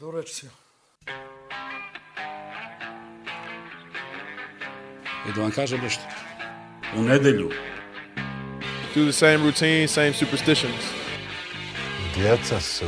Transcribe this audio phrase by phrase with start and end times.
[0.00, 0.46] До речи.
[5.28, 6.02] И да вам кажа нещо.
[6.96, 7.50] У неделю.
[8.94, 10.84] Do the same routine, same superstitions.
[12.14, 12.84] Djeca su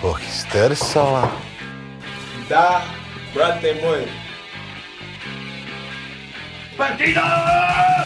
[0.00, 1.30] pohisterisala.
[2.48, 2.82] Da,
[3.34, 4.08] brate moj.
[6.76, 8.04] Партида!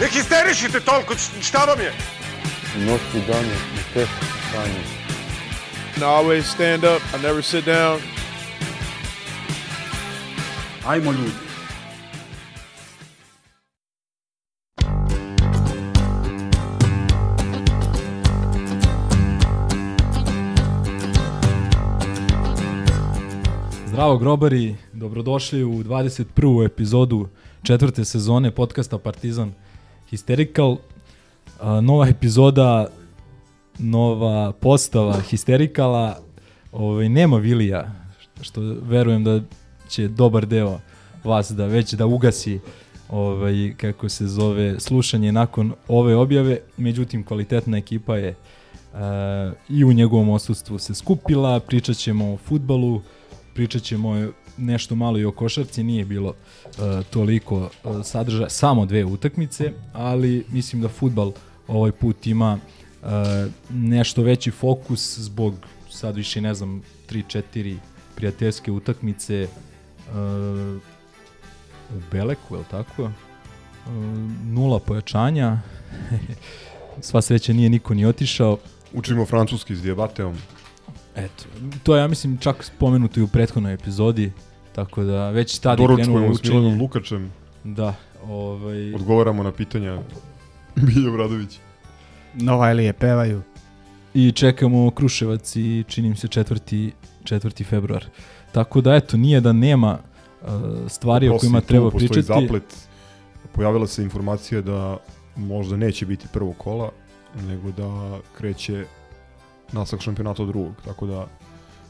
[0.00, 1.92] Не хистеришите толкова, щаба ми е!
[2.76, 4.06] Нощи дани, не те,
[4.52, 5.03] Саня.
[5.94, 7.02] And I always stand up.
[7.14, 7.98] I never sit down.
[10.86, 11.30] Ajmo ljudi.
[23.86, 26.66] Zdravo grobari, dobrodošli u 21.
[26.66, 27.28] epizodu
[27.62, 29.52] četvrte sezone podcasta Partizan
[30.10, 30.76] Hysterical.
[31.82, 32.86] Nova epizoda,
[33.78, 36.14] nova postava Hystericala.
[36.72, 37.92] Ovaj, nema Vilija,
[38.40, 39.40] što verujem da
[39.88, 40.78] će dobar deo
[41.24, 42.60] vas da već da ugasi
[43.08, 46.58] ovaj, kako se zove slušanje nakon ove objave.
[46.76, 48.34] Međutim, kvalitetna ekipa je
[48.92, 48.98] uh,
[49.68, 53.00] i u njegovom odsustvu se skupila, pričat ćemo o futbalu,
[53.54, 57.70] pričat ćemo nešto malo i o košarci, nije bilo uh, toliko uh,
[58.04, 61.32] sadržaja, samo dve utakmice, ali mislim da futbal
[61.68, 62.83] ovaj put ima uh,
[63.70, 65.54] nešto veći fokus zbog
[65.90, 67.76] sad više ne znam 3-4
[68.14, 69.48] prijateljske utakmice
[70.08, 70.14] uh,
[71.96, 73.02] u Beleku, je li tako?
[73.02, 73.12] Uh,
[74.44, 75.58] nula pojačanja,
[77.00, 78.58] sva sreća nije niko ni otišao,
[78.94, 80.36] Učimo francuski s dijabateom.
[81.16, 81.44] Eto,
[81.82, 84.32] to je, ja mislim, čak spomenuto i u prethodnoj epizodi,
[84.74, 86.82] tako da već tada je krenulo Doručkujemo s Milanom učenje.
[86.82, 87.32] Lukačem.
[87.64, 87.94] Da,
[88.24, 89.98] ovaj, Odgovaramo na pitanja
[90.86, 91.58] Bilje Bradović.
[92.34, 93.42] Novajlije pevaju.
[94.14, 96.90] i čekamo Kruševac i čini mi se 4.
[97.24, 97.64] 4.
[97.64, 98.04] februar.
[98.52, 99.98] Tako da, eto, nije da nema
[100.42, 100.48] uh,
[100.88, 102.22] stvari o Prosi, kojima tu treba pričati.
[102.22, 102.88] zaplet.
[103.52, 104.96] Pojavila se informacija da
[105.36, 106.90] možda neće biti prvog kola,
[107.46, 108.84] nego da kreće
[109.72, 110.74] nastavak šampionata od drugog.
[110.84, 111.26] Tako da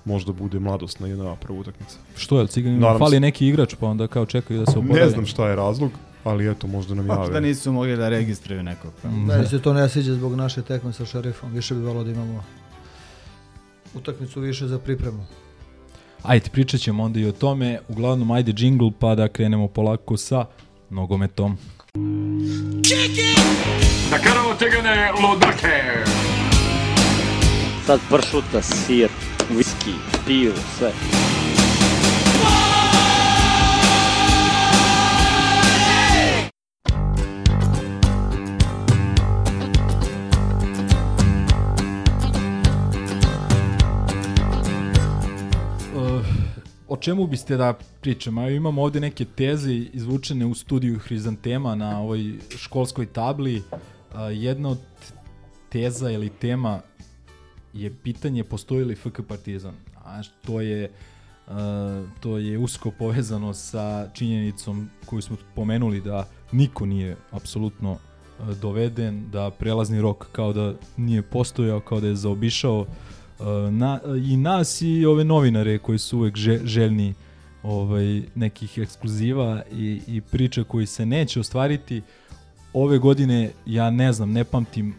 [0.05, 1.97] možda bude mladost na jedna prva utakmica.
[2.17, 3.21] Što je, Ciganin, Nadam fali se.
[3.21, 5.01] neki igrač, pa onda kao čekaju da se oporave.
[5.01, 5.91] Ne znam šta je razlog,
[6.25, 7.41] ali eto, možda nam Možda jave.
[7.41, 8.93] nisu mogli da registruju nekog.
[9.03, 9.09] Pa.
[9.09, 11.53] Meni se to ne sviđa zbog naše tekme sa šerifom.
[11.53, 12.45] Više bi volao da imamo
[13.95, 15.25] utakmicu više za pripremu.
[16.23, 17.79] Ajde, pričat ćemo onda i o tome.
[17.89, 20.47] Uglavnom, ajde džingl pa da krenemo polako sa
[20.91, 21.59] nogometom.
[27.87, 29.09] Sad pršuta, sir,
[29.51, 29.95] whisky,
[30.27, 30.89] pivo, sve.
[30.89, 31.54] Uh,
[46.95, 48.43] o čemu biste da pričamo?
[48.43, 53.57] Evo imamo ovde neke teze izvučene u studiju Hrizantema na ovoj školskoj tabli.
[53.57, 53.77] Uh,
[54.33, 54.79] jedna od
[55.69, 56.81] teza ili tema
[57.73, 59.75] je pitanje postoji li FK Partizan.
[60.05, 60.91] A to je
[61.47, 61.55] uh,
[62.21, 67.99] to je usko povezano sa činjenicom koju smo pomenuli da niko nije apsolutno
[68.61, 72.87] doveden, da prelazni rok kao da nije postojao, kao da je zaobišao uh,
[73.71, 77.15] na, i nas i ove novinare koji su uvek že, željni
[77.63, 82.03] ovaj, nekih ekskluziva i, i priča koji se neće ostvariti.
[82.73, 84.95] Ove godine, ja ne znam, ne pamtim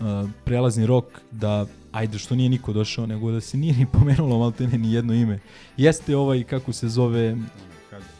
[0.00, 0.06] uh,
[0.44, 4.78] prelazni rok da ajde što nije niko došao, nego da se nije ni pomenulo maltene
[4.78, 5.38] ni jedno ime.
[5.76, 7.36] Jeste ovaj, kako se zove,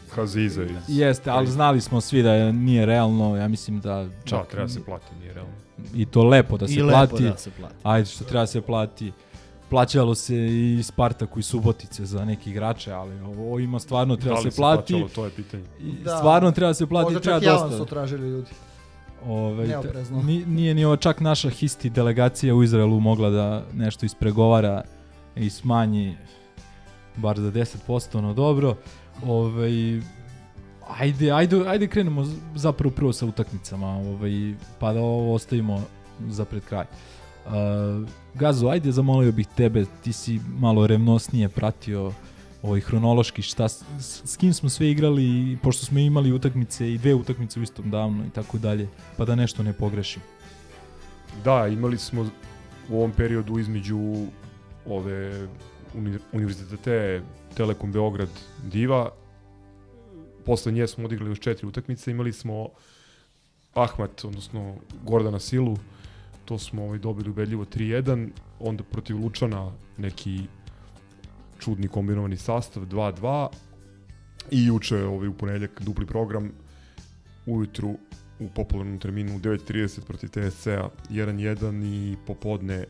[0.09, 0.69] Haziza iz...
[0.89, 4.67] jeste, ali znali smo svi da je- nije realno, ja mislim da čak Da, treba
[4.67, 5.53] se plati, nije realno.
[5.95, 7.13] i to lepo da se I plati.
[7.13, 7.75] lepo da se plati.
[7.83, 9.11] Ajde što treba se plati.
[9.69, 14.41] Plaćalo se i Spartaku i Subotice za neki igrače, ali ovo ima stvarno treba da
[14.41, 14.93] li se plati.
[14.93, 15.63] plaćalo, to je pitanje.
[15.79, 16.17] I Da.
[16.17, 17.77] stvarno treba se plati, Možda treba čak i avans dosta.
[17.77, 18.51] su tražili ljudi.
[19.27, 20.21] Ovaj, Neoprezno.
[20.21, 24.81] ni, nije ni ova čak naša histi delegacija u Izraelu mogla da nešto ispregovara
[25.35, 26.17] i smanji
[27.15, 28.75] bar za 10%, no dobro.
[29.25, 30.01] Ovaj,
[30.89, 32.25] ajde, ajde, ajde krenemo
[32.55, 34.31] zapravo prvo sa utakmicama, ovaj,
[34.79, 35.83] pa da ovo ostavimo
[36.21, 36.83] za pred kraj.
[36.83, 37.24] Uh,
[38.33, 42.11] Gazo, ajde zamolio bih tebe, ti si malo revnosnije pratio
[42.63, 47.13] ovaj hronološki šta s, s kim smo sve igrali pošto smo imali utakmice i dve
[47.13, 48.87] utakmice u istom davnu i tako dalje,
[49.17, 50.21] pa da nešto ne pogrešim.
[51.43, 52.29] Da, imali smo
[52.89, 53.99] u ovom periodu između
[54.85, 55.47] ove
[55.93, 57.21] uni, univerzitete
[57.57, 58.29] Telekom Beograd
[58.63, 59.11] Diva.
[60.45, 62.11] Posle nje smo odigrali još četiri utakmice.
[62.11, 62.69] Imali smo
[63.73, 65.77] Ahmat, odnosno Gordana Silu.
[66.45, 68.29] To smo ovaj, dobili ubedljivo 3-1.
[68.59, 70.41] Onda protiv Lučana neki
[71.59, 73.47] čudni kombinovani sastav 2-2
[74.51, 76.51] i juče ovaj, u ponedljak dupli program
[77.45, 77.97] ujutru
[78.39, 82.85] u popularnom terminu u 9.30 protiv TSC-a 1-1 i popodne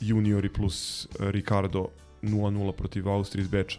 [0.00, 1.88] juniori plus Ricardo
[2.22, 3.78] 0-0 protiv Austrije iz Beča.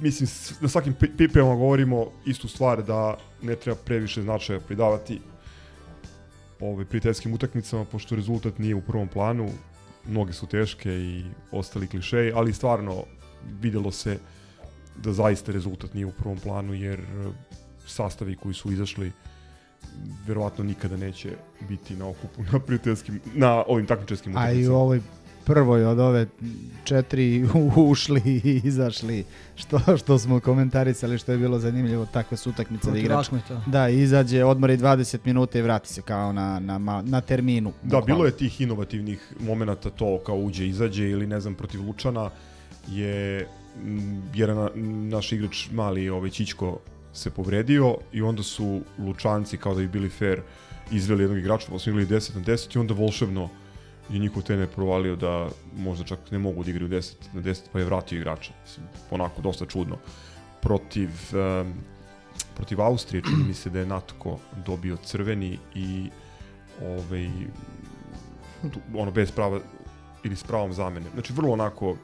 [0.00, 0.28] Mislim,
[0.60, 5.20] na svakim pi- pripremama govorimo istu stvar da ne treba previše značaja pridavati
[6.60, 9.48] ovaj, prijateljskim utakmicama, pošto rezultat nije u prvom planu,
[10.06, 13.04] mnoge su teške i ostali klišeji, ali stvarno
[13.60, 14.18] videlo se
[14.96, 17.32] da zaista rezultat nije u prvom planu, jer eh,
[17.86, 19.12] sastavi koji su izašli
[20.26, 21.30] verovatno nikada neće
[21.68, 24.76] biti na okupu na prijateljskim, na ovim takmičarskim A i u utakmicama.
[24.76, 25.00] ovoj
[25.50, 26.26] prvoj od ove
[26.84, 27.44] četiri
[27.90, 29.24] ušli i izašli,
[29.56, 33.26] što, što smo komentarisali, što je bilo zanimljivo, takve su utakmice da igrač.
[33.66, 37.72] Da, izađe, odmori 20 minuta i vrati se kao na, na, na terminu.
[37.82, 38.06] Da, bukvalno.
[38.06, 42.30] bilo je tih inovativnih momenata to kao uđe, izađe ili ne znam protiv Lučana
[42.88, 43.46] je
[43.84, 44.70] m, jedan na-
[45.16, 46.78] naš igrač mali ovaj Čičko
[47.12, 50.40] se povredio i onda su Lučanci kao da bi bili fair
[50.92, 53.48] izveli jednog igrača pa su igrali 10 na 10 i onda volšebno
[54.10, 57.78] je njihov trener provalio da možda čak ne mogu da igraju 10 na 10 pa
[57.78, 58.52] je vratio igrača.
[58.62, 59.96] Mislim, onako dosta čudno.
[60.60, 61.74] Protiv um,
[62.56, 66.10] protiv Austrije čini mi se da je Natko dobio crveni i
[66.82, 67.28] ovaj
[68.72, 69.60] tu, ono bez prava
[70.24, 71.06] ili s pravom zamene.
[71.14, 71.96] Znači vrlo onako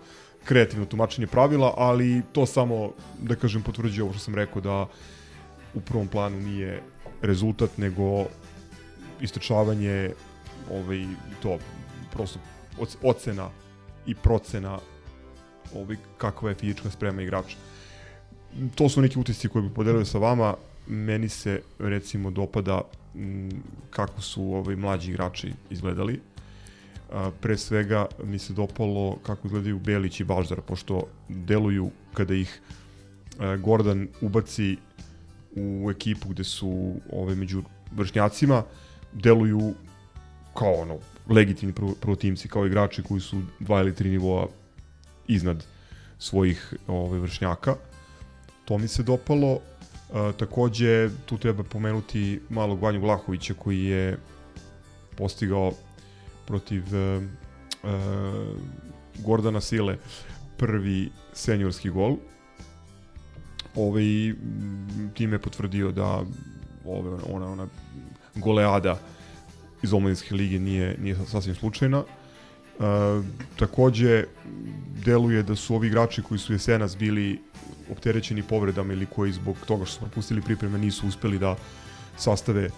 [0.44, 4.86] kreativno tumačenje pravila, ali to samo da kažem potvrđuje ovo što sam rekao da
[5.74, 6.82] u prvom planu nije
[7.22, 8.24] rezultat nego
[9.20, 10.12] istrčavanje
[10.70, 11.06] ovaj
[11.42, 11.58] to
[12.16, 12.38] prosto
[12.78, 13.50] oc- ocena
[14.06, 14.78] i procena
[15.74, 17.56] ovaj kakva je fizička sprema igrača.
[18.74, 20.54] To su neki utisci koje bih podelio sa vama.
[20.86, 22.80] Meni se recimo dopada
[23.14, 23.50] m,
[23.90, 26.20] kako su ovaj mlađi igrači izgledali.
[27.12, 32.60] A, pre svega mi se dopalo kako izgledaju Belić i Baždar, pošto deluju kada ih
[33.38, 34.76] a, Gordon ubaci
[35.56, 38.62] u ekipu gde su ove među vršnjacima,
[39.12, 39.74] deluju
[40.54, 44.46] kao ono legitimni prvo, prvotimci, kao igrači koji su dva ili tri nivoa
[45.28, 45.64] iznad
[46.18, 47.74] svojih ove vršnjaka.
[48.64, 49.58] To mi se dopalo.
[50.14, 54.18] E, takođe, tu treba pomenuti malog Vanju Vlahovića koji je
[55.16, 55.72] postigao
[56.46, 57.20] protiv e, e,
[59.18, 59.96] Gordana Sile
[60.56, 62.16] prvi seniorski gol.
[63.74, 64.04] Ovaj,
[65.14, 66.22] time je potvrdio da
[66.84, 67.66] ove, ona, ona
[68.34, 68.98] goleada
[69.82, 72.04] iz omladinske lige nije, nije sasvim slučajna.
[72.04, 72.82] E,
[73.58, 74.24] takođe,
[75.04, 77.40] deluje da su ovi igrači koji su jesenas bili
[77.90, 81.56] opterećeni povredama ili koji zbog toga što su propustili pripreme nisu uspeli da
[82.16, 82.70] sastave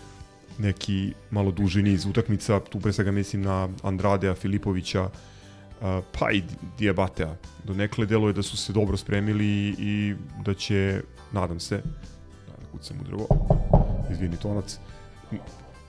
[0.59, 5.09] neki malo duži niz utakmica, tu pre svega mislim na Andradea, Filipovića,
[5.83, 6.43] a, pa i
[6.79, 7.37] Diabatea.
[7.65, 11.03] Do nekle deluje da su se dobro spremili i da će,
[11.33, 11.83] nadam se,
[12.47, 13.27] da kucam u drvo,
[14.13, 14.79] izvini tonac,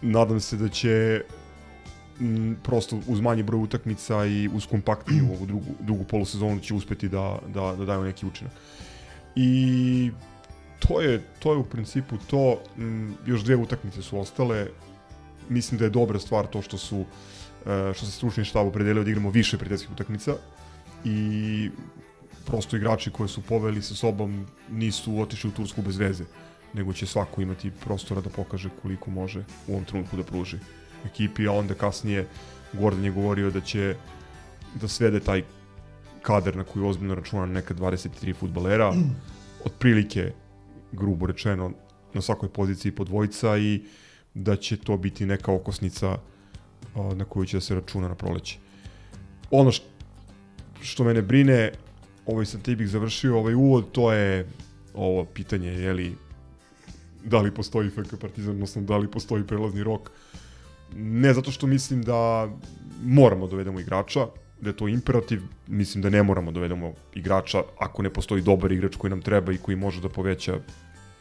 [0.01, 1.21] nadam se da će
[2.19, 7.09] m, prosto uz manji broj utakmica i uz kompaktniju ovu drugu, drugu polusezonu će uspeti
[7.09, 8.53] da, da, da daju neki učinak.
[9.35, 10.11] I
[10.79, 12.61] to je, to je u principu to.
[12.77, 14.67] M, još dve utakmice su ostale.
[15.49, 17.05] Mislim da je dobra stvar to što su
[17.65, 20.35] e, što se stručni štab opredelio da igramo više prijateljskih utakmica
[21.05, 21.69] i
[22.45, 26.23] prosto igrači koje su poveli sa sobom nisu otišli u Tursku bez veze,
[26.73, 30.57] nego će svako imati prostora da pokaže koliko može u ovom trenutku da pruži
[31.05, 32.27] ekipi, a onda kasnije
[32.73, 33.95] Gordon je govorio da će
[34.81, 35.43] da svede taj
[36.21, 38.93] kader na koji ozbiljno računa na neka 23 futbalera,
[39.65, 40.31] otprilike
[40.91, 41.71] grubo rečeno
[42.13, 43.81] na svakoj poziciji po dvojica i
[44.33, 46.17] da će to biti neka okosnica
[47.15, 48.57] na koju će da se računa na proleće.
[49.51, 49.85] Ono što,
[50.81, 51.71] što mene brine,
[52.25, 54.47] ovaj sam ti bih završio ovaj uvod, to je
[54.93, 56.15] ovo pitanje, je li
[57.29, 60.11] da li postoji FK Partizan, odnosno da li postoji prelazni rok.
[60.95, 62.49] Ne zato što mislim da
[63.03, 64.27] moramo da dovedemo igrača,
[64.61, 68.71] da je to imperativ, mislim da ne moramo da dovedemo igrača ako ne postoji dobar
[68.71, 70.59] igrač koji nam treba i koji može da poveća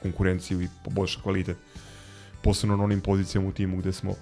[0.03, 1.57] konkurenciju i poboljša kvalitet.
[2.43, 4.15] Posebno na onim pozicijama u timu gde smo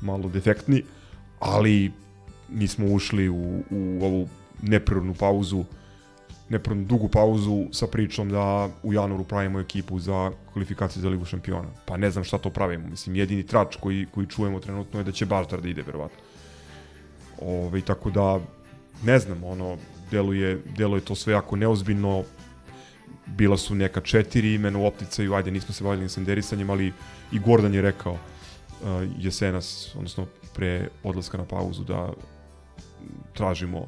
[0.00, 0.84] malo defektni,
[1.40, 1.92] ali
[2.48, 4.28] mi smo ušli u, u ovu
[4.62, 5.64] neprirodnu pauzu,
[6.50, 11.68] neprirodnu dugu pauzu sa pričom da u januaru pravimo ekipu za kvalifikaciju za Ligu šampiona.
[11.86, 12.88] Pa ne znam šta to pravimo.
[12.88, 16.18] Mislim, jedini trač koji, koji čujemo trenutno je da će Baždar da ide, verovatno.
[17.40, 18.40] Ove, tako da,
[19.04, 19.76] ne znam, ono,
[20.10, 22.24] deluje, deluje to sve jako neozbiljno.
[23.26, 26.92] Bila su neka četiri imena u opticaju, ajde, nismo se bavili senderisanjem, ali
[27.32, 28.18] i Gordon je rekao uh,
[29.18, 32.12] jesenas, odnosno pre odlaska na pauzu, da
[33.34, 33.86] tražimo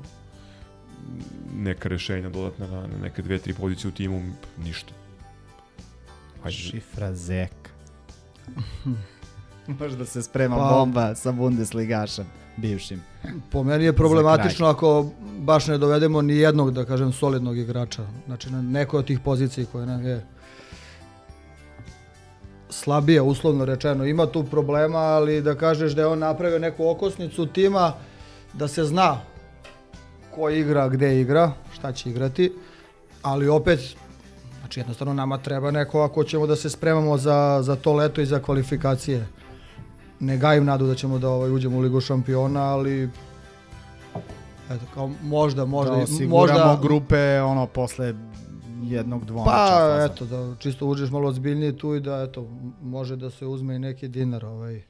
[1.56, 4.23] neka rešenja dodatna na, na neke dve, tri pozicije u timu,
[4.64, 4.92] ništa.
[6.42, 7.71] Hajde, Šifra Zeka.
[9.80, 13.02] Možda se sprema Pa- bomba sa Bundesligašem, bivšim.
[13.50, 18.06] Po meni je problematično ako baš ne dovedemo ni jednog, da kažem, solidnog igrača.
[18.26, 20.26] Znači na nekoj od tih pozicija koje nam je
[22.71, 24.04] slabije, uslovno rečeno.
[24.04, 27.92] Ima tu problema, ali da kažeš da je on napravio neku okosnicu tima,
[28.52, 29.21] da se zna
[30.35, 32.53] ko igra, gde igra, šta će igrati,
[33.23, 33.81] ali opet,
[34.61, 38.27] znači jednostavno nama treba neko ako ćemo da se spremamo za, za to leto i
[38.27, 39.27] za kvalifikacije.
[40.21, 43.09] Ne gajim nadu da ćemo da ovaj, uđemo u Ligu šampiona, ali
[44.71, 48.15] eto, kao možda, možda, Da osiguramo možda, grupe ono posle
[48.83, 49.51] jednog dvomača.
[49.51, 52.49] Pa, eto, da čisto uđeš malo ozbiljnije tu i da, eto,
[52.83, 54.83] može da se uzme i neki dinar ovaj,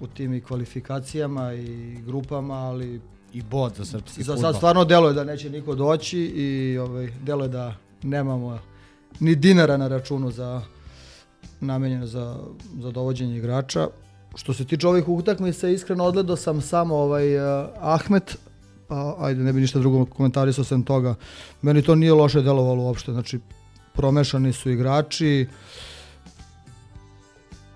[0.00, 3.00] u tim i kvalifikacijama i grupama, ali
[3.32, 4.52] I bod za srpski za fudbal.
[4.52, 8.58] sad stvarno deluje da neće niko doći i ovaj, deluje da nemamo
[9.20, 10.62] ni dinara na računu za
[11.60, 12.36] namenjeno za,
[12.80, 13.88] za dovođenje igrača.
[14.36, 18.38] Što se tiče ovih utakmica, iskreno odgledao sam samo ovaj uh, Ahmet,
[18.88, 21.14] pa ajde ne bi ništa drugo komentarisao sem toga.
[21.62, 23.40] Meni to nije loše delovalo uopšte, znači
[23.94, 25.46] promešani su igrači,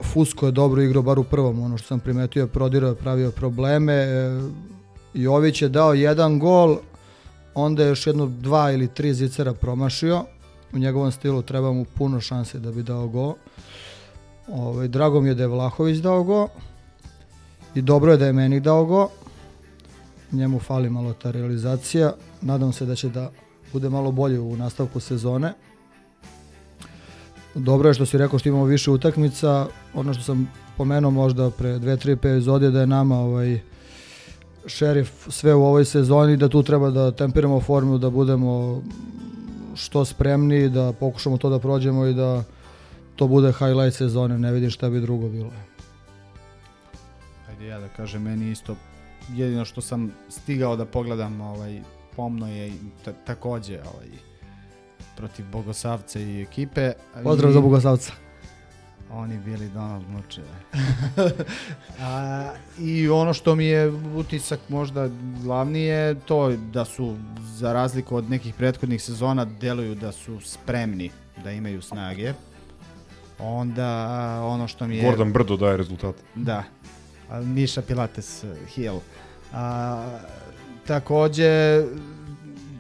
[0.03, 3.93] Fusko je dobro igrao bar u prvom, ono što sam primetio prodirao je pravio probleme,
[3.93, 4.41] e,
[5.15, 6.77] Jović je dao jedan gol,
[7.55, 10.25] onda je još jedno dva ili tri zicera promašio.
[10.73, 13.35] U njegovom stilu treba mu puno šanse da bi dao gol.
[14.49, 16.49] Ovaj, drago mi je da je Vlahović dao gol.
[17.75, 19.09] I dobro je da je meni dao gol.
[20.33, 22.13] Njemu fali malo ta realizacija.
[22.41, 23.31] Nadam se da će da
[23.73, 25.53] bude malo bolje u nastavku sezone.
[27.55, 29.67] Dobro je što si rekao što imamo više utakmica.
[29.95, 33.61] Ono što sam pomenuo možda pre dve, tri epizode da je nama ovaj,
[34.67, 38.83] šerif sve u ovoj sezoni da tu treba da tempiramo formu, da budemo
[39.75, 42.45] što spremniji, da pokušamo to da prođemo i da
[43.17, 45.51] to bude highlight sezone, ne vidim šta bi drugo bilo.
[47.49, 48.77] Ajde ja da kažem, meni isto
[49.35, 51.81] jedino što sam stigao da pogledam ovaj,
[52.17, 52.73] pomno je
[53.27, 54.09] takođe ovaj,
[55.17, 56.93] protiv Bogosavca i ekipe.
[57.23, 58.22] Pozdrav za Bogosavca.
[59.13, 60.43] Oni bili Donald Muče.
[62.01, 65.09] A, I ono što mi je utisak možda
[65.43, 71.11] glavni je to da su za razliku od nekih prethodnih sezona deluju da su spremni
[71.45, 72.33] da imaju snage.
[73.39, 73.89] Onda
[74.43, 75.05] ono što mi je...
[75.05, 76.15] Gordon Brdo daje rezultat.
[76.35, 76.65] Da.
[77.41, 78.99] Miša Pilates Hill.
[79.53, 80.19] A,
[80.87, 81.83] takođe,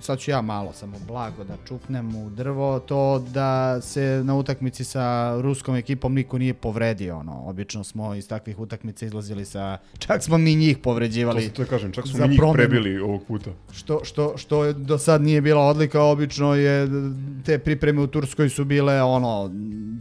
[0.02, 4.84] sad ću ja malo samo blago da čupnem u drvo, to da se na utakmici
[4.84, 7.18] sa ruskom ekipom niko nije povredio.
[7.18, 7.42] Ono.
[7.46, 9.78] Obično smo iz takvih utakmica izlazili sa...
[9.98, 11.42] Čak smo mi njih To, povređivali.
[11.42, 12.54] se to kažem, čak smo mi njih promenu.
[12.54, 13.50] prebili ovog puta.
[13.72, 16.88] Što, što, što do sad nije bila odlika, obično je
[17.44, 19.50] te pripreme u Turskoj su bile ono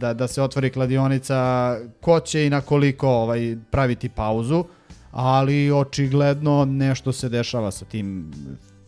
[0.02, 4.64] da, da se otvori kladionica ko će i na koliko ovaj, praviti pauzu,
[5.10, 8.30] ali očigledno nešto se dešava sa tim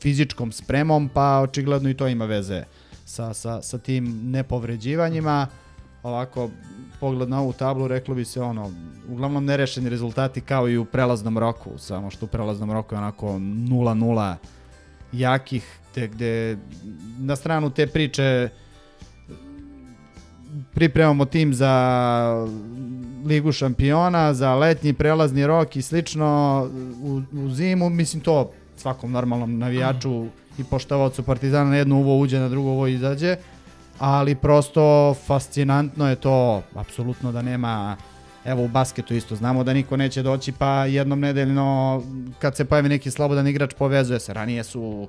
[0.04, 2.64] fizičkom spremom, pa očigledno i to ima veze
[3.04, 5.46] sa, sa, sa tim nepovređivanjima.
[6.02, 6.50] Ovako,
[7.00, 8.70] pogled na ovu tablu, reklo bi se ono,
[9.08, 13.26] uglavnom nerešeni rezultati kao i u prelaznom roku, samo što u prelaznom roku je onako
[13.26, 14.34] 0-0
[15.12, 16.58] jakih, te gde
[17.18, 18.48] na stranu te priče
[20.74, 22.46] pripremamo tim za
[23.24, 26.60] Ligu šampiona, za letnji prelazni rok i slično
[27.02, 30.26] u, u zimu, mislim to svakom normalnom navijaču
[30.58, 33.36] i poštovaocu Partizana na jedno uvo uđe, na drugo uvo izađe,
[33.98, 37.96] ali prosto fascinantno je to, apsolutno da nema
[38.44, 42.02] Evo u basketu isto znamo da niko neće doći pa jednom nedeljno
[42.38, 44.34] kad se pojavi neki slobodan igrač povezuje se.
[44.34, 45.08] Ranije su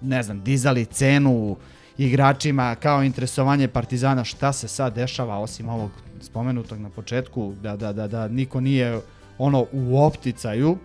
[0.00, 1.56] ne znam, dizali cenu
[1.98, 4.24] igračima kao interesovanje Partizana.
[4.24, 5.90] Šta se sad dešava osim ovog
[6.20, 9.00] spomenutog na početku da, da, da, da niko nije
[9.38, 10.78] ono u opticaju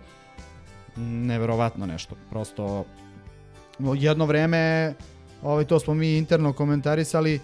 [0.96, 2.14] neverovatno nešto.
[2.30, 2.84] Prosto
[3.94, 4.94] jedno vreme
[5.42, 7.40] ovaj, to smo mi interno komentarisali e,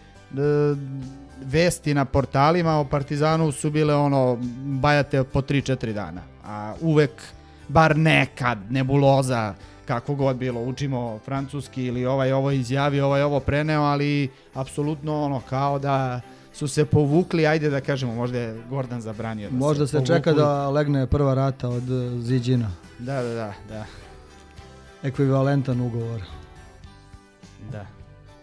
[1.44, 7.10] vesti na portalima o Partizanu su bile ono bajate po 3-4 dana a uvek
[7.68, 9.54] bar nekad nebuloza
[9.84, 15.40] kako god bilo učimo francuski ili ovaj ovo izjavio ovaj ovo preneo ali apsolutno ono
[15.48, 16.20] kao da
[16.52, 20.16] su se povukli ajde da kažemo možda je Gordon zabranio da Možda se povukli.
[20.16, 21.82] čeka da legne prva rata od
[22.20, 22.70] Ziđina.
[22.98, 23.84] Da da da da
[25.02, 26.22] Ekvivalentan ugovor.
[27.72, 27.86] da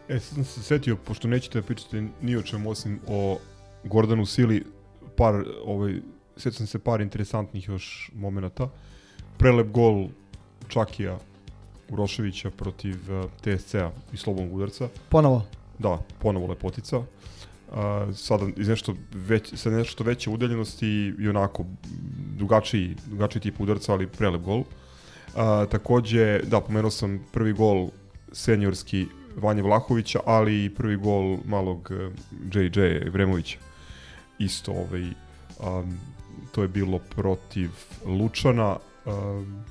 [0.10, 3.38] E, sad sam se setio, pošto nećete da pričate ni o čemu osim o
[3.84, 4.66] Gordanu Sili,
[5.16, 6.02] par, ovaj,
[6.38, 8.70] sam se par interesantnih još momenata.
[9.38, 10.08] Prelep gol
[10.68, 11.18] Čakija
[11.90, 14.88] Uroševića protiv uh, TSC-a i slobodnog udarca.
[15.10, 15.46] Ponovo.
[15.80, 17.02] Da, ponovo lepotica.
[17.72, 21.66] Uh, sada iz nešto već, sa nešto veće udaljenosti i onako
[22.38, 24.60] drugačiji, drugačiji tip udarca, ali prelep gol.
[24.60, 24.66] Uh,
[25.72, 27.90] takođe, da, pomenuo sam prvi gol
[28.32, 32.12] seniorski Vanje Vlahovića, ali i prvi gol malog uh,
[32.54, 33.58] JJ Vremovića.
[34.40, 36.00] Isto ovaj, um,
[36.52, 37.70] to je bilo protiv
[38.06, 38.78] Lučana.
[39.06, 39.64] Um,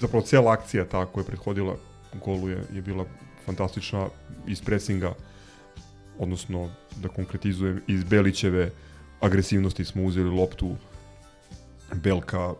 [0.00, 1.76] zapravo cijela akcija ta koja je prethodila
[2.24, 3.04] golu je, je bila
[3.46, 4.08] fantastična
[4.46, 5.14] iz presinga,
[6.18, 8.70] odnosno da konkretizujem iz Belićeve
[9.20, 10.76] agresivnosti smo uzeli loptu
[11.94, 12.54] Belka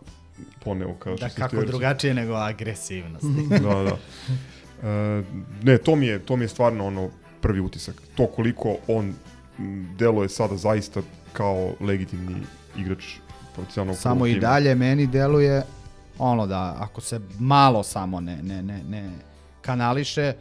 [0.64, 3.26] poneo kao Da, kako drugačije nego agresivnost.
[3.62, 3.96] da, da.
[4.88, 5.22] E,
[5.62, 7.10] ne, to mi, je, to mi je stvarno ono
[7.40, 7.94] prvi utisak.
[8.14, 9.14] To koliko on
[9.58, 11.00] m, deluje sada zaista
[11.32, 12.36] kao legitimni
[12.76, 13.04] igrač
[13.54, 14.40] profesionalnog samo i tima.
[14.40, 15.62] dalje meni deluje
[16.18, 19.10] ono da ako se malo samo ne, ne, ne, ne
[19.60, 20.32] kanališe,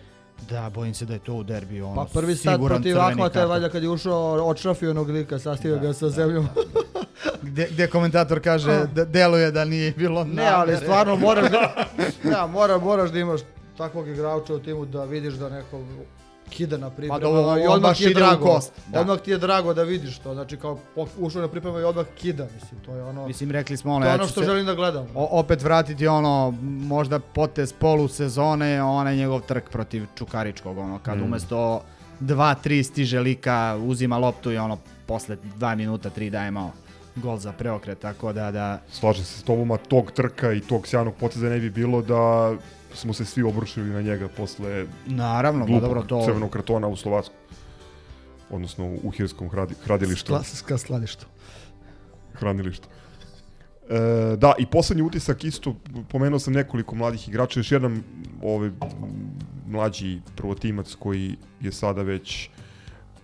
[0.49, 3.45] da bojim se da je to u derbiju ono Pa prvi siguran protiv Ahmata je
[3.45, 6.47] valjda kad je ušao odšrafio onog lika, sastavio ga sa zemljom.
[7.41, 10.77] Gde, gde komentator kaže da deluje da nije bilo Ne, ali namere.
[10.77, 11.85] stvarno moraš da,
[12.31, 13.41] ja, mora, moraš da imaš
[13.77, 15.79] takvog igrača u timu da vidiš da neko
[16.49, 18.45] kida na pripremama Pa dobro, i odmah ti je drago.
[18.45, 18.99] kost, da.
[19.01, 20.79] Odmah ti je drago da vidiš to, znači kao
[21.17, 24.07] ušao na pripremu i odmah kida, mislim, to je ono, Mislim, rekli smo ono, to
[24.07, 25.07] je ja ono ću što se želim da gledam.
[25.15, 31.17] o, opet vratiti ono, možda potez polu sezone, onaj njegov trk protiv Čukaričkog, ono, kad
[31.17, 31.23] Mm.
[31.23, 31.81] umesto
[32.19, 36.71] dva, tri stiže lika, uzima loptu i ono, posle dva minuta, tri daje malo
[37.15, 40.87] gol za preokret, tako da, da, Slažem se s tobom, a tog trka i tog
[40.87, 42.53] sjajnog poteza ne bi bilo da
[42.93, 46.95] smo se svi obrušili na njega posle naravno, pa glupog dobro, to, crvenog kartona u
[46.95, 47.35] Slovacku.
[48.49, 50.27] Odnosno u Hirskom hradi, hradilištu.
[50.27, 51.25] Klasika skladištu.
[52.33, 52.87] hranilištu.
[53.89, 55.75] E, da, i poslednji utisak isto,
[56.09, 58.03] pomenuo sam nekoliko mladih igrača, još jedan
[58.43, 58.69] ovaj,
[59.67, 62.49] mlađi prvotimac koji je sada već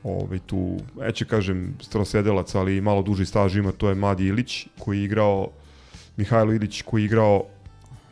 [0.03, 4.99] ovaj, tu, neće kažem starosedelac, ali malo duži staž ima, to je Madi Ilić, koji
[4.99, 5.49] je igrao,
[6.17, 7.43] Mihajlo Ilić, koji je igrao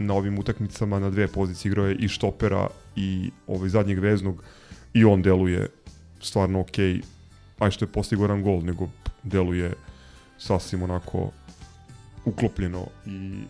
[0.05, 4.43] na ovim utakmicama na dve pozicije, igrao je i štopera i ovaj, zadnjeg veznog
[4.93, 5.67] i on deluje
[6.21, 7.01] stvarno okej, okay,
[7.59, 8.89] aj što je postigao jedan gol, nego
[9.23, 9.73] deluje
[10.37, 11.31] sasvim onako
[12.25, 13.43] uklopljeno i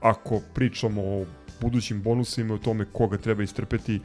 [0.00, 1.24] ako pričamo o
[1.60, 4.00] budućim bonusima o tome koga treba istrpeti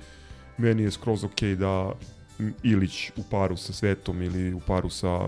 [0.58, 1.92] meni je skroz ok da
[2.64, 5.20] Ilić u paru sa Svetom ili u paru sa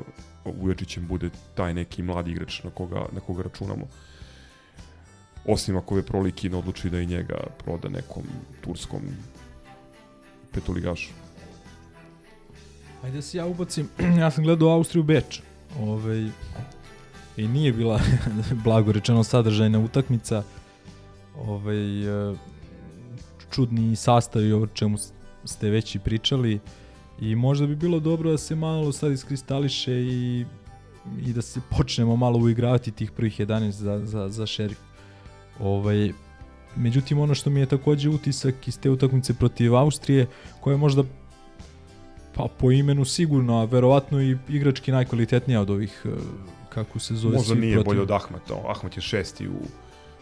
[0.45, 3.87] Vujačićem bude taj neki mladi igrač na koga, na koga računamo
[5.45, 8.23] osim ako je Prolikin odluči da i njega proda nekom
[8.61, 9.01] turskom
[10.51, 11.23] petoligašu
[13.03, 15.41] Ajde da se ja ubacim, ja sam gledao Austriju Beč.
[15.79, 16.29] Ovaj,
[17.37, 17.99] I nije bila,
[18.63, 20.43] blago rečeno, sadržajna utakmica.
[21.37, 22.35] Ovaj, e,
[23.51, 24.97] čudni sastav i čemu
[25.45, 26.59] ste već i pričali.
[27.19, 30.45] I možda bi bilo dobro da se malo sad iskristališe i,
[31.25, 34.77] i da se počnemo malo uigravati tih prvih 11 za, za, za šerif.
[35.59, 36.11] Ovaj,
[36.75, 40.27] međutim, ono što mi je takođe utisak iz te utakmice protiv Austrije,
[40.59, 41.03] koja je možda
[42.35, 46.09] Pa po imenu sigurno, a verovatno i igrački najkvalitetnija od ovih, e,
[46.69, 48.53] kako se zove, Možda nije protiv- bolje od Ahmata.
[48.67, 49.53] Ahmat je šesti u,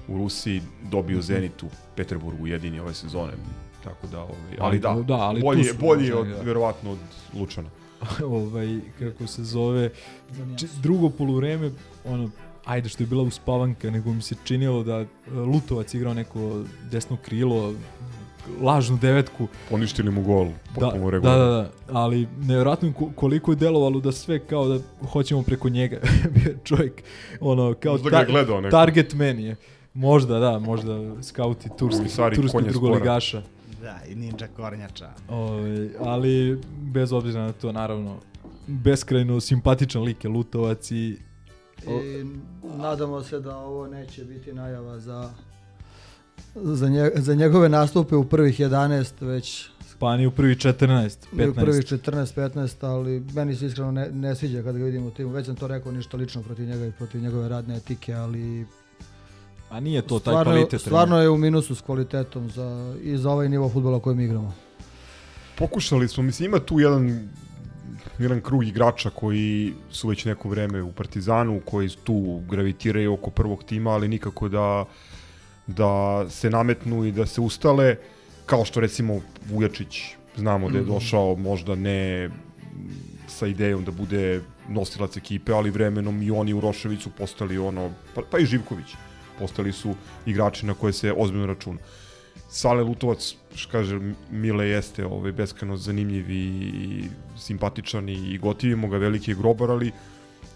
[0.08, 1.22] u Rusiji, dobio Mhm.
[1.24, 3.34] Zenit u Peterburgu jedini ove sezone.
[3.84, 6.44] Tako da, ovaj, ali da, da, ali tu bolji, su bolji je možda, od, da.
[6.44, 6.98] verovatno od
[7.34, 7.70] Lučana.
[8.26, 9.90] ovaj, kako se zove,
[10.82, 11.72] drugo poluvreme,
[12.06, 12.30] ono,
[12.66, 17.18] ajde što je bila uspavanka, nego mi se činilo da e, Lutovac igrao neko desno
[17.18, 17.74] krilo,
[18.62, 21.46] lažnu devetku, Poništili mu gol, da, potpuno da, regularno.
[21.46, 25.70] da, da, ali nevjerojatno je ko- koliko je delovalo da sve kao da hoćemo preko
[25.70, 26.00] njega.
[26.34, 27.04] Bio je čovjek,
[27.40, 28.72] ono, kao Možda je gledao neko.
[28.72, 29.56] target man je.
[29.94, 32.04] Možda, da, možda skauti turski,
[32.52, 33.42] konja drugoligaša.
[33.82, 35.10] da, i ninja kornjača.
[35.30, 38.18] Ove, ali bez obzira na to, naravno,
[38.68, 41.18] beskrajno simpatičan lik je Lutovac i
[41.88, 42.26] I
[42.78, 45.30] nadamo se da ovo neće biti najava za
[46.56, 51.50] za, nje, za njegove nastupe u prvih 11, već pa ni u prvi 14, ne
[51.50, 51.62] u 15.
[51.62, 55.32] prvih 14-15, ali meni se iskreno ne, ne sviđa kada ga vidim u timu.
[55.32, 58.66] Već sam to rekao, ništa lično protiv njega i protiv njegove radne etike, ali
[59.70, 60.82] A nije to taj stvarno, kvalitet.
[60.82, 64.54] stvarno je u minusu s kvalitetom za, i za ovaj nivo futbola koji mi igramo.
[65.58, 67.30] Pokušali smo, mislim, ima tu jedan
[68.20, 73.64] jedan krug igrača koji su već neko vreme u Partizanu, koji tu gravitiraju oko prvog
[73.64, 74.86] tima, ali nikako da
[75.68, 77.96] da se nametnu i da se ustale,
[78.46, 80.02] kao što recimo Vujačić,
[80.36, 82.30] znamo da je došao možda ne
[83.28, 88.22] sa idejom da bude nosilac ekipe, ali vremenom i oni u Roševicu postali ono, pa,
[88.32, 88.96] pa i Živković,
[89.40, 91.80] postali su igrači na koje se ozbiljno računa.
[92.52, 93.20] Sale Lutovac,
[93.56, 94.00] što kaže,
[94.32, 97.04] Mile jeste ovaj, beskreno zanimljiv i, i
[97.38, 99.92] simpatičan i, i gotivimo ga veliki je grobar, ali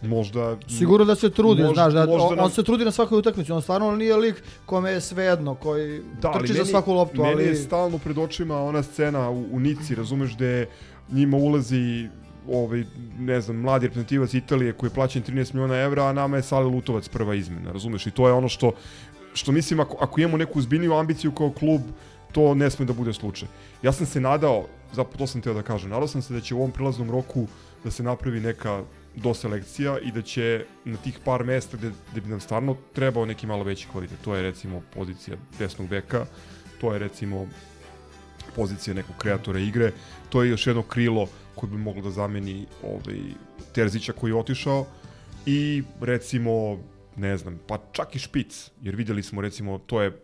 [0.01, 0.57] možda...
[0.69, 3.19] Sigurno da se trudi, Možda- znaš, da, možda on, nam- on se trudi na svakoj
[3.19, 7.21] utakmici, on stvarno nije lik kome je svejedno, koji Da, trči za meni- svaku loptu,
[7.21, 7.43] meni ali...
[7.43, 10.67] je stalno pred očima ona scena u, u Nici, razumeš, gde
[11.11, 12.07] njima ulazi
[12.49, 12.83] ovaj,
[13.19, 16.65] ne znam, mladi reprezentativac Italije koji je plaćen 13 miliona evra, a nama je Sale
[16.65, 18.07] Lutovac prva izmena, razumeš?
[18.07, 18.71] I to je ono što,
[19.35, 21.81] što mislim, ako, ako imamo neku zbiljniju ambiciju kao klub,
[22.31, 23.47] to ne sme da bude slučaj.
[23.83, 26.55] Ja sam se nadao, zapravo to sam teo da kažem, nadao sam se da će
[26.55, 27.47] u ovom prilaznom roku
[27.83, 28.83] da se napravi neka
[29.15, 33.47] doselekcija i da će na tih par mesta gde, gde bi nam stvarno trebao neki
[33.47, 34.19] malo veći kvalitet.
[34.21, 36.25] To je recimo pozicija desnog beka,
[36.81, 37.47] to je recimo
[38.55, 39.91] pozicija nekog kreatora igre,
[40.29, 43.19] to je još jedno krilo koje bi moglo da zameni ovaj,
[43.73, 44.85] Terzića koji je otišao
[45.45, 46.77] i recimo,
[47.15, 50.19] ne znam, pa čak i špic, jer videli smo recimo, to je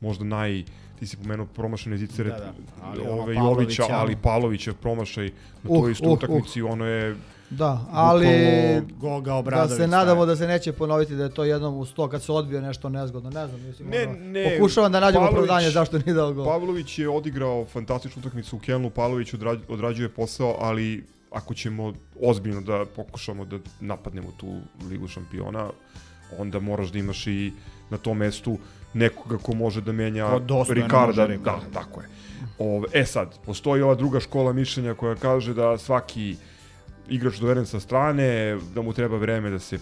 [0.00, 0.64] možda naj,
[0.98, 4.22] ti si pomenuo promašene zicere Da, da, ali ove, Jovića, ali ono.
[4.22, 5.30] Pavlovićev promašaj
[5.62, 7.16] na Uh, toj istoj uh, utakmici, ono je
[7.50, 8.26] Da, ali
[8.96, 9.76] Goga da Obradović.
[9.76, 12.60] se nadamo da se neće ponoviti da je to jednom u sto kad se odbije
[12.60, 16.32] nešto nezgodno, ne znam, mislim, Ne, ono, ne, pokušavam da nađem opravdanje zašto nije dao
[16.32, 16.44] gol.
[16.44, 22.60] Pavlović je odigrao fantastičnu utakmicu u Kelnu, Pavlović odrađ, odrađuje posao, ali ako ćemo ozbiljno
[22.60, 24.56] da pokušamo da napadnemo tu
[24.90, 25.70] ligu šampiona,
[26.38, 27.52] onda moraš da imaš i
[27.90, 28.58] na tom mestu
[28.94, 30.26] nekoga ko može da menja
[30.68, 31.26] Ricarda.
[31.26, 32.08] Da, tako je.
[32.58, 36.36] Ove, e sad, postoji ova druga škola mišljenja koja kaže da svaki
[37.08, 39.78] igrač doveden sa strane, da mu treba vreme da se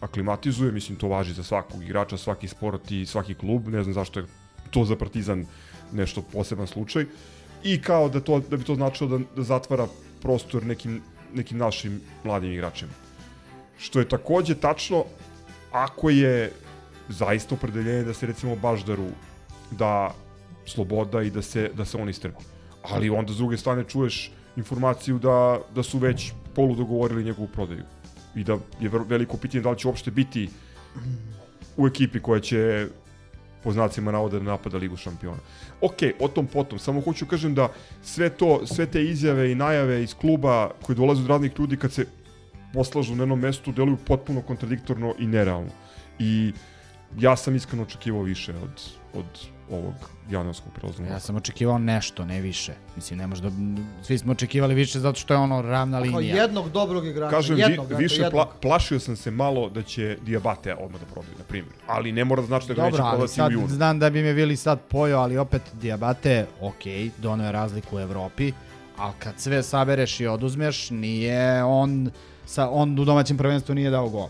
[0.00, 4.20] aklimatizuje, mislim to važi za svakog igrača, svaki sport i svaki klub, ne znam zašto
[4.20, 4.26] je
[4.70, 5.46] to za Partizan
[5.92, 7.06] nešto poseban slučaj.
[7.64, 9.86] I kao da to da bi to značilo da, da zatvara
[10.22, 11.02] prostor nekim
[11.34, 12.92] nekim našim mladim igračima.
[13.78, 15.04] Što je takođe tačno
[15.72, 16.52] ako je
[17.08, 19.08] zaista opredeljenje da se recimo Baždaru
[19.70, 20.14] da
[20.66, 22.44] sloboda i da se da se on istrpi.
[22.82, 27.84] Ali onda s druge strane čuješ informaciju da da su već polu dogovorili njegovu prodaju.
[28.34, 30.48] I da je veliko pitanje da li će uopšte biti
[31.76, 32.88] u ekipi koja će
[33.64, 35.38] po znacima navoda da napada Ligu šampiona.
[35.80, 37.68] Ok, o tom potom, samo hoću kažem da
[38.02, 41.92] sve to, sve te izjave i najave iz kluba koje dolaze od radnih ljudi kad
[41.92, 42.06] se
[42.72, 45.70] poslažu na jednom mestu deluju potpuno kontradiktorno i nerealno.
[46.18, 46.52] I
[47.18, 48.82] ja sam iskreno očekivao više od,
[49.14, 49.24] od
[49.70, 49.94] ovog
[50.30, 52.72] januarskog prelaznog Ja sam očekivao nešto, ne više.
[52.96, 53.50] Mislim, ne možda...
[54.02, 56.42] Svi smo očekivali više zato što je ono ravna Kao linija.
[56.42, 58.32] jednog dobrog igrača, Kažem, jednog, vi, više jednog.
[58.32, 61.74] pla, plašio sam se malo da će Diabate odmah da prodaju, na primjer.
[61.86, 63.68] Ali ne mora da znači da ga Dobro, neće prodati sad u junu.
[63.68, 66.82] znam da bi me Vili sad pojao, ali opet Diabate, ok,
[67.18, 68.52] donio je razliku u Evropi,
[68.96, 72.10] ali kad sve sabereš i oduzmeš, nije on,
[72.52, 74.28] sa, on u domaćem prvenstvu nije dao gol.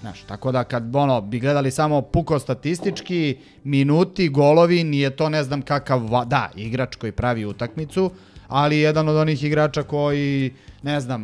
[0.00, 5.42] Znaš, tako da kad ono, bi gledali samo puko statistički, minuti, golovi, nije to ne
[5.42, 8.10] znam kakav, da, igrač koji pravi utakmicu,
[8.48, 11.22] ali jedan od onih igrača koji, ne znam,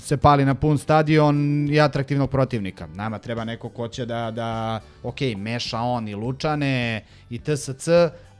[0.00, 2.86] se pali na pun stadion i atraktivnog protivnika.
[2.94, 7.88] Nama treba neko ko će da, da ok, meša on i Lučane i TSC,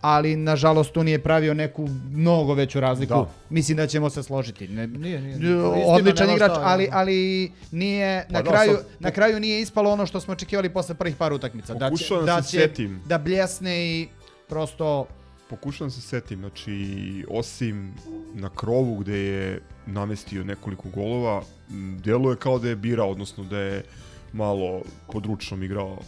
[0.02, 3.14] ali nažalost tu nije pravio neku mnogo veću razliku.
[3.14, 3.28] Da.
[3.50, 4.68] Mislim da ćemo se složiti.
[4.68, 5.62] Ne, Nije, nije.
[5.86, 7.16] odličan igrač, ali ali
[7.70, 10.94] nije Pa na da, kraju sad- na kraju nije ispalo ono što smo očekivali posle
[10.94, 11.74] prvih par utakmica.
[11.74, 13.00] Da će, da se će setim.
[13.06, 14.08] da bljesne i
[14.48, 15.06] prosto
[15.50, 16.74] Pokušavam se setim, znači,
[17.30, 17.94] osim
[18.34, 23.58] na krovu gde je namestio nekoliko golova, m, djeluje kao da je birao, odnosno da
[23.58, 23.82] je
[24.32, 25.98] malo područnom igrao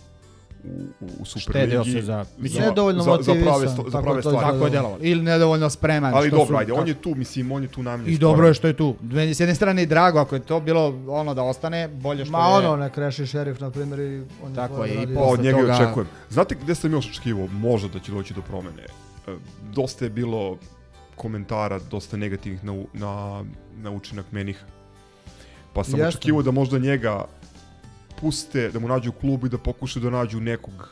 [0.64, 1.40] u, u, u Superligi.
[1.68, 4.38] Štedio se za- Mislim, nedovoljno za, za prave, sto, za prave stvari.
[4.42, 4.98] tako je delovalo.
[5.02, 6.14] Ili nedovoljno spreman.
[6.14, 8.14] Ali što dobro, su- ajde, on je tu, mislim, on je tu namenjen.
[8.14, 8.94] I dobro je što je tu.
[9.28, 12.38] S jedne strane i drago, ako je to bilo ono da ostane, bolje što Ma
[12.40, 12.54] je...
[12.58, 14.04] ono, nek reši šerif, na primjer, i
[14.42, 15.14] on je Tako je, i.
[15.14, 16.08] Pa od njega toga- očekujem.
[16.30, 18.82] Znate gde sam još očekivao možda da će doći do promene?
[19.28, 19.32] E,
[19.64, 20.58] Dosta je bilo
[21.14, 24.64] komentara, dosta negativnih na, na, na učinak menih.
[25.72, 26.08] Pa sam Jeste.
[26.08, 27.24] očekivao da možda njega
[28.24, 30.88] puste, da mu nađu u klubu i da pokušaju da nađu nekog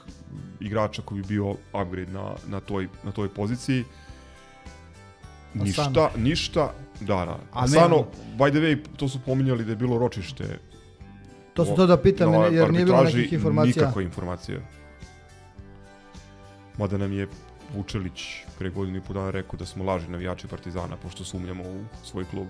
[0.61, 3.85] igrača koji bi bio upgrade na, na, toj, na toj poziciji.
[5.55, 6.11] Ništa, Asano.
[6.17, 7.39] ništa, da, da.
[7.53, 10.59] A Asano, ne- by the way, to su pominjali da je bilo ročište
[11.55, 13.83] To sam to da pitam, na jer nije bilo nekih informacija.
[13.83, 14.61] Nikakva informacija.
[16.79, 17.29] Mada nam je
[17.75, 21.85] Vučelić pre godinu i po dana rekao da smo lažni navijači Partizana, pošto sumnjamo u
[22.05, 22.47] svoj klub.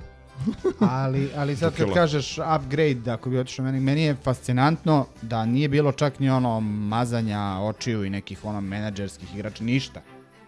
[0.80, 5.68] Ali, ali sad kad kažeš upgrade, ako bi otišao meni, meni je fascinantno da nije
[5.68, 10.00] bilo čak ni ono mazanja očiju i nekih ono menadžerskih igrača, ništa.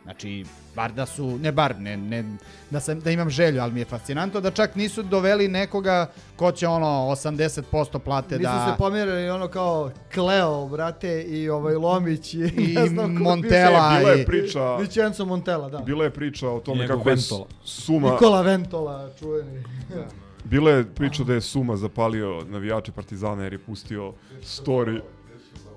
[0.05, 0.45] Znači,
[0.77, 2.25] bar da su, ne bar, ne, ne,
[2.71, 6.53] da, sam, da imam želju, ali mi je fascinantno da čak nisu doveli nekoga ko
[6.53, 8.67] će ono 80% plate Nisu da...
[8.67, 13.97] se pomjerili ono kao Kleo, brate, i ovaj Lomić i, I ne znam ko Montela.
[13.99, 15.79] Bila i- je priča, Vicenzo Montela, da.
[15.79, 17.47] bila je priča o tome Njegov kako je Ventola.
[17.65, 19.63] Suma, Nikola Ventola, čuveni.
[20.45, 24.13] bila je priča da je Suma zapalio navijače Partizana jer je pustio
[24.43, 25.01] story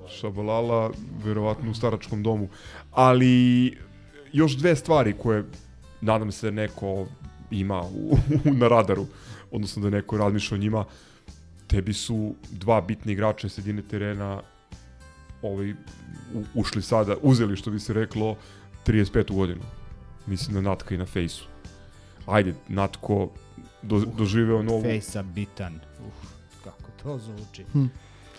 [0.10, 0.92] Šabalala,
[1.26, 2.50] verovatno u staračkom domu.
[2.92, 3.78] Ali
[4.34, 5.44] još dve stvari koje
[6.02, 7.08] nadam se neko
[7.52, 8.18] ima u,
[8.60, 9.06] na radaru,
[9.52, 10.86] odnosno da neko razmišlja o njima.
[11.68, 14.42] Tebi su dva bitni igrača sredine terena
[15.42, 18.36] ovaj, u, ušli sada, uzeli što bi se reklo
[18.86, 19.36] 35.
[19.36, 19.62] godinu.
[20.26, 21.46] Mislim na Natka i na Fejsu.
[22.26, 23.30] Ajde, Natko
[23.82, 24.82] do, doživeo novu...
[24.82, 25.80] Fejsa bitan.
[26.08, 26.30] Uf,
[26.63, 27.66] kako to zvuči.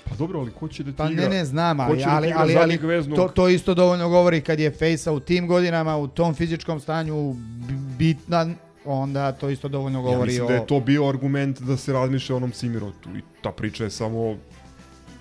[0.08, 1.22] Pa dobro, ali ko će da ti Pa igra?
[1.22, 2.78] ne, ne, znam, ali, da ali, ali, ali
[3.16, 7.32] to, to isto dovoljno govori kad je Fejsa u tim godinama, u tom fizičkom stanju
[7.32, 10.48] b- bitan, onda to isto dovoljno Ja govori mislim o...
[10.48, 13.90] da je to bio argument da se razmišlja o onom Simirotu i ta priča je
[13.90, 14.36] samo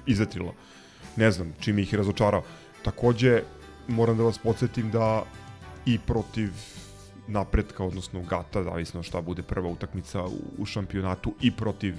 [0.05, 0.53] izatrila.
[1.15, 2.43] Ne znam, čim ih je razočarao.
[2.81, 3.41] Takođe,
[3.87, 5.23] moram da vas podsjetim da
[5.85, 6.51] i protiv
[7.27, 11.95] napretka, odnosno gata, zavisno šta bude prva utakmica u, u šampionatu, i protiv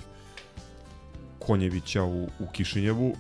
[1.39, 3.15] Konjevića u, u Kišinjevu,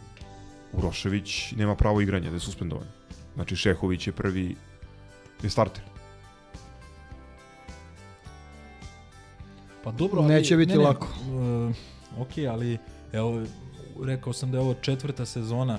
[0.72, 2.86] Urošević nema pravo igranja, da je suspendovan.
[3.34, 4.56] Znači, Šehović je prvi,
[5.42, 5.82] je starter.
[9.84, 10.34] Pa dobro, ali...
[10.34, 11.06] Neće biti ne, ne, lako.
[11.06, 11.74] Uh,
[12.20, 12.78] ok, ali
[13.12, 13.42] evo,
[14.02, 15.78] rekao sam da je ovo četvrta sezona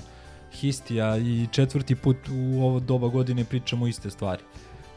[0.52, 4.44] Histija i četvrti put u ovo doba godine pričamo iste stvari.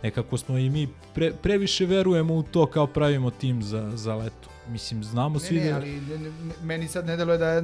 [0.03, 4.49] Nekako smo i mi pre, previše verujemo u to kao pravimo tim za, za leto.
[4.69, 5.77] Mislim, znamo svi Ne, ne, da...
[5.77, 6.31] ali ne, ne,
[6.63, 7.63] meni sad ne deluje da je,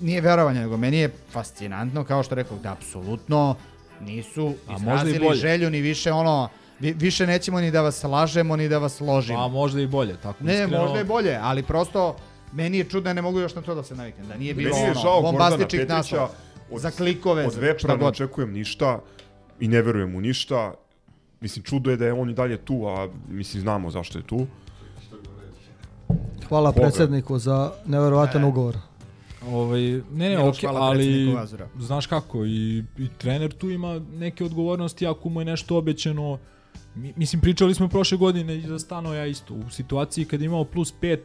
[0.00, 3.54] nije verovanje, nego meni je fascinantno, kao što rekao, da apsolutno
[4.00, 6.48] nisu A možda i izrazili želju ni više ono,
[6.80, 9.38] vi, više nećemo ni da vas lažemo, ni da vas ložimo.
[9.38, 10.82] Pa možda i bolje, tako Ne, iskreno.
[10.82, 12.16] možda je bolje, ali prosto
[12.52, 14.80] meni je čudno, ne mogu još na to da se naviknem, da nije bilo Meni
[14.80, 16.28] je ono, žao bombastičnih naslova.
[16.70, 19.00] od- Za klikove, Od večera ne očekujem ništa
[19.60, 20.74] i ne verujem mu ništa.
[21.40, 24.46] Mislim, čudo je da je on i dalje tu, a mislim, znamo zašto je tu.
[26.48, 26.82] Hvala Koga?
[26.82, 28.76] predsedniku za neverovatan ugovor.
[29.46, 31.36] Ovaj, ne, ne, Miloš, ok, hvala ali
[31.78, 36.38] znaš kako, i, i trener tu ima neke odgovornosti ako mu je nešto obećano.
[36.94, 39.54] Mi, mislim, pričali smo prošle godine i za Stanoja isto.
[39.54, 41.18] U situaciji kada je imao plus 5,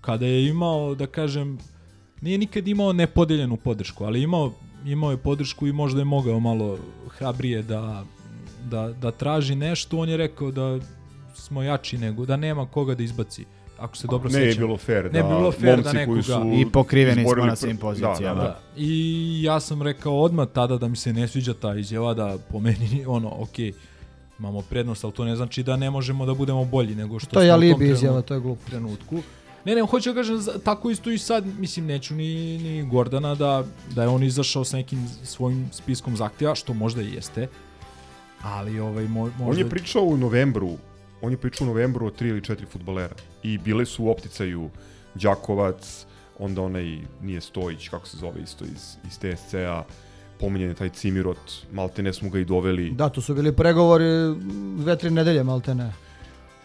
[0.00, 1.58] kada je imao, da kažem,
[2.20, 4.52] nije nikad imao nepodeljenu podršku, ali imao,
[4.86, 8.04] imao je podršku i možda je mogao malo hrabrije da,
[8.62, 9.98] da, da traži nešto.
[9.98, 10.78] On je rekao da
[11.34, 13.44] smo jači nego, da nema koga da izbaci.
[13.78, 14.60] Ako se dobro ne je sećam.
[14.60, 17.76] bilo fair Ne da bi bilo fair da nekoga- su I pokriveni smo na svim
[17.76, 18.18] Da, pozicijama.
[18.34, 18.42] da, da.
[18.42, 18.60] Da.
[18.76, 18.92] I
[19.42, 23.04] ja sam rekao odmah tada da mi se ne sviđa ta izjava da po meni
[23.06, 23.58] ono, ok,
[24.38, 27.40] imamo prednost, ali to ne znači da ne možemo da budemo bolji nego što To
[27.40, 28.62] je smo u tom alibi trenu- izjava, to je glupo.
[28.66, 29.16] trenutku.
[29.64, 32.24] Ne, ne, hoću da kažem, tako isto i sad, mislim, neću ni,
[32.58, 37.12] ni Gordana da, da je on izašao sa nekim svojim spiskom zahtjeva, što možda i
[37.12, 37.48] jeste,
[38.42, 39.44] ali ovaj, mo, možda...
[39.44, 40.70] On je pričao u novembru,
[41.22, 43.14] on je pričao u novembru o tri ili četiri futbolera.
[43.42, 44.70] I bile su u opticaju
[45.14, 46.06] Đakovac,
[46.38, 49.84] onda onaj, nije Stojić, kako se zove isto iz, iz TSC-a,
[50.40, 52.90] pomenjen je taj Cimirot, malte ne smo ga i doveli.
[52.90, 54.34] Da, to su bili pregovori
[54.76, 55.92] dve, tri nedelje, malte ne.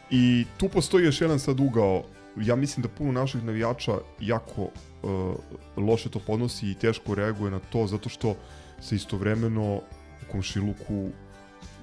[0.09, 2.03] I tu postoji još jedan sad ugao.
[2.35, 5.35] Ja mislim da puno naših navijača jako uh,
[5.77, 8.35] loše to podnosi i teško reaguje na to zato što
[8.81, 11.09] se istovremeno u komšiluku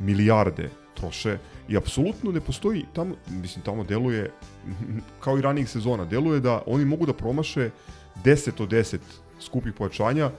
[0.01, 4.31] milijarde troše i apsolutno ne postoji tamo, mislim tamo deluje
[5.21, 7.71] kao i ranijih sezona, deluje da oni mogu da promaše
[8.25, 8.99] 10 od 10
[9.41, 10.31] skupih pojačanja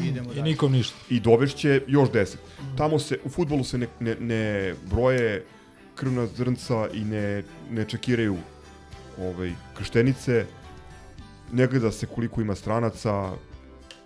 [0.00, 0.40] Idemo I.
[0.40, 0.44] Mm.
[0.44, 0.96] nikom ništa.
[1.10, 2.36] i dovešće još 10.
[2.76, 5.44] Tamo se, u futbolu se ne, ne, ne broje
[5.94, 8.36] krvna zrnca i ne, ne čekiraju
[9.20, 10.46] ovaj, krštenice,
[11.52, 13.30] ne gleda se koliko ima stranaca,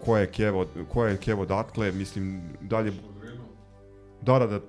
[0.04, 2.92] koja je kevo, koja je kevo dakle, mislim, dalje...
[4.26, 4.60] Da, da, da,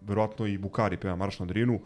[0.00, 1.80] verovatno i Bukari peva Marš na Drinu.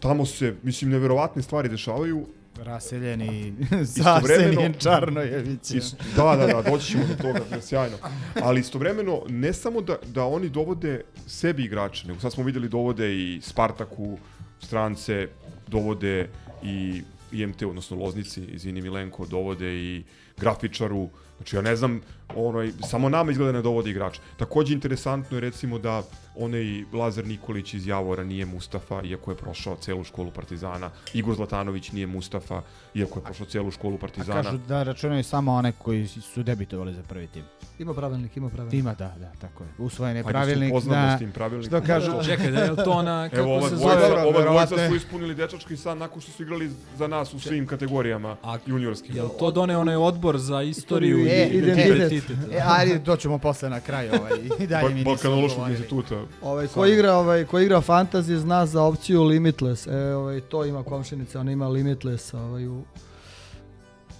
[0.00, 3.54] Tamo se, mislim, neverovatne stvari dešavaju, Raseljeni
[4.82, 5.76] Čarnojevića.
[5.76, 7.96] Ist, da, da, da, doći ćemo do toga, to je sjajno.
[8.42, 13.14] Ali istovremeno, ne samo da, da oni dovode sebi igrače, nego sad smo videli dovode
[13.14, 14.18] i Spartaku,
[14.60, 15.28] strance,
[15.66, 16.28] dovode
[16.62, 20.04] i IMT, odnosno Loznici, izvini Milenko, dovode i
[20.36, 22.00] grafičaru, Znači ja ne znam,
[22.36, 24.18] onaj, samo nama izgleda ne dovodi igrač.
[24.36, 26.02] Takođe interesantno je recimo da
[26.36, 30.90] onaj Lazar Nikolić iz Javora nije Mustafa, iako je prošao celu školu Partizana.
[31.14, 32.62] Igor Zlatanović nije Mustafa,
[32.94, 34.42] iako je prošao celu školu A Partizana.
[34.42, 37.42] kažu da računaju samo one koji su debitovali za prvi tim.
[37.78, 38.70] Ima pravilnik, ima pravilnik.
[38.80, 39.68] Tima, da, da, tako je.
[39.78, 41.16] Usvojen je Hajde se pravilnik upoznamo da...
[41.16, 41.78] s tim pravilnikom.
[41.80, 42.12] Što kažu?
[42.24, 44.22] Čekaj, da je to ona, kako Evo, ova se dvojica, zove?
[44.22, 44.88] Dobro, ova dvojica je.
[44.88, 49.16] su ispunili dečački san nakon što su igrali za nas u svim kategorijama A- juniorskim.
[49.16, 52.13] Jel to done onaj odbor za istoriju i identitet.
[52.50, 55.70] E, ajde, doćemo posle na kraju ovaj, i dalje mi Balkanološkog odgovorili.
[55.72, 56.22] instituta.
[56.42, 59.86] Ovaj, ko igra, ovaj, ko igra fantasy zna za opciju Limitless.
[59.86, 62.82] E, ovaj, to ima komšinica, ona ima Limitless ovaj, u,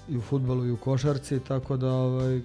[0.09, 2.41] i u futbolu i u košarci, tako da ovaj,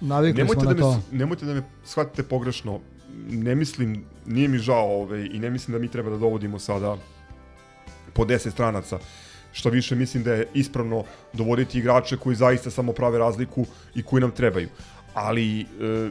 [0.00, 1.00] navikli Nemojte smo da, na me, to.
[1.00, 2.80] s- nemojte da me shvatite pogrešno.
[3.26, 6.96] Ne mislim, nije mi žao ovaj, i ne mislim da mi treba da dovodimo sada
[8.12, 8.98] po 10 stranaca.
[9.54, 14.20] Što više mislim da je ispravno dovoditi igrače koji zaista samo prave razliku i koji
[14.20, 14.68] nam trebaju.
[15.14, 15.64] Ali e,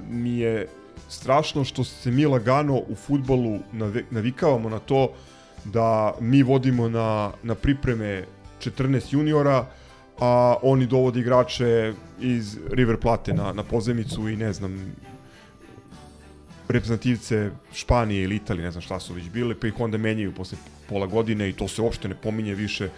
[0.09, 0.67] mi je
[1.09, 3.59] strašno što se mi lagano u futbolu
[4.11, 5.13] navikavamo na to
[5.65, 8.23] da mi vodimo na, na pripreme
[8.59, 9.65] 14 juniora,
[10.19, 14.95] a oni dovode igrače iz River Plate na, na pozemicu i ne znam
[16.67, 20.57] reprezentativce Španije ili Italije, ne znam šta su već bile, pa ih onda menjaju posle
[20.89, 22.89] pola godine i to se uopšte ne pominje više.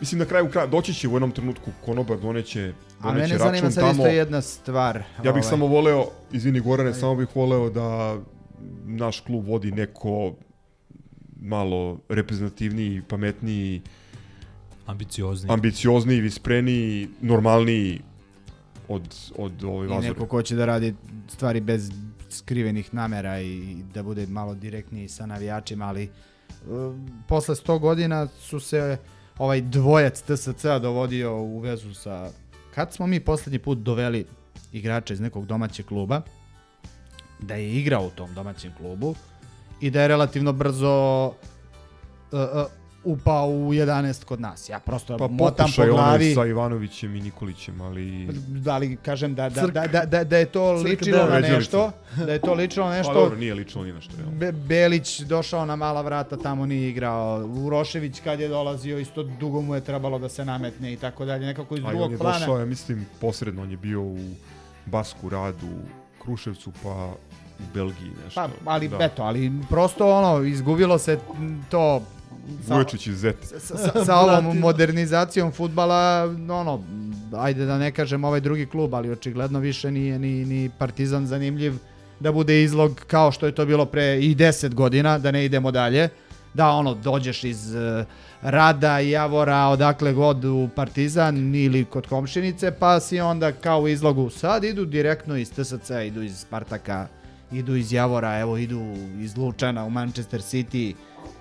[0.00, 3.52] Mislim, na kraju kraja, doći će u jednom trenutku konobar doneće, A doneće mene zanima
[3.52, 3.92] račun sad tamo.
[3.92, 4.96] isto jedna stvar.
[4.96, 8.16] Ja bih ovaj, samo voleo, izvini Gorane, samo bih voleo da
[8.84, 10.34] naš klub vodi neko
[11.40, 13.82] malo reprezentativniji, pametniji,
[14.86, 15.52] Ambiciozni.
[15.52, 18.00] ambiciozniji, vispreniji, normalniji
[18.88, 20.08] od, od ovaj I Vazora.
[20.08, 20.94] neko ko će da radi
[21.28, 21.90] stvari bez
[22.30, 26.10] skrivenih namera i da bude malo direktniji sa navijačima, ali
[26.68, 26.94] uh,
[27.28, 28.96] posle 100 godina su se
[29.40, 32.30] ovaj dvojac TSC-a dovodio u vezu sa...
[32.74, 34.26] Kad smo mi poslednji put doveli
[34.72, 36.22] igrača iz nekog domaćeg kluba,
[37.38, 39.14] da je igrao u tom domaćem klubu
[39.80, 41.32] i da je relativno brzo uh,
[42.32, 44.68] uh, upao u 11 kod nas.
[44.68, 46.34] Ja prosto Pa motam po glavi.
[46.34, 48.28] sa Ivanovićem i Nikolićem, ali...
[48.48, 51.28] Da li kažem da, da, da, da, da, da je to Crk ličilo deo.
[51.30, 53.14] na nešto, da je to ličilo na Pa nešto.
[53.14, 54.12] dobro, nije lično ni na što.
[54.18, 54.30] Jel?
[54.30, 57.46] Be Belić došao na mala vrata, tamo nije igrao.
[57.46, 61.46] Urošević kad je dolazio, isto dugo mu je trebalo da se nametne i tako dalje.
[61.46, 62.38] Nekako iz A i on drugog je plana.
[62.38, 64.18] došao, ja mislim, posredno, on je bio u
[64.86, 65.68] Basku radu,
[66.22, 67.12] Kruševcu, pa
[67.58, 68.40] u Belgiji nešto.
[68.64, 68.96] Pa, ali da.
[69.00, 71.18] eto, ali prosto ono, izgubilo se
[71.70, 72.02] to
[72.68, 73.46] Vujočić iz Zete.
[73.46, 76.84] sa, sa, sa ovom modernizacijom futbala, ono,
[77.36, 81.74] ajde da ne kažem ovaj drugi klub, ali očigledno više nije ni, ni Partizan zanimljiv
[82.20, 85.70] da bude izlog kao što je to bilo pre i 10 godina, da ne idemo
[85.70, 86.08] dalje.
[86.54, 88.06] Da, ono, dođeš iz uh,
[88.42, 94.30] Rada, Javora, odakle god u Partizan ili kod komšinice, pa si onda kao u izlogu.
[94.30, 97.06] Sad idu direktno iz TSC, idu iz Spartaka,
[97.52, 98.80] idu iz Javora, evo idu
[99.20, 100.94] iz Lučana u Manchester City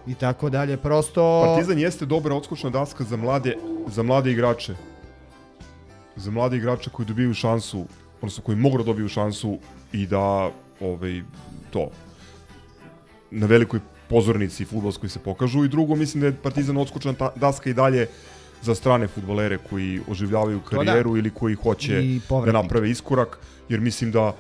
[0.08, 0.78] i tako dalje.
[0.78, 1.44] Prosto...
[1.46, 3.56] Partizan jeste dobra odskočna daska za mlade,
[3.88, 4.76] za mlade igrače.
[6.16, 7.86] Za mlade igrače koji dobiju šansu,
[8.18, 9.58] odnosno koji mogu da dobiju šansu
[9.94, 11.22] i da ovaj,
[11.72, 11.90] to
[13.32, 17.70] na velikoj pozornici futbolskoj se pokažu i drugo mislim da je Partizan odskočna ta- daska
[17.70, 18.08] i dalje
[18.62, 20.78] za strane futbolere koji oživljavaju da.
[20.78, 23.40] karijeru ili koji hoće da naprave iskorak,
[23.70, 24.36] jer mislim da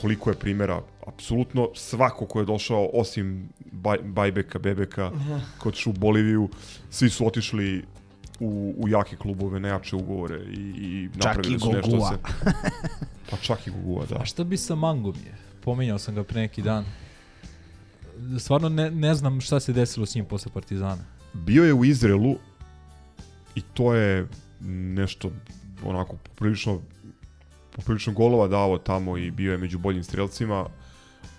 [0.00, 5.10] toliko je primjera, apsolutno svako ko je došao, osim Baj, Bajbeka, Bebeka,
[5.58, 6.48] kod šu Boliviju,
[6.90, 7.84] svi su otišli
[8.40, 12.16] u, u jake klubove, na jače ugovore i, i napravili su nešto se...
[13.30, 14.16] Pa čak i Gugua, da.
[14.16, 15.34] A šta bi sa Mangom je?
[15.64, 16.84] Pominjao sam ga pre neki dan.
[18.38, 21.04] Stvarno ne, ne znam šta se desilo s njim posle Partizana.
[21.32, 22.36] Bio je u Izraelu
[23.54, 24.26] i to je
[24.60, 25.30] nešto
[25.84, 26.80] onako poprilično
[27.78, 30.66] poprilično golova dao tamo i bio je među boljim strelcima,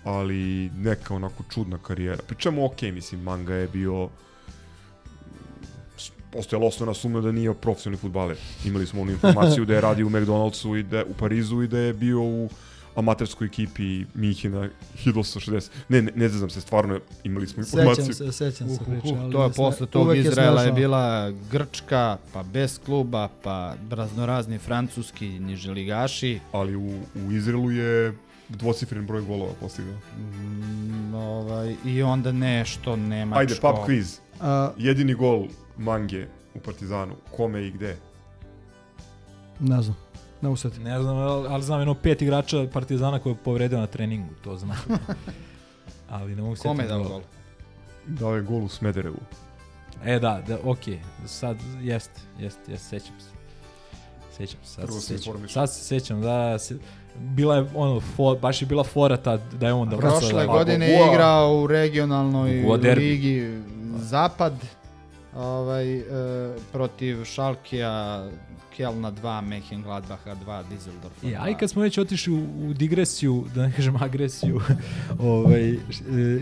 [0.04, 2.22] ali neka onako čudna karijera.
[2.26, 4.08] Pričamo ok, mislim, Manga je bio
[6.32, 8.36] postojala osnovna sumnja da nije profesionalni futbaler.
[8.64, 11.78] Imali smo onu informaciju da je radio u McDonald'su i da u Parizu i da
[11.78, 12.48] je bio u
[12.94, 15.68] amaterskoj ekipi Minhena 1860.
[15.88, 18.04] Ne, ne, ne znam se, stvarno imali smo informaciju.
[18.04, 20.66] Sećam se, sećam se Uh, uh, uh, ali to je sve- posle tog Izraela je
[20.66, 20.74] smešno.
[20.74, 26.40] bila Grčka, pa bez kluba, pa raznorazni francuski niželigaši.
[26.52, 28.14] ali u, u Izraelu je
[28.48, 29.94] dvocifren broj golova postigao.
[30.18, 33.40] Mm, ovaj, I onda nešto nemačko.
[33.40, 34.18] Ajde, pub quiz.
[34.40, 37.14] A, Jedini gol Mange u Partizanu.
[37.36, 37.96] Kome i gde?
[39.60, 39.96] ne znam,
[40.42, 40.82] ne usetim.
[40.82, 44.56] Ne znam, ali, ali znam jedno pet igrača Partizana koje je povredio na treningu, to
[44.56, 44.76] znam.
[46.10, 47.20] ali ne mogu se Kome je dao gol?
[48.06, 49.20] Dao je gol u Smederevu.
[50.04, 53.30] E da, da, okej, sad jeste, jeste, jeste, sećam se.
[54.36, 55.48] Sećam se, sad Prvo se se sećam.
[55.48, 56.78] Sad se sećam da se,
[57.18, 60.46] bila je ono, fo, baš je bila fora tad da je on da Prošle da,
[60.46, 63.04] godine je igrao u regionalnoj derbi.
[63.04, 63.62] ligi
[63.96, 64.52] Zapad
[65.36, 66.04] ovaj, e,
[66.72, 68.28] protiv Šalkija,
[68.80, 71.36] Kelna 2, Mehengladbacha 2, Düsseldorfa E, 2.
[71.40, 74.60] aj kad smo već otišli u, u digresiju, da ne kažem agresiju,
[75.20, 75.76] ovaj, e,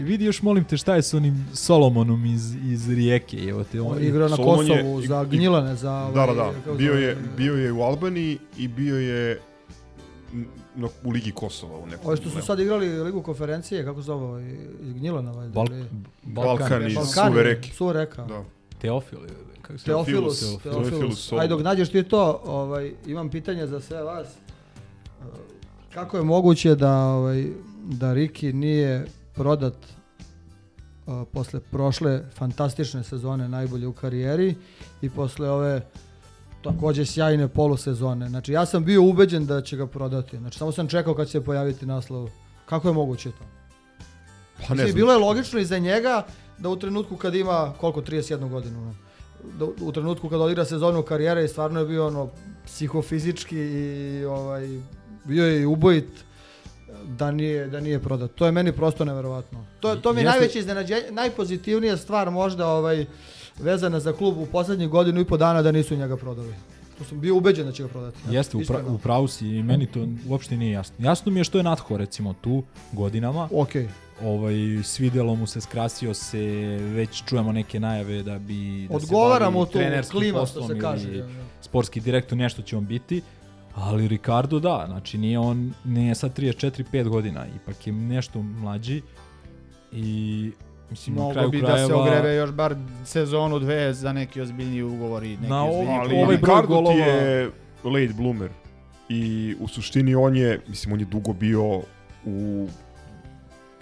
[0.00, 3.92] vidi još molim te šta je s onim Solomonom iz, iz Rijeke, evo te, on,
[3.92, 5.90] On je igrao na Solomon je- Kosovu i- za i- Gnjilane, za...
[6.06, 6.52] Da, da, ovaj, da.
[6.54, 9.40] kako Bio je, bio je u Albaniji i bio je
[10.74, 12.06] na, u Ligi Kosova u nekom.
[12.06, 14.44] Ovi što su sad igrali Ligu konferencije, kako se zove, ovaj,
[14.82, 15.52] iz Gnjilana, valjda.
[15.52, 15.84] Balk, ili-
[16.24, 17.70] Balkan iz Balkani, Suve reke.
[17.70, 18.24] Suve reka.
[18.24, 18.44] Da.
[18.78, 20.88] Teofil, ili kako se Teofilus, Teofilus.
[20.88, 21.32] Teofilus.
[21.32, 24.26] Ajde, dok nađeš ti to, ovaj, imam pitanje za sve vas.
[25.20, 25.26] Uh,
[25.94, 27.46] Kako je moguće da, ovaj,
[27.84, 29.74] da Riki nije prodat
[31.06, 34.54] uh, posle prošle fantastične sezone najbolje u karijeri
[35.02, 35.86] i posle ove
[36.62, 38.28] takođe sjajne polusezone.
[38.28, 40.38] Znači ja sam bio ubeđen da će ga prodati.
[40.38, 42.30] Znači samo sam čekao kad će se pojaviti naslov.
[42.66, 43.44] Kako je moguće to?
[44.56, 44.94] Pa ne Mislim, znam.
[44.94, 46.26] bilo je logično i za njega
[46.58, 48.94] da u trenutku kad ima, koliko, 31 godinu,
[49.80, 52.28] u- trenutku kad odigra sezonu karijere i stvarno je bio ono
[52.66, 54.80] psihofizički i ovaj,
[55.24, 56.08] bio je i ubojit
[57.08, 58.30] da nije, da nije prodat.
[58.30, 59.64] To je meni prosto neverovatno.
[59.80, 63.06] To, to mi je Jeste- najveće iznenađenje, najpozitivnija stvar možda ovaj,
[63.58, 66.54] vezana za klub u poslednjih godinu i po dana da nisu njega prodali.
[66.98, 68.18] To sam bio ubeđen da će ga prodati.
[68.30, 70.94] Jeste, u, pra, u pravu si i meni to uopšte nije jasno.
[70.98, 72.62] Jasno mi je što je Natho recimo tu
[72.92, 73.88] godinama, Okej.
[74.24, 74.54] Ovaj,
[74.84, 76.38] svidelo mu se, skrasio se,
[76.94, 80.66] već čujemo neke najave da bi da Odgovara se mu bavi tu trenerskim klima, što
[80.68, 81.08] se kaže.
[81.08, 81.24] ili
[81.60, 83.22] sportski direktor, nešto će on biti.
[83.74, 89.02] Ali Ricardo da, znači nije on, nije sad 34-5 godina, ipak je nešto mlađi
[89.92, 90.50] i
[90.90, 91.80] mislim Mogu kraju bi krajeva...
[91.80, 95.98] da se ogrebe još bar sezonu dve za neki ozbiljniji ugovor i neki Na ozbiljniji
[95.98, 97.50] Ali ovaj ovaj broj Ricardo golova- ti je
[97.84, 98.50] late bloomer.
[99.08, 101.80] I u suštini on je, mislim, on je dugo bio
[102.24, 102.68] u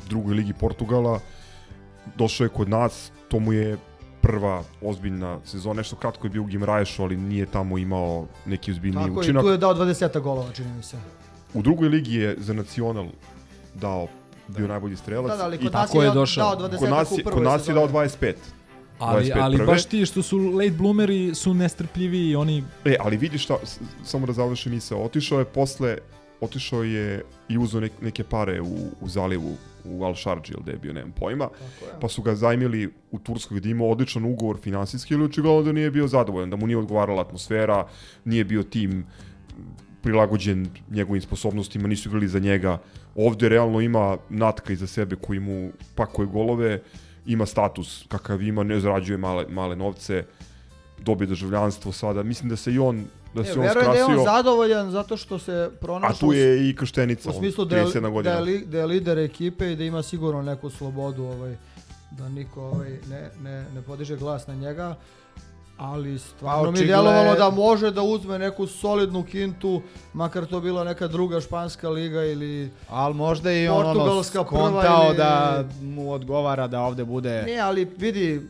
[0.08, 1.20] drugoj ligi Portugala.
[2.16, 3.76] Došao je kod nas, to mu je
[4.20, 9.06] prva ozbiljna sezona, nešto kratko je bio u Gimraješu, ali nije tamo imao neki ozbiljniji
[9.06, 9.42] Tako je, učinak.
[9.42, 10.96] tu je dao 20 golova, čini mi se.
[11.54, 13.06] U drugoj ligi je za Nacional
[13.74, 14.08] dao
[14.48, 15.30] bio najbolji strelac.
[15.30, 16.56] Da, da, ali i kod nas tako je je došao.
[16.56, 18.08] dao 20 kod nas u je, prvoj kod nas je dao sezoni.
[18.08, 18.34] 25.
[18.98, 19.66] Ali, 25 ali prve.
[19.66, 23.56] baš ti što su late bloomeri su nestrpljivi i oni E, ali vidi šta,
[24.04, 25.98] samo da završim misao, otišao je posle,
[26.40, 30.72] otišao je i uzeo nek, neke pare u, u zalivu, u Al Sharđi, ili gde
[30.72, 31.48] je bio, nemam pojma,
[32.00, 35.90] pa su ga zajmili u Turskoj gde imao odličan ugovor finansijski, ili očigledno da nije
[35.90, 37.86] bio zadovoljan, da mu nije odgovarala atmosfera,
[38.24, 39.04] nije bio tim
[40.02, 42.78] prilagođen njegovim sposobnostima, nisu igrali za njega.
[43.14, 46.82] Ovde realno ima natka iza sebe koji mu pakuje golove,
[47.26, 50.24] ima status kakav ima, ne zarađuje male, male novce,
[50.98, 52.22] dobije državljanstvo sada.
[52.22, 53.04] Mislim da se i on
[53.36, 54.24] da E, se on verujem da je on skrasio.
[54.26, 58.22] zadovoljan zato što se A pronašao tu je i krštenica, u smislu da je, 37
[58.22, 61.56] da, je, li, da je lider ekipe i da ima sigurno neku slobodu ovaj,
[62.10, 64.94] da niko ovaj, ne, ne, ne podiže glas na njega
[65.78, 69.82] ali stvarno mi je očigledno- djelovalo da može da uzme neku solidnu kintu,
[70.12, 72.70] makar to bila neka druga španska liga ili...
[72.88, 77.42] Ali možda i on ono skontao ili- da mu odgovara da ovde bude...
[77.42, 78.40] Ne, ali vidi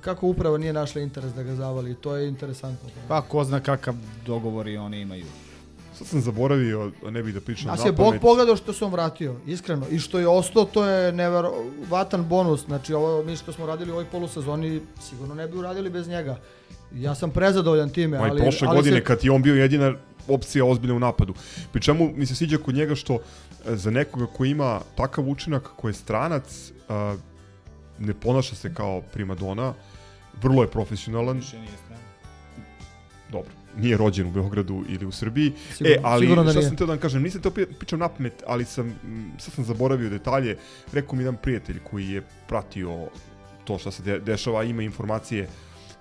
[0.00, 2.88] kako upravo nije našla interes da ga zavali, to je interesantno.
[3.08, 3.94] Pa ko zna kakav
[4.26, 5.24] dogovor i oni imaju.
[5.94, 8.92] Sad sam zaboravio, ne bih da pričam Nas na je Bog pogledao što se on
[8.92, 9.86] vratio, iskreno.
[9.90, 12.64] I što je ostao, to je neverovatan bonus.
[12.66, 16.38] Znači, ovo mi što smo radili u ovoj polusezoni, sigurno ne bi uradili bez njega.
[16.94, 18.40] Ja sam prezadovoljan time, Ma i ali...
[18.40, 19.94] prošle ali godine se- kad je on bio jedina
[20.28, 21.34] opcija ozbiljna u napadu.
[21.72, 25.68] Pri čemu mi se sviđa kod njega što e, za nekoga ko ima takav učinak,
[25.76, 27.16] ko je stranac, a,
[27.98, 29.74] ne ponaša se kao primadona,
[30.42, 31.42] vrlo je profesionalan,
[33.30, 35.52] dobro, nije rođen u Beogradu ili u Srbiji.
[35.72, 36.68] Sigurno- e, ali sigurno da šta nije.
[36.68, 39.54] sam teo da vam kažem, nisam to pri- pričao na pamet, ali sam, mm, sad
[39.54, 40.56] sam zaboravio detalje.
[40.92, 43.08] Rekao mi jedan prijatelj koji je pratio
[43.64, 45.48] to što se de, dešava, ima informacije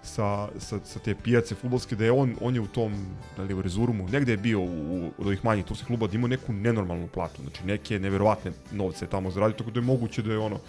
[0.03, 3.05] sa, sa, sa te pijace futbolske, da je on, on je u tom,
[3.37, 4.65] da li u Rezurumu, negde je bio u,
[4.97, 9.31] u, ovih manjih turskih kluba, da ima neku nenormalnu platu, znači neke neverovatne novce tamo
[9.31, 10.59] zaradio, tako da je moguće da je ono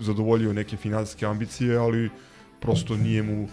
[0.00, 2.10] zadovoljio neke finansijske ambicije, ali
[2.60, 3.48] prosto nije mu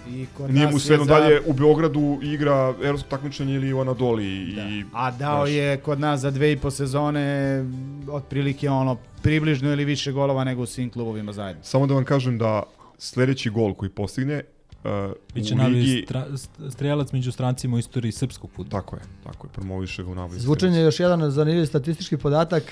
[0.49, 4.83] nije mu sve jedno za- da u Beogradu igra evropsko takmičenje ili u Anadoli i
[4.93, 7.65] A dao znaš, je kod nas za dve i po sezone
[8.07, 11.63] otprilike ono približno ili više golova nego u svim klubovima zajedno.
[11.63, 12.63] Samo da vam kažem da
[12.97, 14.41] sledeći gol koji postigne
[14.83, 14.89] uh,
[15.35, 16.01] biće u ligi...
[16.05, 18.81] stra, st- strelac među strancima u istoriji srpskog fudbala.
[18.81, 22.63] Tako je, tako je, promoviše ga u najbolji Zvučen je još jedan zanimljiv statistički podatak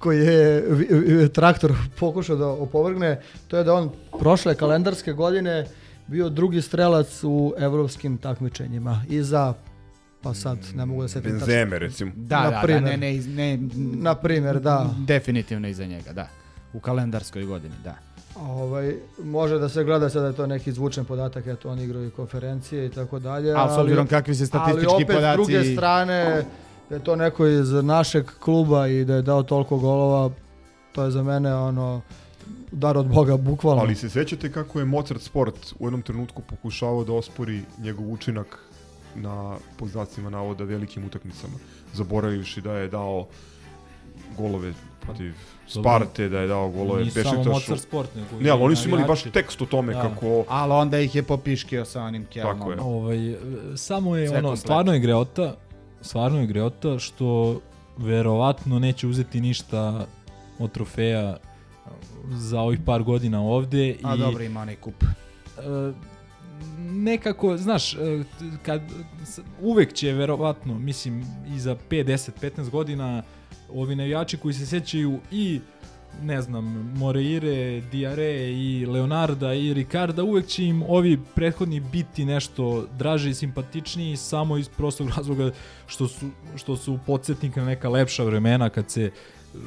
[0.00, 0.62] koji je
[1.28, 3.90] traktor pokušao da opovrgne, to je da on
[4.20, 5.66] prošle kalendarske godine
[6.06, 9.02] bio drugi strelac u evropskim takmičenjima.
[9.08, 9.54] Iza
[10.22, 12.12] pa sad ne mogu da se Benzeme, recimo.
[12.16, 12.82] Da, Na da, da, primer.
[12.82, 14.90] ne, ne, iz- ne, Na primjer, da.
[14.98, 16.28] definitivno iza njega, da.
[16.72, 17.94] U kalendarskoj godini, da.
[18.36, 22.06] Ovaj, može da se gleda sada da je to neki zvučan podatak, eto oni igraju
[22.06, 23.52] i konferencije i tako dalje.
[23.52, 25.44] A s obzirom kakvi se statistički ali opet podaci...
[25.44, 26.44] s druge strane,
[26.90, 30.30] da je to neko iz našeg kluba i da je dao toliko golova,
[30.92, 32.00] to je za mene ono
[32.72, 33.82] dar od Boga, bukvalno.
[33.82, 38.58] Ali se sećate kako je Mozart Sport u jednom trenutku pokušavao da ospori njegov učinak
[39.14, 41.54] na poznacima navoda velikim utakmicama,
[41.92, 43.26] zaboravivši da je dao
[44.36, 45.34] golove protiv
[45.68, 47.50] Sparte, da je dao golove Nisu samo Bešiktašu.
[47.50, 50.02] Mozart Sport, nego Ne, ali oni su imali baš tekst o tome Da.
[50.02, 52.58] kako Ali onda ih je popiškio sa onim Kjelnom.
[52.58, 52.80] Tako je.
[52.80, 53.36] Ovaj, e,
[53.76, 54.56] samo je Sve ono, kompletno.
[54.56, 55.54] stvarno je greota,
[56.00, 57.60] stvarno je greota što
[57.96, 60.06] verovatno neće uzeti ništa
[60.58, 61.36] od trofeja
[62.30, 63.96] za ovih par godina ovde.
[64.02, 65.04] A i, dobro, ima onaj kup.
[65.04, 65.92] e,
[66.78, 67.98] nekako, znaš, t-
[68.62, 68.82] kad,
[69.60, 71.24] uvek će verovatno, mislim,
[71.54, 73.22] i za 5, 10, 15 godina
[73.74, 75.60] ovi navijači koji se sećaju i
[76.22, 76.64] ne znam,
[76.96, 83.34] Moreire, Diare i Leonarda i Ricarda, uvek će im ovi prethodni biti nešto draži i
[83.34, 85.50] simpatičniji samo iz prostog razloga
[85.86, 89.10] što su, što su podsjetnik na neka lepša vremena kad se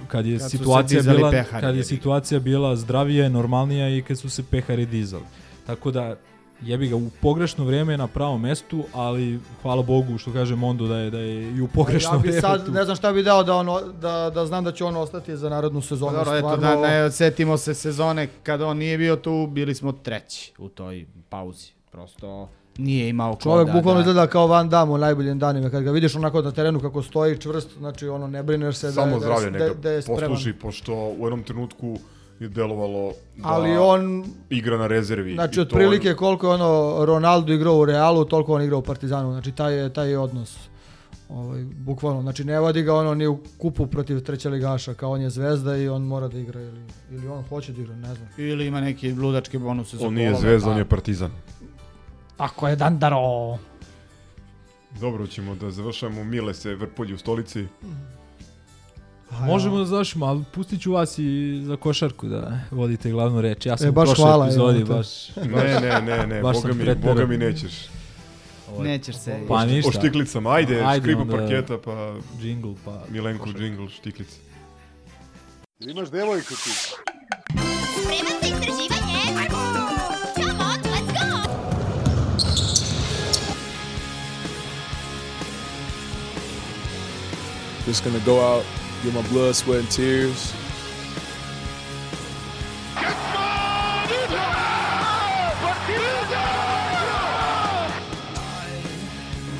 [0.07, 4.19] kad je Kad situacija bila pehari, kad je situacija bila zdravija i normalnija i kad
[4.19, 5.23] su se pehari dizali.
[5.65, 6.15] Tako da
[6.62, 10.97] jebi ga u pogrešno vreme na pravom mestu, ali hvala Bogu što kaže Mondo da
[10.97, 12.41] je da je i u pogrešno ja bi vreme.
[12.41, 12.72] sad, tu.
[12.72, 15.49] ne znam šta bi dao da, ono, da, da znam da će on ostati za
[15.49, 16.12] narodnu sezonu.
[16.14, 20.54] Dobro, eto, da ne setimo se sezone kada on nije bio tu, bili smo treći
[20.58, 21.68] u toj pauzi.
[21.91, 25.70] Prosto nije imao ko Čovjek da, bukvalno da, izgleda kao Van Damme u najboljim danima.
[25.70, 28.93] Kad ga vidiš onako na terenu kako stoji čvrst, znači ono ne brineš se da,
[28.93, 30.22] samo je- da, zdravlje je- neka da, da je spreman.
[30.22, 31.97] posluži, pošto u jednom trenutku
[32.39, 35.34] je delovalo da Ali on, igra na rezervi.
[35.34, 39.31] znači otprilike koliko je ono Ronaldo igrao u Realu, toliko on igrao u Partizanu.
[39.31, 40.57] Znači taj je, taj je odnos.
[41.29, 45.21] Ovaj, bukvalno, znači ne vodi ga ono ni u kupu protiv treće ligaša, kao on
[45.21, 46.81] je zvezda i on mora da igra ili,
[47.11, 48.29] ili on hoće da igra, ne znam.
[48.38, 51.31] Ili ima neki ludački bonus za On nije zvezda, pa- on je partizan.
[52.38, 53.57] Ako je Dandaro.
[55.01, 57.65] Dobro, ćemo da završamo Mile se vrpolji u stolici.
[59.41, 63.65] Možemo da završimo, ali pustit ću vas i za košarku da vodite glavnu reč.
[63.65, 65.36] Ja sam E, u baš prošloj hvala, epizodi evo baš...
[65.36, 67.73] Ne, ne, ne, ne, Baš boga mi, boga mi nećeš.
[68.79, 69.39] Nećeš se...
[69.47, 69.89] Pa ništa.
[69.89, 71.38] O štiklicama, ajde, Ajde škribu onda.
[71.38, 73.03] parketa, pa Jingle, pa...
[73.09, 74.38] Milenko džingl, štiklice.
[75.79, 76.69] Imaš devojku ti.
[76.69, 79.19] Spreman za istraživanje?
[80.36, 81.49] Come on, let's go!
[87.88, 88.63] Just gonna go out,
[89.04, 90.54] get my blood, sweat, and tears.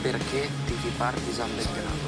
[0.04, 2.08] Perché tifi Partizan Belgrado?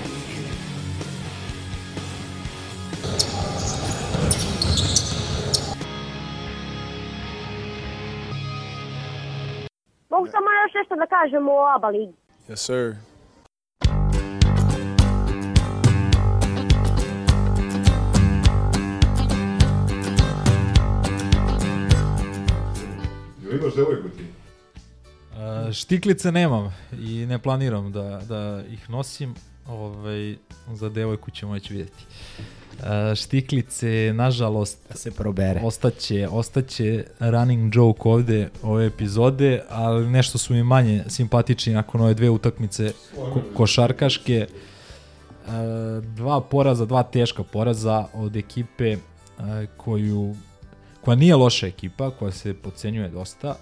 [10.10, 12.14] Mogu samo još nešto da kažem o ABA ligi.
[12.50, 12.96] Yes, sir.
[23.56, 24.24] Jel imaš devojku ti?
[25.32, 29.36] Uh, štiklice nemam i ne planiram da, da ih nosim.
[29.68, 30.36] Ovaj,
[30.74, 32.06] za devojku ćemo već vidjeti.
[32.80, 32.86] Uh,
[33.16, 35.62] štiklice, nažalost, Da se probere.
[35.64, 42.14] ostaće, ostaće running joke ovde ove epizode, ali nešto su mi manje simpatični nakon ove
[42.14, 44.48] dve utakmice ko košarkaške.
[45.48, 45.52] E,
[46.02, 48.98] dva poraza, dva teška poraza od ekipe e,
[49.78, 50.36] koju
[51.06, 53.56] koja nije loša ekipa, koja se podcenjuje dosta.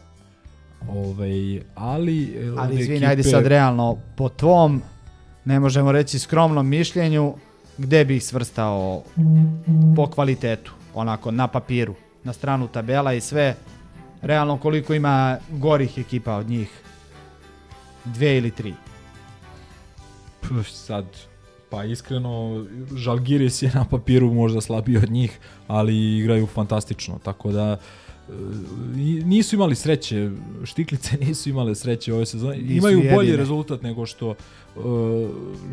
[0.89, 4.81] Ovaj, ali e, od Ali izvini, ekipe- ajde sad realno, po tvom,
[5.45, 7.35] ne možemo reći skromnom mišljenju,
[7.77, 9.03] gde bi ih svrstao
[9.95, 13.55] po kvalitetu, onako, na papiru, na stranu tabela i sve,
[14.21, 16.81] realno koliko ima gorih ekipa od njih,
[18.05, 18.73] dve ili tri.
[20.41, 21.05] Pff, sad,
[21.73, 22.65] pa iskreno,
[22.95, 27.77] Žalgiris je na papiru možda slabiji od njih, ali igraju fantastično, tako da
[28.29, 28.31] e,
[29.25, 30.29] nisu imali sreće,
[30.63, 32.57] štiklice nisu imale sreće ove sezone.
[32.57, 33.37] Nisu Imaju bolji jedine.
[33.37, 34.35] rezultat nego što e,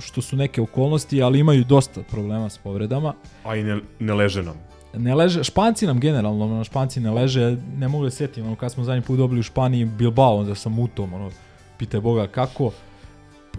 [0.01, 3.15] što su neke okolnosti, ali imaju dosta problema s povredama.
[3.45, 4.57] A i ne, ne leže nam.
[4.97, 8.73] Ne leže, Španci nam generalno, ono, Španci ne leže, ne mogu da setim, ono, kad
[8.73, 11.31] smo zadnji put dobili u Španiji Bilbao, onda sam u tom, ono,
[11.79, 12.73] pitaj Boga kako,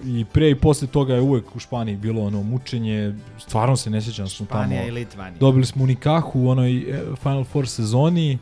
[0.06, 4.02] i pre i posle toga je uvek u Španiji bilo ono mučenje, stvarno se ne
[4.02, 4.62] sjećam da smo tamo.
[4.64, 5.40] Španija i Litvanija.
[5.40, 8.38] Dobili smo Unikahu u onoj e, Final Four sezoni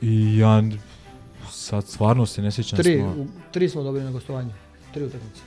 [0.00, 0.62] i ja
[1.50, 3.22] sad stvarno se ne sjećam Tri, smo...
[3.22, 4.50] u- tri smo dobili na gostovanje.
[4.94, 5.40] Tri utakmice.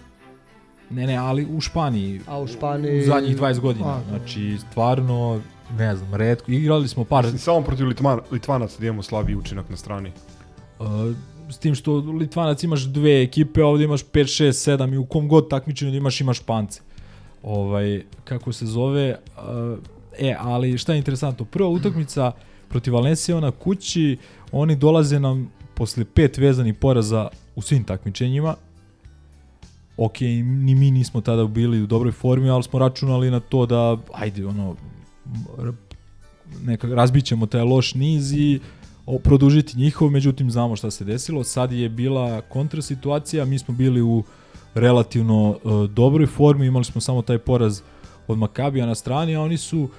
[0.89, 2.21] Ne, ne, ali u Španiji.
[2.27, 2.99] A u Španiji...
[2.99, 3.87] U zadnjih 20 godina.
[3.87, 5.41] A, znači, stvarno,
[5.77, 6.51] ne znam, redko.
[6.51, 7.23] Igrali smo par...
[7.23, 10.11] Mislim, samo protiv Litvan, Litvanaca da imamo slabiji učinak na strani.
[10.79, 10.87] Uh,
[11.49, 15.05] s tim što Litvanac imaš dve ekipe, a ovdje imaš 5, 6, 7 i u
[15.05, 16.81] kom god takmičenju da imaš, imaš Špance.
[17.43, 19.79] Ovaj, kako se zove, uh,
[20.19, 22.31] e, ali šta je interesantno, prva utakmica
[22.69, 24.17] protiv Valencija na kući,
[24.51, 28.55] oni dolaze nam posle pet vezanih poraza u svim takmičenjima,
[29.97, 33.97] ok, ni mi nismo tada bili u dobroj formi, ali smo računali na to da,
[34.13, 34.75] ajde, ono,
[35.59, 35.71] r-
[36.63, 38.59] neka razbićemo taj loš niz i
[39.23, 41.43] produžiti njihov, međutim znamo šta se desilo.
[41.43, 44.23] Sad je bila kontra situacija, mi smo bili u
[44.73, 47.81] relativno uh, dobroj formi, imali smo samo taj poraz
[48.27, 49.89] od Makabija na strani, a oni su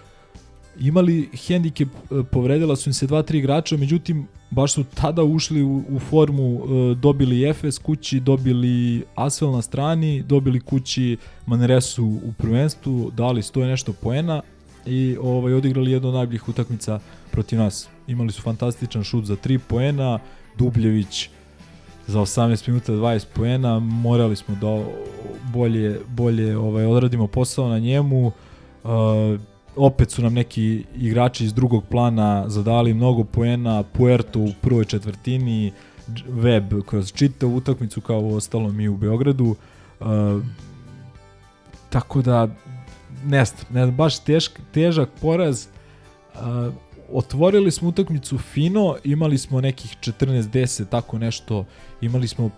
[0.81, 5.63] imali hendikep, e, povredila su im se dva, tri igrača, međutim, baš su tada ušli
[5.63, 12.33] u, u formu, e, dobili Efes kući, dobili Asvel na strani, dobili kući Manresu u
[12.39, 14.43] prvenstvu, dali 100 i nešto poena
[14.87, 17.01] i ovaj, odigrali jednu od najboljih utakmica
[17.31, 17.89] protiv nas.
[18.07, 20.19] Imali su fantastičan šut za 3 poena,
[20.59, 21.31] Dubljević
[22.07, 24.85] za 18 minuta 20 poena, morali smo da
[25.53, 28.27] bolje, bolje ovaj, odradimo posao na njemu.
[28.27, 28.93] Uh,
[29.77, 35.73] opet su nam neki igrači iz drugog plana zadali mnogo poena, Puerto u prvoj četvrtini,
[36.29, 39.57] Web kroz čitavu utakmicu kao u ostalo mi u Beogradu.
[40.01, 40.07] Uh,
[41.91, 42.49] tako da
[43.25, 45.67] ne ne baš tešk, težak poraz.
[46.35, 46.41] Uh,
[47.17, 51.65] otvorili smo utakmicu fino, imali smo nekih 14-10, tako nešto,
[52.01, 52.51] imali smo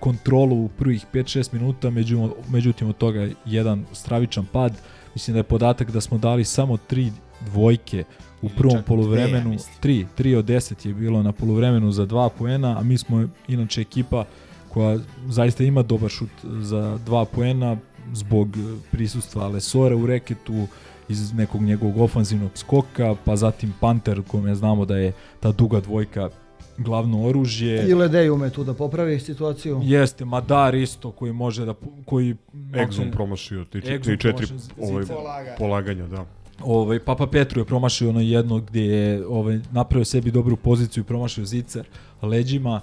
[0.00, 4.72] kontrolu u prvih 5-6 minuta, među, međutim od toga jedan stravičan pad.
[5.14, 7.12] Mislim da je podatak da smo dali samo tri
[7.46, 8.04] dvojke
[8.42, 9.40] u prvom poluvremenu.
[9.40, 9.74] dve, mislim.
[9.82, 13.80] 3, 3 od 10 je bilo na poluvremenu za 2 poena, a mi smo inače
[13.80, 14.24] ekipa
[14.68, 14.98] koja
[15.28, 17.76] zaista ima dobar šut za 2 poena
[18.12, 18.48] zbog
[18.90, 20.66] prisustva Lesora u reketu,
[21.08, 26.30] iz nekog njegovog ofanzivnog skoka, pa zatim Panter kome znamo da je ta duga dvojka
[26.78, 27.88] glavno oružje.
[27.88, 29.80] I Ledej ume tu da popravi situaciju.
[29.82, 33.86] Jeste Madar isto koji može da koji Exum promašio, ti, ti
[34.18, 35.56] četiri promašio, ovaj, Polaganje.
[35.58, 36.24] polaganja, da.
[36.62, 41.04] Ovaj Papa Petru je promašio ono jedno gdje je ovaj napravio sebi dobru poziciju i
[41.04, 41.86] promašio zicer
[42.22, 42.80] leđima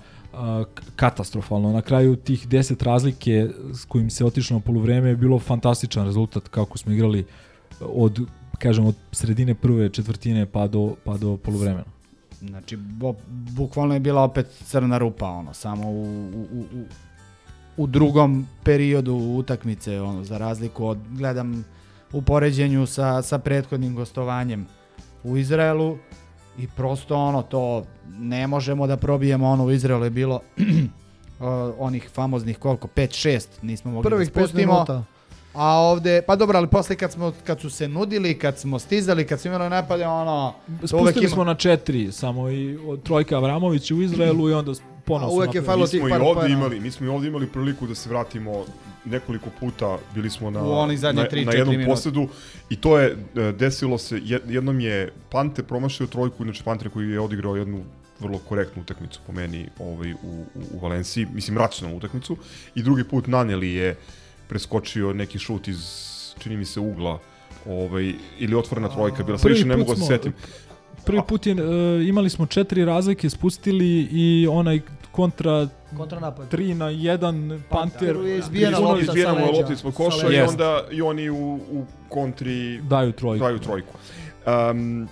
[0.95, 1.71] katastrofalno.
[1.71, 6.47] Na kraju tih 10 razlike s kojim se otišlo na poluvreme je bilo fantastičan rezultat
[6.47, 7.25] kako smo igrali
[7.85, 8.19] od
[8.59, 11.83] kažem od sredine prve četvrtine pa do pa do poluvremena.
[12.39, 16.03] Znači, bo, bukvalno je bila opet crna rupa, ono, samo u,
[16.33, 16.85] u, u, u-
[17.77, 21.65] u drugom periodu utakmice, ono, za razliku od, gledam
[22.13, 24.65] u poređenju sa, sa prethodnim gostovanjem
[25.23, 25.97] u Izraelu
[26.57, 30.39] i prosto ono, to ne možemo da probijemo, ono, u Izraelu je bilo
[31.79, 35.03] onih famoznih koliko, 5-6 nismo mogli Prvih da spustimo.
[35.53, 39.27] A ovde, pa dobro, ali posle kad, smo, kad su se nudili, kad smo stizali,
[39.27, 40.53] kad smo imali napade, ono...
[40.79, 44.81] Spustili ima- smo na četiri, samo i od trojka Avramović u Izraelu i onda su
[45.29, 46.47] uvek je Mi tih par ovdje poena.
[46.49, 48.65] imali, mi smo i ovdje imali priliku da se vratimo
[49.05, 52.27] nekoliko puta, bili smo na, U onih zadnje na, tri, na jednom posledu
[52.69, 57.09] i to je e, desilo se, jed- jednom je Pante promašio trojku, inače Panter koji
[57.09, 57.83] je odigrao jednu
[58.19, 62.37] vrlo korektnu utakmicu po meni ovaj, u, u, u Valenciji, mislim racionalnu utakmicu
[62.75, 63.95] i drugi put Naneli je
[64.53, 65.81] preskočio neki šut iz
[66.39, 67.19] čini mi se ugla
[67.65, 70.33] ovaj, ili otvorena trojka bila, Prvi više ne mogu da se setim.
[71.05, 74.81] Prvi put je, e, imali smo četiri razlike, spustili i onaj
[75.11, 76.53] kontra Kontranapad.
[76.53, 81.01] 3 na 1 Panter je izbijena lopta izbijena mu lopta ispod koša i onda i
[81.01, 83.43] oni u, u kontri daju trojku.
[83.45, 83.93] daju trojku.
[84.45, 85.07] Um,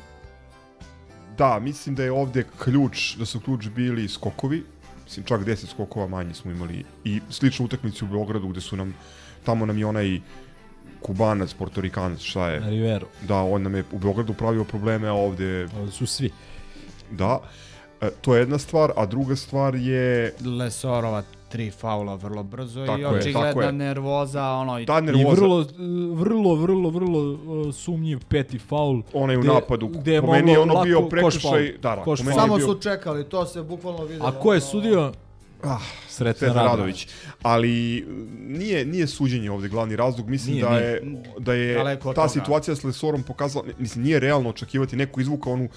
[1.38, 4.64] da, mislim da je ovde ključ, da su ključ bili skokovi,
[5.12, 8.96] mislim čak 10 skokova manje smo imali i sličnu utakmicu u Beogradu gde su nam,
[9.44, 10.20] tamo nam je onaj
[11.02, 13.08] Kubanac, Portorikanac, šta je, Rivero.
[13.28, 16.32] da, on nam je u Beogradu pravio probleme, a ovde, Ovdje su svi.
[17.12, 17.40] da.
[18.02, 23.00] E, to je jedna stvar, a druga stvar je Lesorova tri faula vrlo brzo Tako
[23.00, 25.66] i očigledna nervoza, ono, i ta I nervoza, vrlo,
[26.14, 29.02] vrlo, vrlo, vrlo uh, sumnjiv peti faul.
[29.14, 31.72] onaj u gde- napadu, gde je po meni je moglo ono bio lako koš prekršaj,
[31.74, 34.30] da, da, po meni Samo bio su čekali, to se bukvalno videlo.
[34.30, 35.12] A ko je sudio?
[35.64, 35.78] Ah,
[36.10, 36.68] Sretan Radović.
[36.70, 37.08] Radović.
[37.42, 38.06] Ali
[38.40, 40.84] nije nije suđenje ovde glavni razlog, mislim Nije, da nije.
[40.84, 41.02] je
[41.40, 42.28] da je ta toga.
[42.28, 45.70] situacija s Lesorom pokazala, mislim nije realno očekivati neko izvuka onu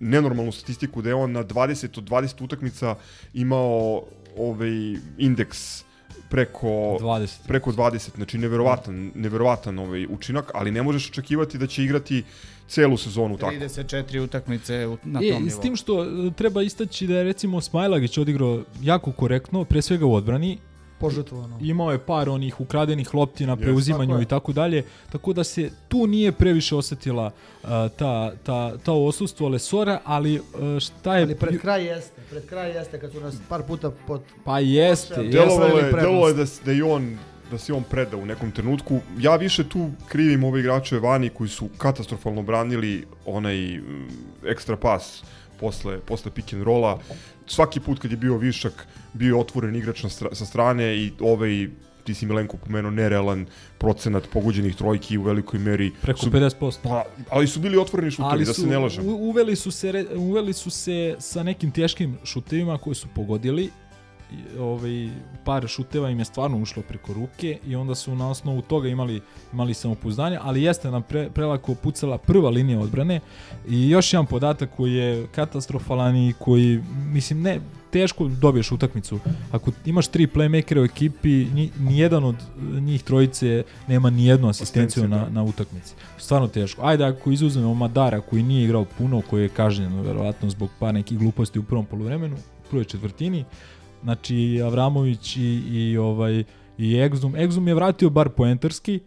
[0.00, 2.94] nenormalnu statistiku da je on na 20 od 20 utakmica
[3.34, 4.02] imao
[4.38, 4.70] ovaj
[5.18, 5.84] indeks
[6.28, 6.66] preko
[7.00, 7.46] 20.
[7.46, 12.22] preko 20, znači neverovatan, neverovatan ovaj učinak, ali ne možeš očekivati da će igrati
[12.68, 13.52] celu sezonu tako.
[13.52, 15.50] 34 utakmice u- na E, tom i nivou.
[15.50, 20.06] s tim što e, treba istaći da je recimo Smajlagić odigrao jako korektno, pre svega
[20.06, 20.58] u odbrani,
[20.98, 21.58] požrtvovano.
[21.60, 26.06] imao je par onih ukradenih lopti na preuzimanju i tako dalje, tako da se tu
[26.06, 27.30] nije previše osetila
[27.64, 31.22] a, ta, ta, ta osustvo Lesora, ali a, šta je...
[31.22, 34.20] Ali pred kraj jeste, pred kraj jeste kad su nas par puta pod...
[34.44, 35.38] Pa jeste, jeste.
[35.38, 37.18] Delovalo je, delovalo je da, da i on
[37.50, 39.00] da se on preda u nekom trenutku.
[39.18, 44.08] Ja više tu krivim ove igrače vani koji su katastrofalno branili onaj mm,
[44.46, 45.22] ekstra pas
[45.60, 46.98] posle, posle pick and rolla.
[47.46, 51.12] Svaki put kad je bio višak, bio je otvoren igrač na stra, sa strane i
[51.20, 51.68] ovaj
[52.06, 53.46] ti si Milenko pomenuo nerealan
[53.78, 55.92] procenat pogođenih trojki u velikoj meri.
[56.02, 56.78] Preko su, 50%.
[56.82, 59.08] Pa, ali su bili otvoreni šutovi, ali da se ne lažem.
[59.08, 63.70] uveli su se uveli su se sa nekim teškim šutevima koji su pogodili
[64.60, 65.08] ovaj
[65.44, 69.20] par šuteva im je stvarno ušlo preko ruke i onda su na osnovu toga imali
[69.52, 73.20] imali samopouzdanje, ali jeste nam pre, prelako pucala prva linija odbrane
[73.68, 77.60] i još jedan podatak koji je katastrofalan i koji mislim ne
[77.90, 79.18] teško dobiješ utakmicu.
[79.52, 85.08] Ako imaš tri playmakera u ekipi, ni, nijedan od njih trojice nema ni jednu asistenciju
[85.08, 85.28] na, da.
[85.28, 85.94] na utakmici.
[86.18, 86.82] Stvarno teško.
[86.84, 91.18] Ajde ako izuzmemo Madara koji nije igrao puno, koji je kažnjen verovatno zbog par nekih
[91.18, 93.44] gluposti u prvom poluvremenu, u prvoj četvrtini.
[94.06, 96.44] Znači Avramović i, i ovaj
[96.78, 97.32] i Exum.
[97.36, 99.00] Exum je vratio bar poentarski,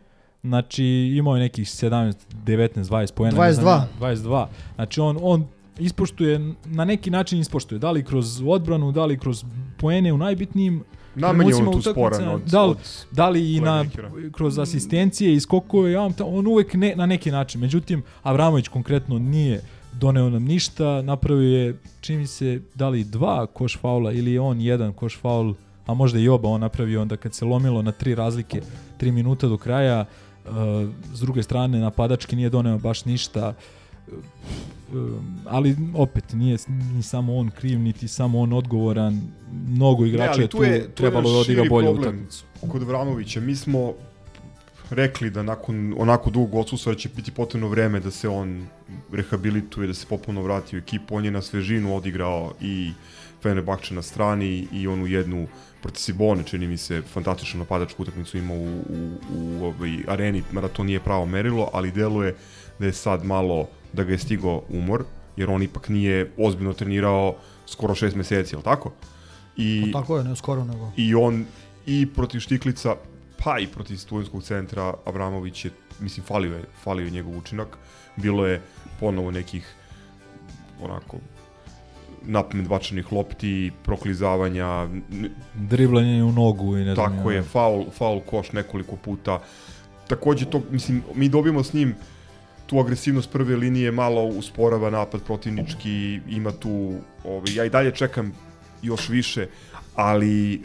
[0.44, 0.84] Znači
[1.16, 2.14] imao je nekih 17,
[2.46, 3.46] 19, 20 poena.
[3.46, 3.70] ne znam 22.
[3.70, 4.46] ja, 22.
[4.76, 5.48] Znači on, on
[5.80, 9.44] ispoštuje, na neki način ispoštuje, da li kroz odbranu, da li kroz
[9.78, 10.84] poene u najbitnijim
[11.16, 12.78] Najmanje on tu sporan od, da li, od
[13.12, 13.86] da li i na,
[14.32, 17.62] kroz asistencije i skokove, ja, vam ta- on uvek ne, na neki način.
[17.62, 19.62] Međutim, Avramović konkretno nije
[20.00, 21.66] doneo nam ništa, napravio je,
[22.02, 25.54] čini mi se, da li dva koš faula ili je on jedan koš faul,
[25.86, 28.62] a možda i oba on napravio onda kad se lomilo na tri razlike,
[28.98, 30.06] tri minuta do kraja,
[30.46, 30.52] uh,
[31.14, 33.54] s druge strane napadački nije doneo baš ništa,
[34.92, 36.58] Um, ali opet nije
[36.94, 39.22] ni samo on kriv niti samo on odgovoran
[39.68, 42.00] mnogo igrača je tu je- tu je trebalo da odigra problem.
[42.00, 43.40] utakmicu kod Vramovića.
[43.40, 43.94] Mi smo
[44.90, 48.68] rekli da nakon onako dugog odsustva će biti potrebno vreme da se on
[49.12, 51.16] rehabilituje, da se popuno vrati u ekipu.
[51.16, 52.92] On je na svežinu odigrao i
[53.42, 55.48] Fenerbahče na strani i onu jednu
[55.82, 60.68] protiv Sibone, čini mi se, fantastičnu napadačku utakmicu imao u, u, u ovoj areni, mada
[60.68, 62.36] to nije pravo merilo, ali deluje
[62.80, 65.04] da je sad malo, da ga je stigao umor,
[65.38, 67.36] jer on ipak nije ozbiljno trenirao
[67.66, 68.92] skoro šest meseci, jel tako?
[69.58, 70.92] I, Pa tako je, ne skoro nego.
[70.98, 71.46] i on
[71.86, 72.96] i protiv Štiklica
[73.44, 77.78] pa i protiv studentskog centra Avramović je, mislim, falio je, falio je njegov učinak.
[78.16, 78.62] Bilo je
[79.00, 79.76] ponovo nekih
[80.82, 81.18] onako
[82.26, 84.88] napamet bačenih lopti, proklizavanja,
[85.54, 87.38] driblanje u nogu i ne znam tako ja.
[87.38, 89.40] je, faul, faul koš nekoliko puta.
[90.08, 91.96] Takođe to, mislim, mi dobijemo s njim
[92.66, 98.34] tu agresivnost prve linije, malo usporava napad protivnički, ima tu, ovaj, ja i dalje čekam
[98.82, 99.48] još više,
[99.96, 100.60] ali e,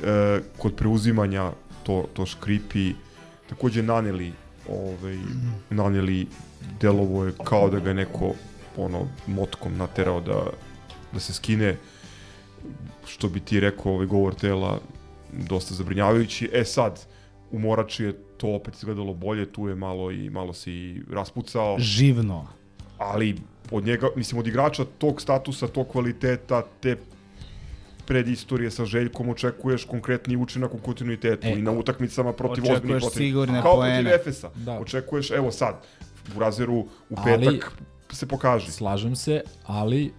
[0.58, 1.52] kod preuzimanja
[1.84, 2.92] to, to škripi,
[3.48, 4.32] takođe naneli,
[4.68, 5.18] ovaj,
[5.70, 6.26] naneli
[6.80, 8.32] delovo je kao da ga je neko
[8.76, 10.42] ono, motkom naterao da,
[11.12, 11.76] da se skine,
[13.06, 14.80] što bi ti rekao, ovaj govor tela
[15.32, 16.50] dosta zabrinjavajući.
[16.52, 17.06] E sad,
[17.50, 21.76] u Morači je to opet izgledalo bolje, tu je malo i malo se i raspucao,
[21.78, 22.46] Živno.
[22.98, 23.36] ali
[23.70, 26.96] od njega, mislim, od igrača tog statusa, tog kvaliteta, te
[28.06, 33.18] predistorije sa Željkom očekuješ konkretni učinak u kontinuitetu E, i na utakmicama protiv ozbiljnih protiv.
[33.18, 34.02] sigurne Kao poene.
[34.02, 34.50] protiv Efesa.
[34.56, 34.72] Da.
[34.72, 35.74] Očekuješ, evo sad,
[36.36, 37.72] u Razeru u Ali- petak
[38.10, 38.70] se pokaže.
[38.70, 40.12] Slažem se, ali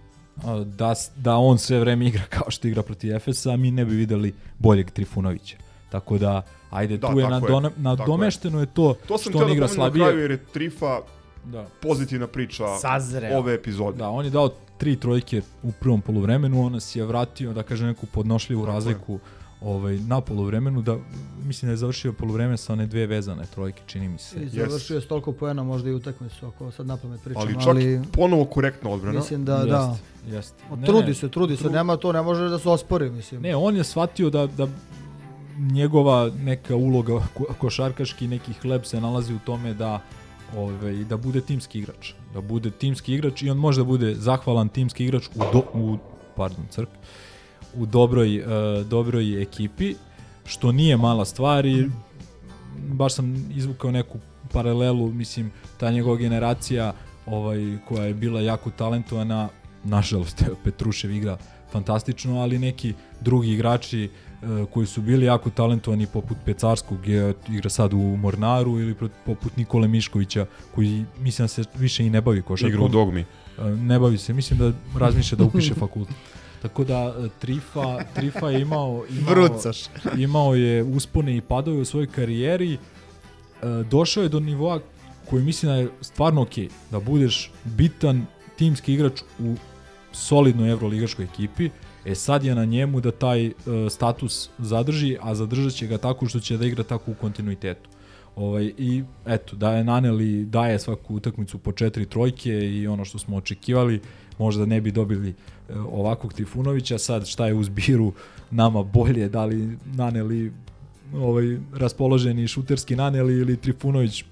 [0.66, 4.34] da, da on sve vreme igra kao što igra protiv Efesa, mi ne bi videli
[4.58, 5.56] boljeg Trifunovića.
[5.90, 7.82] Tako da, ajde, Da, tu je, nadone, tako je.
[7.82, 10.04] nadomešteno je to, To sam što htio on da igra pomenem na slabije.
[10.04, 11.00] kraju jer je Trifa
[11.44, 11.66] Da.
[11.82, 13.38] pozitivna priča Sazreo.
[13.38, 13.98] ove epizode.
[13.98, 17.86] Da, on je dao tri trojke u prvom poluvremenu, on nas je vratio, da kaže
[17.86, 18.74] neku podnošljivu Tako je.
[18.74, 19.18] razliku
[19.60, 20.96] ovaj, na poluvremenu, da
[21.38, 24.36] mislim da je završio poluvreme sa one dve vezane trojke, čini mi se.
[24.36, 27.42] I završio je s toliko poena možda i utakmicu, ako sad napamet pričam.
[27.42, 29.18] ali Ali, čak ponovo korektna odbrana.
[29.18, 29.88] mislim da, da.
[29.90, 30.62] Jeste, jeste.
[30.70, 33.10] O, Ne, trudi ne, se, trudi se, tru- nema to, ne može da se ospori,
[33.10, 33.42] mislim.
[33.42, 34.68] Ne, on je shvatio da, da
[35.58, 40.00] njegova neka uloga ko- košarkaški, neki hleb se nalazi u tome da
[40.56, 42.12] ovaj, da bude timski igrač.
[42.34, 45.98] Da bude timski igrač i on može da bude zahvalan timski igrač u, do, u
[46.36, 46.88] pardon, crk,
[47.74, 49.94] u dobroj, uh, dobroj ekipi,
[50.44, 51.90] što nije mala stvar i
[52.88, 54.18] baš sam izvukao neku
[54.52, 56.92] paralelu, mislim, ta njegova generacija
[57.26, 59.48] ovaj, koja je bila jako talentovana,
[59.84, 61.38] nažalost, Petrušev igra
[61.72, 64.08] fantastično, ali neki drugi igrači e,
[64.70, 68.94] koji su bili jako talentovani poput Pecarskog je igra sad u Mornaru ili
[69.26, 72.74] poput Nikole Miškovića koji mislim da se više i ne bavi košarkom.
[72.74, 73.20] Igra u dogmi.
[73.58, 76.16] E, ne bavi se, mislim da razmišlja da upiše fakultet.
[76.62, 79.84] Tako da e, Trifa, Trifa je imao, imao, Vrucaš.
[80.16, 82.72] imao je uspone i padove u svojoj karijeri.
[82.72, 82.78] E,
[83.90, 84.80] došao je do nivoa
[85.30, 86.54] koji mislim da je stvarno ok,
[86.90, 88.26] da budeš bitan
[88.56, 89.54] timski igrač u
[90.12, 91.70] solidnoj evroligaškoj ekipi.
[92.06, 93.52] E sad je na njemu da taj e,
[93.90, 97.90] status zadrži, a zadržat će ga tako što će da igra tako u kontinuitetu.
[98.36, 103.18] Ovaj, I eto, da je Naneli daje svaku utakmicu po četiri trojke i ono što
[103.18, 104.00] smo očekivali,
[104.38, 105.34] možda ne bi dobili e,
[105.78, 108.12] ovakvog Trifunovića, sad šta je u zbiru
[108.50, 110.52] nama bolje, da li Naneli
[111.14, 114.24] ovaj, raspoloženi šuterski Naneli ili Trifunović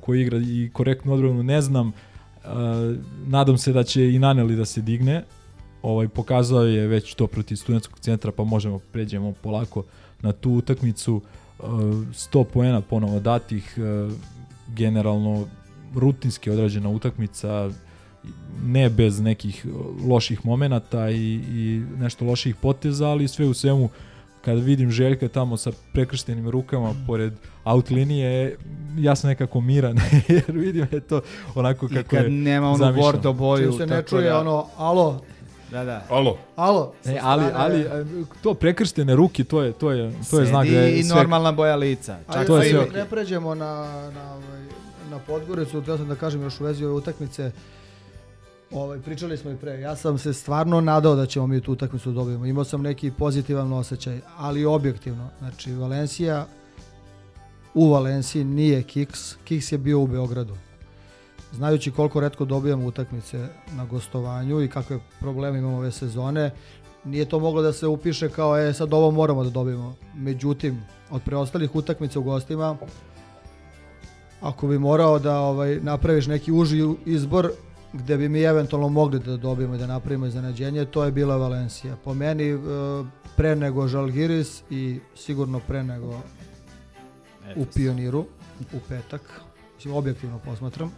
[0.00, 1.88] koji igra i korektnu odbranu, ne znam.
[1.88, 2.48] E,
[3.26, 5.24] nadam se da će i Naneli da se digne.
[5.84, 9.82] Ovaj pokazao je već to protiv studentskog centra, pa možemo pređemo polako
[10.20, 11.20] na tu utakmicu.
[11.60, 14.10] E, 100 poena ponovo datih, e,
[14.68, 15.46] generalno
[15.94, 17.70] rutinski odrađena utakmica,
[18.64, 19.66] ne bez nekih
[20.08, 23.88] loših momenata i, i nešto loših poteza, ali sve u svemu
[24.40, 27.32] kada vidim Željka tamo sa prekrštenim rukama pored
[27.64, 28.56] out linije,
[28.98, 29.96] ja sam nekako miran,
[30.28, 31.20] jer vidim je to
[31.54, 33.02] onako I kako kad je nema zamišljeno.
[33.02, 33.68] bordo boju.
[33.70, 35.20] Čim se ne tako čuje da- ono, alo,
[35.74, 36.02] Da, da.
[36.08, 36.92] Alo, alo.
[37.04, 38.04] E, sa ali, ali e,
[38.42, 41.52] to prekrštene ruke, to je, to je, to je znak da je i sve, normalna
[41.52, 42.16] boja lica.
[42.32, 43.74] Čak to je sve ne pređemo na,
[44.14, 44.62] na, ovaj,
[45.10, 47.50] na Podgoricu, htio sam da kažem još u vezi ove utakmice,
[48.70, 52.10] ovaj, pričali smo i pre, ja sam se stvarno nadao da ćemo mi tu utakmicu
[52.10, 52.46] da dobijemo.
[52.46, 55.28] Imao sam neki pozitivan osjećaj, ali objektivno.
[55.38, 56.46] Znači, Valencija
[57.74, 60.56] u Valenciji nije Kiks, Kiks je bio u Beogradu.
[61.54, 66.50] Znajući koliko redko dobijamo utakmice na gostovanju i kakve probleme imamo ove sezone,
[67.04, 69.94] nije to moglo da se upiše kao e sad ovo moramo da dobijemo.
[70.14, 72.76] Međutim, od preostalih utakmica u gostima
[74.40, 77.50] ako bi morao da ovaj napraviš neki uži izbor
[77.92, 81.96] gde bi mi eventualno mogli da dobijemo i da napravimo iznenađenje, to je bila Valencija.
[82.04, 82.58] Po meni e,
[83.36, 86.20] pre nego Žalgiris i sigurno pre nego
[87.56, 88.26] u Pioniru
[88.72, 89.40] u petak.
[89.74, 90.92] Mislim, objektivno posmatram.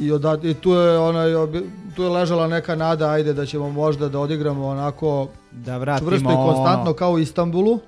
[0.00, 0.98] I, odad, I tu je
[1.36, 6.10] obi- tu je ležala neka nada, ajde da ćemo možda da odigramo onako Da vratimo
[6.10, 7.78] čvrsto i konstantno kao u Istanbulu.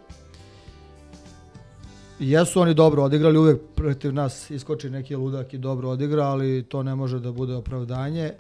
[2.19, 6.83] Jesu oni dobro odigrali, uvek protiv nas iskoči neki ludak i dobro odigra, ali to
[6.83, 8.33] ne može da bude opravdanje.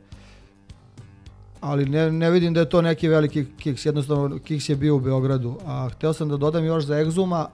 [1.60, 5.00] Ali ne, ne vidim da je to neki veliki kiks, jednostavno kiks je bio u
[5.00, 5.58] Beogradu.
[5.66, 7.48] A hteo sam da dodam još za Egzuma,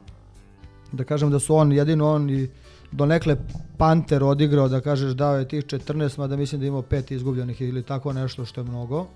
[0.92, 2.48] da kažem da su on, jedino on i
[2.92, 3.36] donekle
[3.78, 7.82] Panter odigrao, da kažeš dao je tih 14, mada mislim da imao pet izgubljenih ili
[7.82, 9.06] tako nešto što je mnogo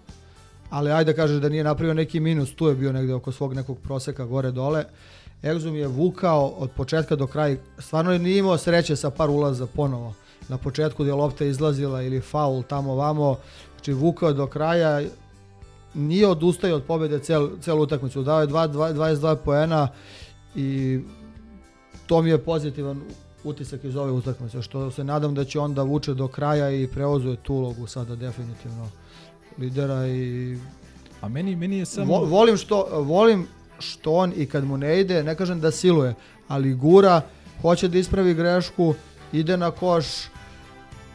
[0.75, 3.55] ali ajde da kažeš da nije napravio neki minus, tu je bio negde oko svog
[3.55, 4.85] nekog proseka gore dole.
[5.43, 9.67] Exum je vukao od početka do kraja, stvarno je nije imao sreće sa par ulaza
[9.67, 10.15] ponovo.
[10.49, 13.37] Na početku je lopta izlazila ili faul tamo vamo,
[13.75, 15.03] znači vukao do kraja,
[15.95, 19.89] nije odustajao od pobjede cel, celu utakmicu, dao je dva- dva- 22 poena
[20.55, 21.01] i
[22.07, 23.01] to mi je pozitivan
[23.45, 27.37] utisak iz ove utakmice, što se nadam da će onda vuče do kraja i preozuje
[27.37, 28.89] tu ulogu sada definitivno
[29.59, 30.59] lidera i
[31.21, 32.19] a meni, meni je samo...
[32.19, 33.47] Vo, volim što volim
[33.79, 36.15] što on i kad mu ne ide, ne kažem da siluje,
[36.49, 37.21] ali gura,
[37.63, 38.95] hoće da ispravi grešku,
[39.33, 40.07] ide na koš,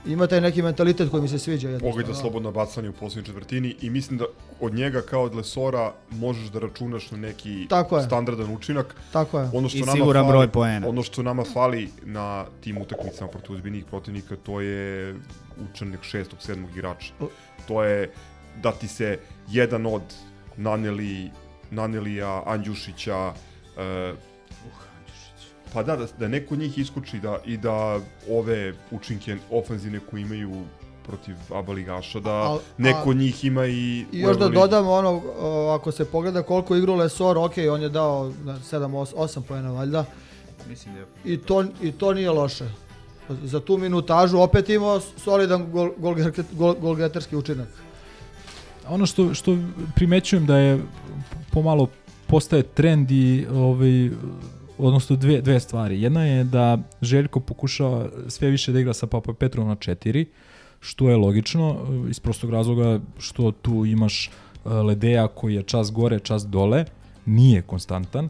[0.10, 1.80] ima taj neki mentalitet koji mi se sviđa.
[1.80, 4.26] pogađa slobodno bacanje u posljednjoj četvrtini i mislim da
[4.60, 8.04] od njega kao od Lesora možeš da računaš na neki Tako je.
[8.04, 8.96] standardan učinak.
[9.14, 9.50] Tako je.
[9.54, 10.88] Ono što I nama siguran fali, broj poena.
[10.88, 15.16] Ono što nama fali na tim utakmicama protiv ozbiljnijih protivnika, to je
[15.72, 17.14] učenik šestog, sedmog igrača.
[17.68, 18.12] To je
[18.64, 20.02] da ti se jedan od
[20.58, 21.30] Naneli,
[21.72, 23.34] Nanelija, Andjušića,
[23.78, 24.14] e,
[25.74, 28.00] pa da, da, da neko od njih iskuči da, i da
[28.30, 30.64] ove učinke ofenzivne koje imaju
[31.08, 34.06] protiv ABA ligaša, da neko a- od njih ima i...
[34.12, 37.90] I još da dodam ono, o, ako se pogleda koliko igrao Lesor, ok, on je
[37.90, 40.06] dao 7-8 pojena valjda.
[40.70, 42.66] Mislim da je I to, I to nije loše.
[43.44, 46.16] Za tu minutažu opet imao solidan gol, gol,
[46.52, 47.68] gol, golgeterski učinak.
[48.88, 49.58] ono što, što
[49.96, 50.80] primećujem da je
[51.52, 51.88] pomalo
[52.28, 54.10] postaje trend i ovaj,
[54.80, 56.02] odnosno dve, dve stvari.
[56.02, 60.26] Jedna je da Željko pokušava sve više da igra sa Papa Petrom na četiri,
[60.80, 65.92] što je logično, eh, iz prostog razloga što tu imaš eh, Ledeja koji je čas
[65.92, 66.86] gore, čas dole,
[67.26, 68.30] nije konstantan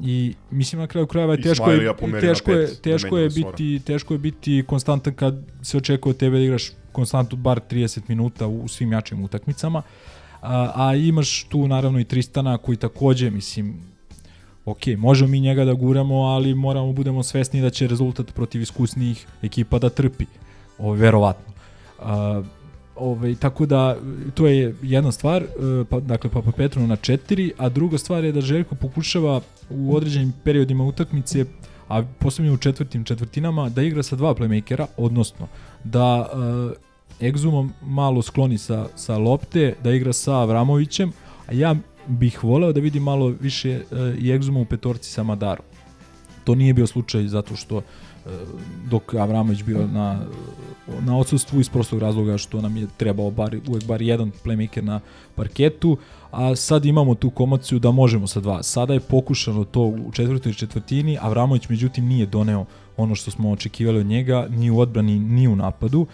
[0.00, 4.14] i mislim na kraju krajeva je teško je, teško je, pet, teško je biti teško
[4.14, 8.60] je biti konstantan kad se očekuje od tebe da igraš konstantno bar 30 minuta u,
[8.60, 9.82] u svim jačim utakmicama.
[10.42, 13.80] A, a imaš tu naravno i Tristana koji takođe, mislim,
[14.64, 19.26] ok, možemo mi njega da guramo, ali moramo budemo svesni da će rezultat protiv iskusnijih
[19.42, 20.26] ekipa da trpi.
[20.78, 21.52] Ovo, verovatno.
[21.98, 22.42] A,
[22.96, 23.96] Ovaj, tako da,
[24.34, 25.46] to je jedna stvar, e,
[25.90, 29.40] pa, dakle Papa Petru na četiri, a druga stvar je da Željko pokušava
[29.70, 31.44] u određenim periodima utakmice,
[31.88, 35.48] a posebno u četvrtim četvrtinama, da igra sa dva playmakera, odnosno
[35.84, 36.30] da
[37.20, 41.12] e, Egzuma malo skloni sa, sa lopte, da igra sa Avramovićem,
[41.46, 41.74] a ja
[42.06, 43.82] bih voleo da vidim malo više e,
[44.18, 45.66] i Egzuma u petorci sa Madarom.
[46.44, 47.82] To nije bio slučaj zato što e,
[48.90, 50.20] dok Avramović bio na,
[51.00, 55.00] na odsustvu iz prostog razloga što nam je trebao bar, uvek bar jedan playmaker na
[55.34, 55.96] parketu,
[56.30, 58.62] a sad imamo tu komociju da možemo sa dva.
[58.62, 62.64] Sada je pokušano to u četvrtoj četvrtini, Avramović međutim nije doneo
[62.96, 66.00] ono što smo očekivali od njega, ni u odbrani, ni u napadu.
[66.00, 66.08] Uh,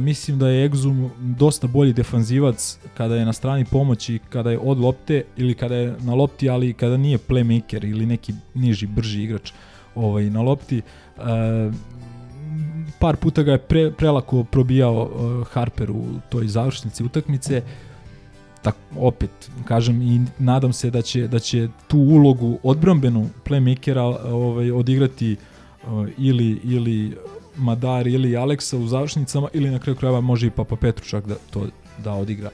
[0.00, 4.78] mislim da je Exum dosta bolji defanzivac kada je na strani pomoći, kada je od
[4.78, 9.52] lopte ili kada je na lopti, ali kada nije playmaker ili neki niži, brži igrač
[9.94, 10.82] ovaj, na lopti.
[11.16, 11.22] Uh,
[12.98, 17.62] par puta ga je pre, prelako probijao uh, Harper u toj završnici utakmice.
[18.62, 24.70] Tak, opet, kažem i nadam se da će, da će tu ulogu odbrambenu playmakera ovaj,
[24.70, 25.36] odigrati
[25.86, 27.16] uh, ili, ili
[27.56, 31.34] Madar ili Aleksa u završnicama ili na kraju krajeva može i Papa Petru čak da
[31.50, 31.66] to
[32.04, 32.50] da odigra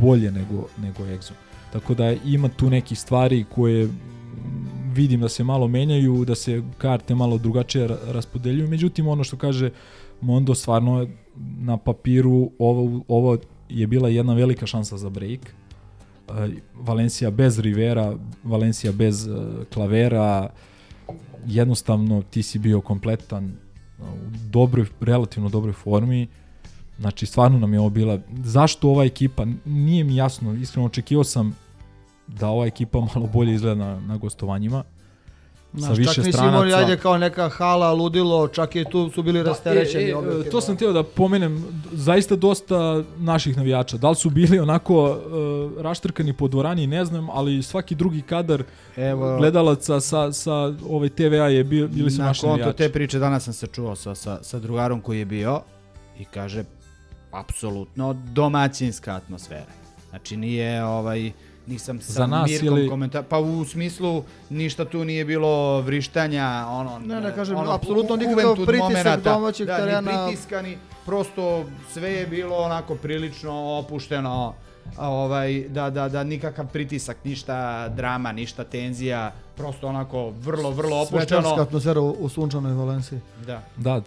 [0.00, 1.32] bolje nego, nego Exum.
[1.72, 3.88] Tako da ima tu nekih stvari koje
[4.94, 9.70] vidim da se malo menjaju, da se karte malo drugačije raspodeljuju, međutim ono što kaže
[10.20, 11.06] Mondo stvarno
[11.58, 15.40] na papiru ovo, ovo je bila jedna velika šansa za break.
[16.74, 19.28] Valencija bez Rivera, Valencija bez
[19.72, 20.50] Klavera,
[21.46, 23.56] jednostavno ti si bio kompletan
[23.98, 26.26] u dobroj, relativno dobroj formi.
[26.98, 28.18] Znači, stvarno nam je ovo bila...
[28.44, 29.46] Zašto ova ekipa?
[29.64, 30.54] Nije mi jasno.
[30.54, 31.56] Iskreno, očekivao sam
[32.26, 34.84] da ova ekipa malo bolje izgleda na, na gostovanjima.
[35.76, 39.22] Znaš, sa više čak nisi imali ajde kao neka hala, ludilo, čak i tu su
[39.22, 40.04] bili da, rasterećeni.
[40.04, 40.14] E,
[40.46, 43.96] e, to sam htio da pomenem, zaista dosta naših navijača.
[43.96, 48.62] Da li su bili onako uh, raštrkani po dvorani, ne znam, ali svaki drugi kadar
[48.96, 52.60] Evo, gledalaca sa, sa ovaj TVA je bio, bili su naši navijači.
[52.60, 55.60] Na konto te priče danas sam se čuo sa, sa, sa drugarom koji je bio
[56.18, 56.64] i kaže,
[57.30, 59.72] apsolutno domaćinska atmosfera.
[60.10, 61.32] Znači nije ovaj
[61.66, 62.88] nisam sa Za nas Mirkom ili...
[62.88, 66.98] komentar, pa u smislu ništa tu nije bilo vrištanja, ono...
[66.98, 70.00] Ne, ne, kažem, ono, apsolutno nikakav pritisak domaćeg da, terena.
[70.00, 74.54] Ni pritiskani, prosto sve je bilo onako prilično opušteno,
[74.98, 81.20] ovaj, da, da, da nikakav pritisak, ništa drama, ništa tenzija, prosto onako vrlo, vrlo opušteno.
[81.20, 83.20] Svečarska atmosfera u, u sunčanoj Valenciji.
[83.46, 83.62] Da.
[83.76, 84.02] Da,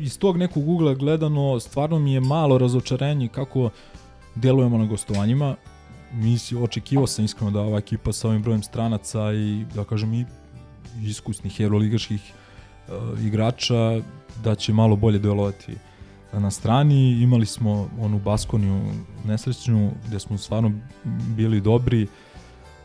[0.00, 3.70] iz tog nekog ugla gledano, stvarno mi je malo razočarenje kako
[4.34, 5.56] delujemo na gostovanjima
[6.16, 10.24] misli, očekivao sam iskreno da ova ekipa sa ovim brojem stranaca i da kažem i
[11.02, 12.32] iskusnih evroligaških
[12.88, 14.00] uh, igrača
[14.44, 15.74] da će malo bolje delovati
[16.32, 17.22] na strani.
[17.22, 18.80] Imali smo onu Baskoniju
[19.24, 20.72] nesrećnju gde smo stvarno
[21.36, 22.06] bili dobri,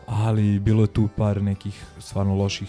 [0.06, 2.68] ali bilo je tu par nekih stvarno loših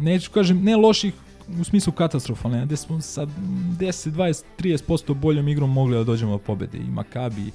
[0.00, 1.14] neću kažem, ne loših
[1.60, 6.38] u smislu katastrofalne, gde smo sa 10, 20, 30% boljom igrom mogli da dođemo do
[6.38, 7.50] pobede i Makabi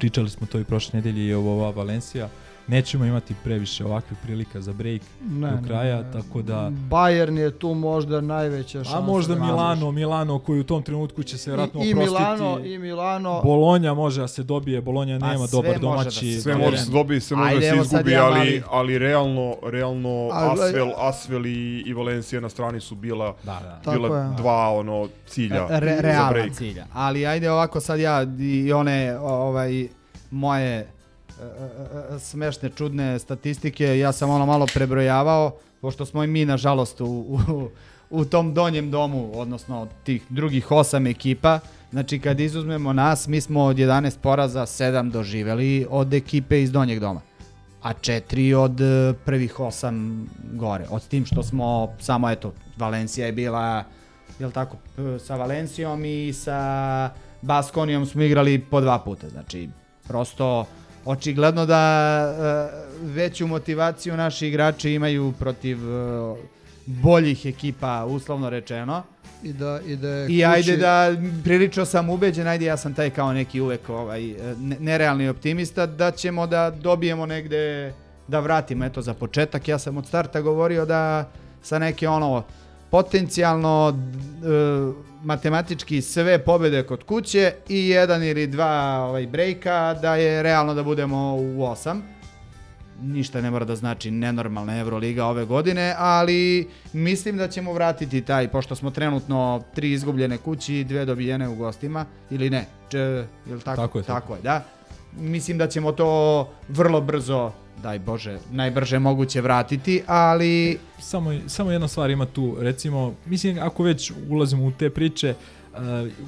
[0.00, 2.28] pričali smo to i prošle nedelje i ova Valencija.
[2.70, 6.70] Nećemo imati previše ovakvih prilika za break ne, do kraja, ne, tako da...
[6.90, 8.98] Bayern je tu možda najveća šansa.
[8.98, 9.92] A možda da Milano.
[9.92, 13.40] Milano koji u tom trenutku će se vjerojatno I, i Milano, i Milano.
[13.44, 16.34] Bolonja može da se dobije, Bolonja nema dobar domaći.
[16.34, 19.56] Da sve može da se dobije, sve može da se izgubi, ja ali, ali realno,
[19.62, 23.92] realno ali, Asvel, Asvel i, i Valencija na strani su bila, da, da.
[23.92, 26.52] bila dva ono cilja Re, za break.
[26.52, 26.86] cilja.
[26.92, 29.88] Ali ajde ovako sad ja i one ovaj
[30.30, 30.99] moje
[32.18, 37.68] smešne, čudne statistike, ja sam ono malo prebrojavao, pošto smo i mi, nažalost, u, u,
[38.10, 41.60] u tom donjem domu, odnosno tih drugih osam ekipa,
[41.90, 47.00] znači kad izuzmemo nas, mi smo od 11 poraza 7 doživeli od ekipe iz donjeg
[47.00, 47.20] doma,
[47.82, 53.32] a četiri od e, prvih osam gore, od tim što smo samo, eto, Valencija je
[53.32, 53.84] bila,
[54.38, 54.76] jel tako,
[55.18, 57.10] sa Valencijom i sa
[57.42, 59.68] Baskonijom smo igrali po dva puta, znači
[60.08, 60.66] prosto
[61.04, 61.82] očigledno da
[63.02, 66.38] uh, veću motivaciju naši igrači imaju protiv uh,
[66.86, 69.02] boljih ekipa, uslovno rečeno.
[69.42, 70.44] I da, i da je I kući...
[70.44, 71.12] ajde da,
[71.44, 76.46] prilično sam ubeđen, ajde ja sam taj kao neki uvek ovaj, nerealni optimista, da ćemo
[76.46, 77.92] da dobijemo negde,
[78.28, 81.30] da vratimo, eto za početak, ja sam od starta govorio da
[81.62, 82.44] sa neke ono,
[82.90, 90.42] potencijalno uh, matematički sve pobede kod kuće i jedan ili dva ovaj, brejka da je
[90.42, 92.02] realno da budemo u osam.
[93.02, 98.48] ništa ne mora da znači nenormalna Euroliga ove godine, ali mislim da ćemo vratiti taj,
[98.48, 102.98] pošto smo trenutno tri izgubljene kući i dve dobijene u gostima, ili ne, Č,
[103.46, 103.82] jel tako?
[103.82, 104.20] Tako je, tako.
[104.20, 104.64] tako je, da.
[105.16, 107.52] Mislim da ćemo to vrlo brzo,
[107.82, 113.82] daj Bože, najbrže moguće vratiti, ali Samo, samo jedna stvar ima tu, recimo, mislim ako
[113.82, 115.34] već ulazimo u te priče,
[115.72, 115.78] uh,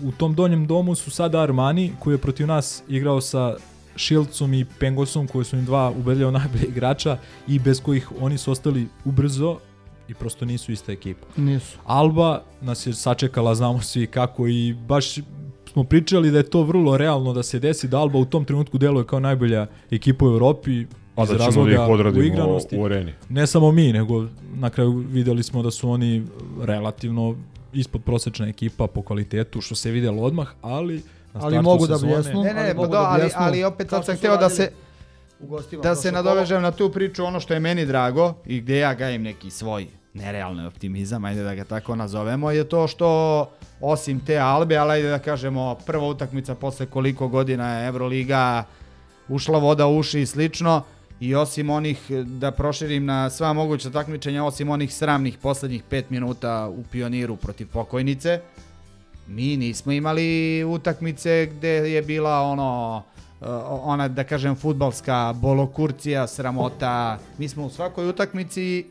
[0.09, 3.57] u tom donjem domu su sada Armani koji je protiv nas igrao sa
[3.97, 8.53] Šilcom i Pengosom koji su im dva ubedljivo najbolje igrača i bez kojih oni su
[8.53, 9.59] ostali ubrzo
[10.09, 11.27] i prosto nisu ista ekipa.
[11.37, 11.79] Nisu.
[11.85, 15.15] Alba nas je sačekala, znamo svi kako i baš
[15.73, 18.79] smo pričali da je to vrlo realno da se desi da Alba u tom trenutku
[18.79, 20.87] deluje kao najbolja ekipa u Evropi
[21.17, 22.79] A iz da ćemo da ih odradimo uigranosti.
[22.79, 23.13] u areni.
[23.29, 26.23] Ne samo mi, nego na kraju videli smo da su oni
[26.63, 27.37] relativno
[27.73, 31.03] ispod prosečna ekipa po kvalitetu, što se videlo odmah, ali
[31.35, 32.43] na Ali mogu da bljesnu.
[32.43, 33.43] Ne, ne, ali pa mogu da, ali, bljesnu.
[33.43, 34.71] ali opet sad sam hteo da se,
[35.41, 38.79] u gostima da se nadovežem na tu priču, ono što je meni drago i gde
[38.79, 43.51] ja gajim neki svoj nerealni optimizam, ajde da ga tako nazovemo, je to što
[43.81, 48.65] osim te Albe, ali ajde da kažemo prva utakmica posle koliko godina je Euroliga
[49.29, 50.83] ušla voda u uši i slično,
[51.23, 56.69] i osim onih, da proširim na sva moguća takmičenja, osim onih sramnih poslednjih 5 minuta
[56.69, 58.41] u pioniru protiv pokojnice,
[59.27, 63.03] mi nismo imali utakmice gde je bila ono
[63.41, 67.19] uh, ona da kažem futbalska bolokurcija, sramota.
[67.39, 68.87] Mi smo u svakoj utakmici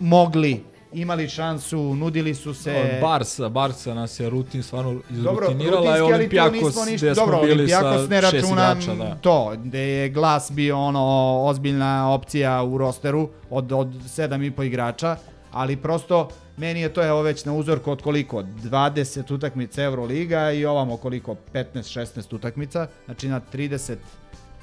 [0.00, 0.60] mogli,
[0.92, 2.98] imali šansu, nudili su se.
[3.00, 8.08] Barsa, Barsa nas je rutin stvarno izrutinirala je Olimpijakos gde smo dobro, bili Olimpijakos sa
[8.08, 8.94] ne šest računam igrača.
[8.94, 9.14] Da.
[9.14, 15.16] to, gde je glas bio ono ozbiljna opcija u rosteru od, od 7,5 igrača,
[15.52, 18.42] ali prosto meni je to evo već na uzorku od koliko?
[18.42, 21.36] 20 utakmica Euroliga i ovamo koliko?
[21.54, 23.96] 15-16 utakmica, znači na 36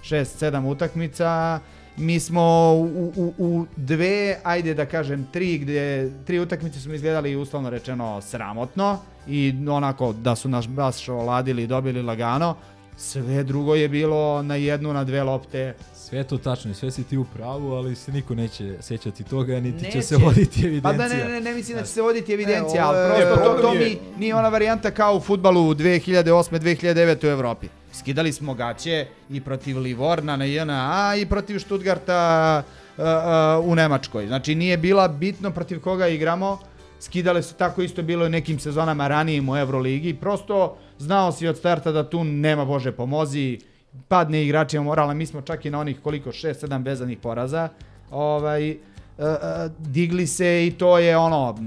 [0.04, 1.60] 7 utakmica
[2.00, 7.36] mi smo u, u, u dve, ajde da kažem tri, gde tri utakmice smo izgledali
[7.36, 8.98] uslovno rečeno sramotno
[9.28, 12.56] i onako da su nas baš oladili i dobili lagano.
[12.98, 15.76] Sve drugo je bilo na jednu, na dve lopte.
[16.10, 19.24] Sve je to tačno i sve si ti u pravu, ali se niko neće sećati
[19.24, 20.02] toga, niti će Neće.
[20.02, 20.94] se voditi Pa evidencija.
[21.00, 23.42] da ne, ne, ne mislim da će se voditi evidencija, E, ovo ali prosto to,
[23.52, 26.44] problem to je- mi nije ona varijanta kao u futbalu 2008-2009
[27.24, 27.68] u Evropi.
[27.94, 30.84] Skidali smo gaće i protiv Livorna na JNA
[31.16, 32.64] i protiv Stuttgarta
[32.98, 33.06] uh, uh,
[33.64, 34.28] u Nemačkoj.
[34.28, 36.60] Znači nije bila bitno protiv koga igramo,
[37.00, 40.14] skidale su tako isto bilo i nekim sezonama ranijim u Euroligi.
[40.14, 43.60] Prosto znao si od starta da tu nema Bože pomozi,
[44.08, 47.70] padne igračima morala, mi smo čak i na onih koliko, 6-7 vezanih poraza.
[48.12, 48.78] Ovaj,
[49.20, 51.58] Uh, uh, digli se i to je ono,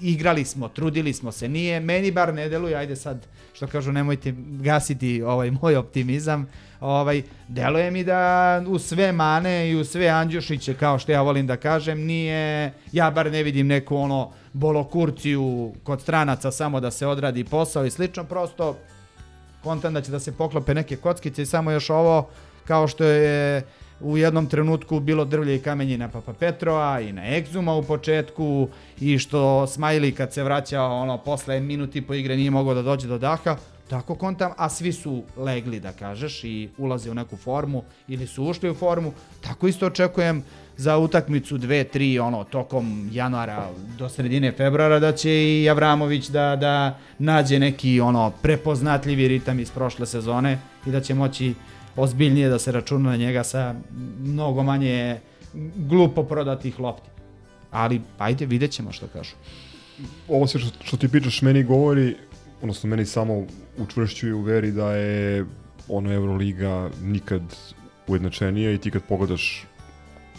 [0.00, 4.34] igrali smo, trudili smo se, nije, meni bar ne deluje, ajde sad, što kažu, nemojte
[4.36, 6.48] gasiti ovaj moj optimizam,
[6.80, 11.46] ovaj, deluje mi da u sve mane i u sve Andjušiće, kao što ja volim
[11.46, 17.06] da kažem, nije, ja bar ne vidim neku ono bolokurciju kod stranaca samo da se
[17.06, 18.76] odradi posao i slično, prosto
[19.62, 22.28] kontam da će da se poklope neke kockice i samo još ovo,
[22.64, 23.62] kao što je
[24.00, 28.68] u jednom trenutku bilo drvlje i kamenje na Papa Petrova i na Egzuma u početku
[29.00, 32.82] i što Smajli kad se vraćao ono posle minut i po igre nije mogao da
[32.82, 33.56] dođe do daha,
[33.88, 38.44] tako kontam, a svi su legli da kažeš i ulaze u neku formu ili su
[38.44, 40.44] ušli u formu, tako isto očekujem
[40.80, 43.68] za utakmicu 2-3 ono tokom januara
[43.98, 49.70] do sredine februara da će i Avramović da da nađe neki ono prepoznatljivi ritam iz
[49.70, 51.54] prošle sezone i da će moći
[51.96, 53.74] ozbiljnije da se računa na njega sa
[54.20, 55.20] mnogo manje
[55.76, 57.10] glupo prodatih lopti.
[57.70, 59.34] Ali ajde vidjet ćemo što kažu.
[60.28, 62.16] ovo sve što, što ti pričaš meni govori,
[62.62, 63.46] odnosno meni samo
[63.78, 65.44] učvršćuje u veri da je
[65.88, 67.42] ono Euroliga nikad
[68.06, 69.66] ujednačenija i ti kad pogledaš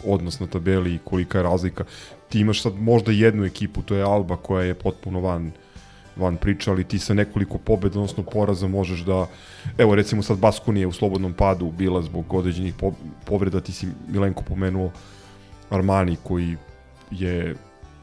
[0.04, 1.84] odnos na tabeli i kolika je razlika,
[2.28, 5.52] ti imaš sad možda jednu ekipu, to je Alba koja je potpuno van
[6.16, 9.26] van priča, ali ti sa nekoliko pobeda, odnosno poraza možeš da,
[9.78, 12.92] evo recimo sad Baskonija u slobodnom padu bila zbog određenih po,
[13.24, 14.90] povreda, ti si Milenko pomenuo
[15.70, 16.56] Armani koji
[17.10, 17.56] je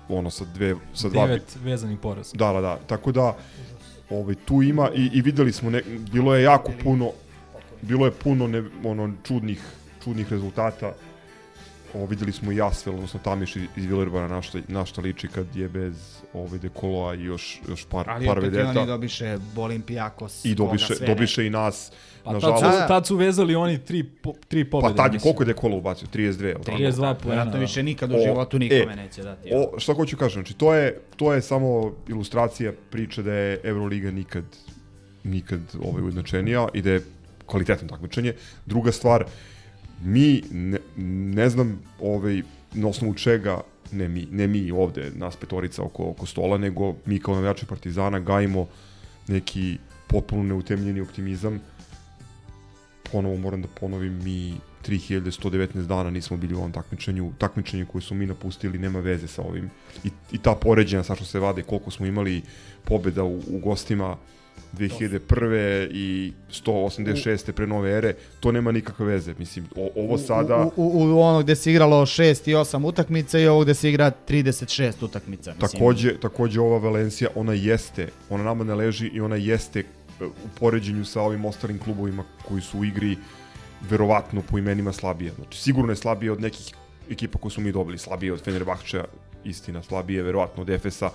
[0.09, 2.37] ono sa dve sa dva Devet vezanih poraza.
[2.37, 2.79] Da, da, da.
[2.87, 3.35] Tako da
[4.09, 5.81] ovaj tu ima i i videli smo ne,
[6.11, 7.11] bilo je jako puno
[7.81, 9.61] bilo je puno ne, ono čudnih
[10.03, 10.93] čudnih rezultata.
[11.93, 15.55] O, videli smo i Asvel, odnosno Tamiš iz Villerbara na šta, na šta liči kad
[15.55, 15.95] je bez
[16.33, 18.69] ove Dekoloa i još, još par, Ali par opet i vedeta.
[18.71, 20.45] oni dobiše Olimpijakos.
[20.45, 21.91] I dobiše, dobiše i nas,
[22.23, 22.63] Pa tad nažalost.
[22.63, 22.87] su, Da.
[22.87, 24.95] tad su vezali oni tri, po, tri Pa pobjede.
[24.95, 26.07] tad je, koliko je Dekolo ubacio?
[26.07, 26.77] 32, jel tako?
[26.77, 27.15] 32 poena.
[27.25, 27.59] Vjerojatno da.
[27.59, 29.49] više nikad u O, životu nikome e, neće dati.
[29.53, 31.69] O, šta hoću kažem, znači to je, to je samo
[32.07, 34.43] ilustracija priče da je Euroliga nikad
[35.23, 37.01] nikad ovaj ujednačenija i da je
[37.45, 38.33] kvalitetno takmičenje.
[38.65, 39.25] Druga stvar,
[40.03, 40.79] mi, ne,
[41.33, 42.41] ne znam ovaj,
[42.73, 43.61] na osnovu čega,
[43.91, 48.19] ne mi, ne mi ovde, nas petorica oko, oko stola, nego mi kao navijači Partizana
[48.19, 48.67] gajimo
[49.27, 49.77] neki
[50.07, 51.59] potpuno neutemljeni optimizam.
[53.11, 54.53] Ponovo moram da ponovim, mi
[54.87, 57.31] 3119 dana nismo bili u ovom takmičenju.
[57.37, 59.69] Takmičenje koje su mi napustili nema veze sa ovim.
[60.03, 62.41] I, i ta poređenja sa što se vade, koliko smo imali
[62.83, 64.17] pobeda u, u gostima
[64.77, 65.87] 2001.
[65.91, 67.51] i 186.
[67.51, 69.33] pre nove ere, to nema nikakve veze.
[69.37, 70.69] Mislim, o, ovo sada...
[70.75, 73.89] U, u, u ono gde se igralo 6 i 8 utakmica i ovo gde se
[73.89, 75.53] igra 36 utakmica.
[75.53, 75.71] Mislim.
[75.71, 79.83] Takođe, takođe ova Valencija, ona jeste, ona nama ne leži i ona jeste e,
[80.25, 83.17] u poređenju sa ovim ostalim klubovima koji su u igri
[83.89, 85.31] verovatno po imenima slabije.
[85.35, 86.73] Znači, sigurno je slabije od nekih
[87.11, 89.05] ekipa koje su mi dobili, slabije od Fenerbahčeja,
[89.43, 91.09] istina, slabije verovatno od Efesa,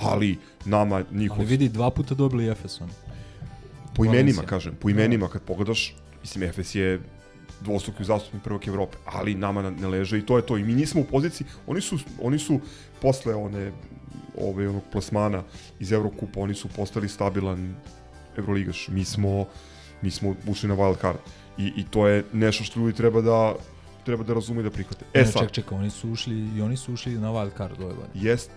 [0.00, 1.38] ali nama njihov...
[1.38, 2.92] Ali vidi, dva puta dobili Efes oni.
[3.96, 7.00] Po imenima, kažem, po imenima kad pogledaš, mislim, Efes je
[7.60, 10.56] dvostruki zastupnik prvog Evrope, ali nama na- ne leže i to je to.
[10.56, 12.60] I mi nismo u poziciji, oni su, oni su
[13.02, 13.72] posle one,
[14.38, 15.42] ove, onog plasmana
[15.80, 17.74] iz Evrokupa, oni su postali stabilan
[18.36, 18.88] Evroligaš.
[18.88, 19.46] Mi smo,
[20.02, 21.18] mi smo ušli na wild card.
[21.58, 23.54] I, I to je nešto što ljudi treba da
[24.04, 25.04] treba da razume i da prihvate.
[25.14, 27.80] E E, sad, ček, čekaj, oni su ušli i oni su ušli na wild card
[27.80, 28.08] ove godine.
[28.14, 28.50] jest,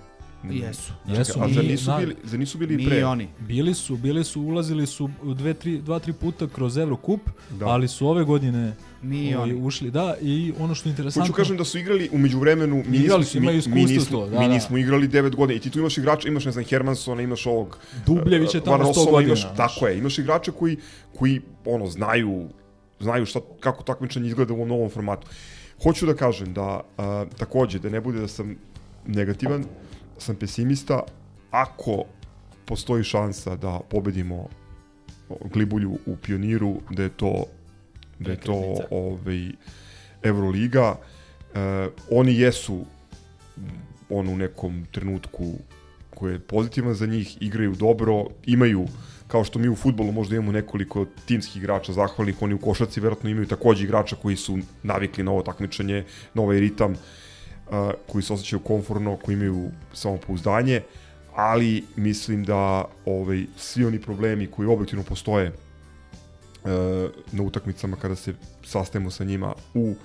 [0.44, 0.94] Jesu.
[1.08, 3.06] Jesu, a mi- zar nisu bili, zar nisu bili Mi pre?
[3.06, 3.28] oni.
[3.40, 7.56] Bili su, bili su, ulazili su dve, tri, dva, tri puta kroz Eurocup, Da.
[7.58, 7.66] da.
[7.68, 9.62] ali su ove godine Mi ovaj, oni.
[9.62, 11.24] ušli, da, i ono što je interesantno...
[11.24, 14.20] Hoću kažem da su igrali umeđu vremenu, mi, Igrali nismo, su, imaju mi, mi, nismo,
[14.20, 14.54] to, da, mi da.
[14.54, 17.78] nismo igrali 9 godina i ti tu imaš igrača, imaš ne znam Hermansona, imaš ovog
[18.06, 20.78] Dubljević je eh, tamo 100 Varosova, godina, Imaš, tako je, imaš igrača koji,
[21.16, 22.48] koji ono, znaju,
[23.00, 25.28] znaju šta, kako takmičenje izgleda u ovom novom formatu.
[25.84, 28.56] Hoću da kažem da, a, takođe, da ne bude da sam
[29.08, 29.66] negativan,
[30.18, 31.02] sam pesimista,
[31.52, 32.04] ako
[32.66, 34.48] postoji šansa da pobedimo
[35.54, 37.46] Glibulju u pioniru, da je to
[38.20, 39.52] da je to ovaj,
[40.24, 40.96] Euroliga.
[41.54, 42.86] E, oni jesu
[44.10, 45.54] on u nekom trenutku
[46.10, 48.86] koji je pozitivan za njih, igraju dobro, imaju
[49.28, 53.30] kao što mi u futbolu možda imamo nekoliko timskih igrača zahvalnih, oni u košarci verovatno
[53.30, 56.98] imaju takođe igrača koji su navikli na ovo takmičenje, na ovaj ritam, uh,
[58.08, 60.82] koji se osjećaju konforno, koji imaju samopouzdanje,
[61.36, 66.70] ali mislim da ovaj, svi oni problemi koji objektivno postoje uh,
[67.32, 68.34] na utakmicama kada se
[68.66, 69.96] sastajemo sa njima u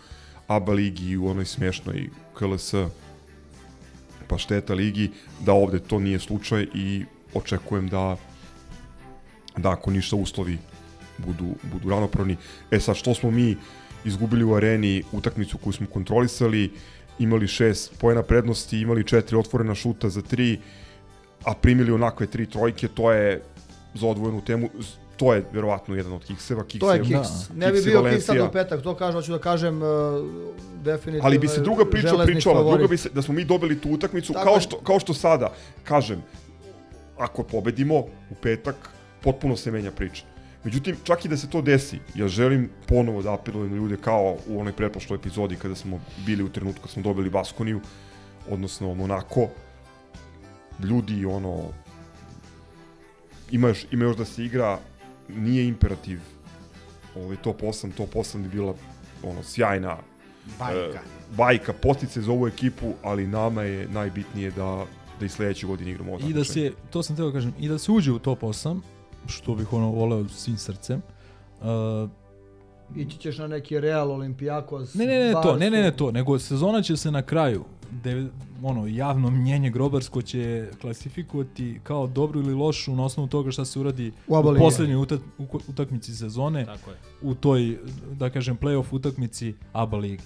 [0.46, 2.74] ABA ligi i u onoj smešnoj KLS
[4.28, 7.04] pašteta ligi, da ovde to nije slučaj i
[7.34, 8.16] očekujem da
[9.58, 10.58] da ako ništa uslovi
[11.18, 12.36] budu, budu ravnopravni.
[12.70, 13.56] E sad, što smo mi
[14.04, 16.72] izgubili u areni utakmicu koju smo kontrolisali,
[17.18, 20.58] imali šest pojena prednosti, imali četiri otvorena šuta za tri,
[21.44, 23.42] a primili onakve tri trojke, to je
[23.94, 24.68] za odvojenu temu,
[25.16, 26.64] to je verovatno jedan od kikseva.
[26.64, 27.12] Kiks To je kiks.
[27.48, 27.66] Da.
[27.66, 29.88] Ne bi bio kiks sad u petak, to kažem, hoću da kažem uh,
[30.84, 31.26] definitivno.
[31.26, 32.78] Ali bi se druga priča pričala, favorit.
[32.78, 35.52] druga bi se, da smo mi dobili tu utakmicu, Tako kao što, kao što sada,
[35.84, 36.22] kažem,
[37.18, 37.94] ako pobedimo
[38.30, 38.76] u petak,
[39.22, 40.24] potpuno se menja priča.
[40.68, 44.36] Međutim, čak i da se to desi, ja želim ponovo da apelujem na ljude kao
[44.48, 47.80] u onoj pretprošloj epizodi kada smo bili u trenutku kad smo dobili Baskoniju,
[48.50, 49.48] odnosno Monako,
[50.84, 51.62] ljudi ono
[53.50, 54.78] ima još, ima još da se igra
[55.28, 56.20] nije imperativ
[57.16, 58.74] ovaj, top 8, top 8 bi bila
[59.22, 59.96] ono, sjajna
[60.58, 60.98] Bajka.
[60.98, 61.02] e,
[61.36, 64.86] bajka, postice za ovu ekipu, ali nama je najbitnije da
[65.20, 67.68] da i sledeće godine igramo ovo I da se, to sam teo da kažem, i
[67.68, 68.80] da se uđe u top 8,
[69.28, 71.02] što bih ono voleo svim srcem.
[71.60, 72.10] Uh,
[72.96, 74.94] Ići ćeš na neki Real Olimpijakos.
[74.94, 78.26] ne, ne, ne, to, ne, ne, ne, to, nego sezona će se na kraju, de,
[78.62, 83.80] ono, javno mnjenje grobarsko će klasifikovati kao dobru ili lošu na osnovu toga šta se
[83.80, 85.20] uradi U u poslednjoj utak,
[85.68, 86.96] utakmici sezone, Tako je.
[87.22, 87.78] u toj,
[88.12, 90.22] da kažem, playoff utakmici ABA ligi.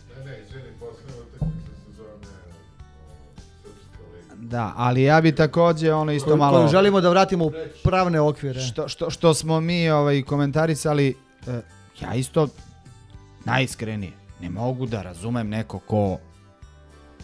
[4.53, 6.59] Da, ali ja bi takođe ono isto Koju- malo...
[6.59, 7.53] koju želimo da vratimo u
[7.85, 8.61] pravne okvire.
[8.61, 11.17] što, što, što smo mi ovaj, komentarisali,
[11.47, 11.61] e,
[12.01, 12.49] ja isto
[13.45, 16.19] najiskrenije ne mogu da razumem neko ko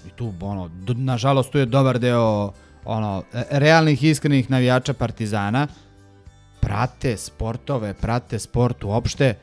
[0.07, 2.53] i tu ono, nažalost tu je dobar deo
[2.85, 5.67] ono, e, realnih iskrenih navijača Partizana.
[6.61, 9.35] Prate sportove, prate sport uopšte.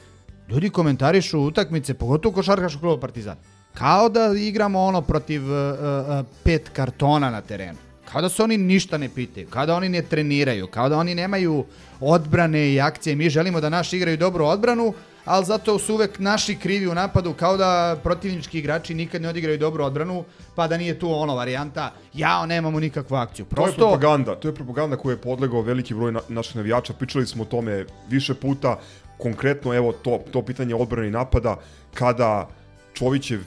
[0.50, 3.38] Ljudi komentarišu utakmice, pogotovo košarkaškog kluba Partizan
[3.78, 7.78] kao da igramo ono protiv uh, uh, pet kartona na terenu.
[8.12, 11.16] Kao da se oni ništa ne pitaju, kao da oni ne treniraju, kao da oni
[11.16, 11.66] nemaju
[12.00, 13.16] odbrane i akcije.
[13.16, 14.94] Mi želimo da naši igraju dobru odbranu,
[15.26, 19.58] ali zato su uvek naši krivi u napadu, kao da protivnički igrači nikad ne odigraju
[19.58, 20.24] dobru odbranu,
[20.56, 23.46] pa da nije tu ono varijanta, jao, nemamo nikakvu akciju.
[23.46, 26.94] To je Prosto, propaganda, to je propaganda koju je podlegao veliki broj na, naših navijača.
[26.94, 28.80] Pričali smo o tome više puta.
[29.18, 31.58] Konkretno, evo, to, to pitanje odbrane i napada,
[31.94, 32.48] kada
[32.94, 33.40] Čovićev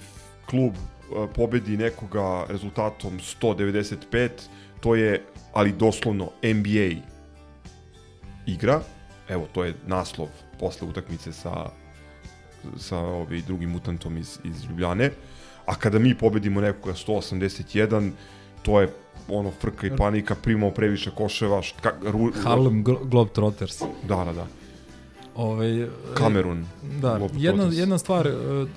[0.51, 4.31] klub e, pobedi nekoga rezultatom 195,
[4.81, 5.23] to je,
[5.53, 7.03] ali doslovno, NBA
[8.47, 8.81] igra.
[9.29, 10.29] Evo, to je naslov
[10.61, 11.71] posle utakmice sa,
[12.77, 15.11] sa ovaj, drugim mutantom iz, iz Ljubljane.
[15.67, 18.11] A kada mi pobedimo nekoga 181,
[18.63, 18.89] to je
[19.29, 23.83] ono frka i panika, primamo previše koševa, št, ru, Harlem Glo- Globetrotters.
[24.09, 24.47] Da, da, da.
[25.37, 26.67] Ovaj, e, Kamerun.
[27.01, 28.33] Da, jedna, jedna stvar, e,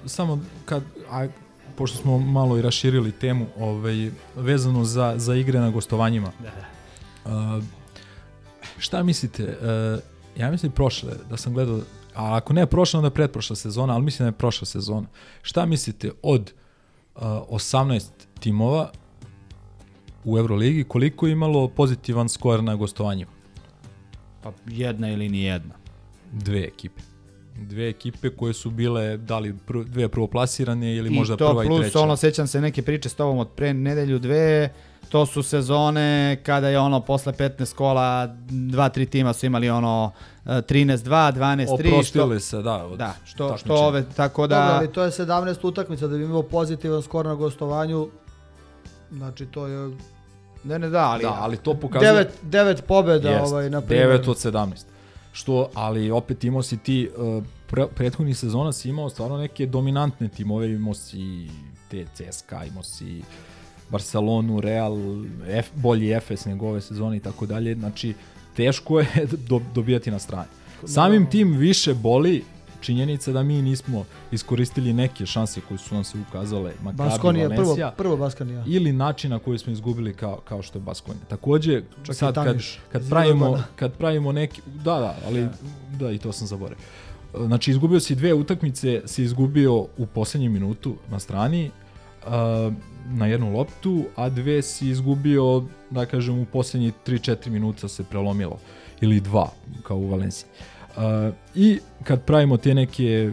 [0.06, 1.27] samo kad, a,
[1.76, 6.31] pošto smo malo i raširili temu, ovaj, vezano za, za igre na gostovanjima.
[6.39, 6.52] Da,
[7.26, 7.61] da.
[8.77, 9.99] šta mislite, e,
[10.38, 11.80] ja mislim prošle, da sam gledao,
[12.15, 15.07] a ako ne prošla, onda pretprošla sezona, ali mislim da je prošla sezona.
[15.41, 16.53] Šta mislite od
[17.15, 18.91] uh, 18 timova
[20.23, 23.31] u Euroligi, koliko je imalo pozitivan skor na gostovanjima?
[24.43, 25.76] Pa jedna ili ni jedna.
[26.31, 27.10] Dve ekipe.
[27.61, 31.63] Dve ekipe koje su bile, da li prv, dve prvoplasirane ili I možda to prva
[31.63, 31.99] i plus, treća.
[31.99, 34.69] ono, sećam se neke priče s tobom od pre nedelju dve,
[35.09, 40.11] to su sezone kada je ono posle 15 kola dva, tri tima su imali ono
[40.45, 41.73] eh, 13-2, 12-3.
[41.73, 42.85] Oprostili se, da.
[42.85, 44.55] Od Da, što, što ove, tako Da.
[44.55, 44.61] da...
[44.61, 48.07] Dobro, ali to je 17 utakmica da bi imao pozitivan skor na gostovanju.
[49.11, 49.91] Znači to je
[50.63, 51.23] Ne, ne, da, ali...
[51.23, 52.11] Da, ali to pokazuje...
[52.11, 54.21] devet, devet pobjeda Jest, ovaj, na primjer.
[54.21, 54.90] 9 od 17.
[55.31, 60.27] Što, ali opet imao si ti, uh, pre, prethodnih sezona si imao stvarno neke dominantne
[60.27, 61.47] timove, imao si
[61.89, 63.21] te CSKA, imao si
[63.89, 64.97] Barcelonu, Real,
[65.47, 68.13] F, bolji Efes nego ove sezone i tako dalje, znači
[68.55, 69.07] teško je
[69.49, 70.47] do, dobijati na strani.
[70.85, 72.43] Samim tim više boli
[72.81, 77.61] činjenica da mi nismo iskoristili neke šanse koje su nam se ukazale, Maccabi, Baskonija, prvo,
[77.61, 78.63] Valencia, prvo Baskonija.
[78.67, 81.25] ili način na koji smo izgubili kao, kao što je Baskonija.
[81.29, 82.57] Takođe, Čak sad kad,
[82.91, 85.47] kad pravimo, kad pravimo neki, da, da, ali
[85.99, 86.85] da, i to sam zaboravio.
[87.45, 91.71] Znači, izgubio si dve utakmice, si izgubio u poslednjem minutu na strani,
[92.25, 92.31] uh,
[93.09, 98.59] na jednu loptu, a dve si izgubio, da kažem, u poslednji 3-4 minuta se prelomilo.
[99.01, 99.49] Ili dva,
[99.83, 100.49] kao u Valenciji.
[100.49, 100.70] Uh,
[101.55, 103.31] I kad pravimo te neke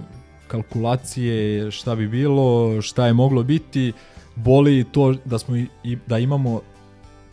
[0.48, 3.92] kalkulacije šta bi bilo, šta je moglo biti,
[4.34, 6.60] boli to da smo i da imamo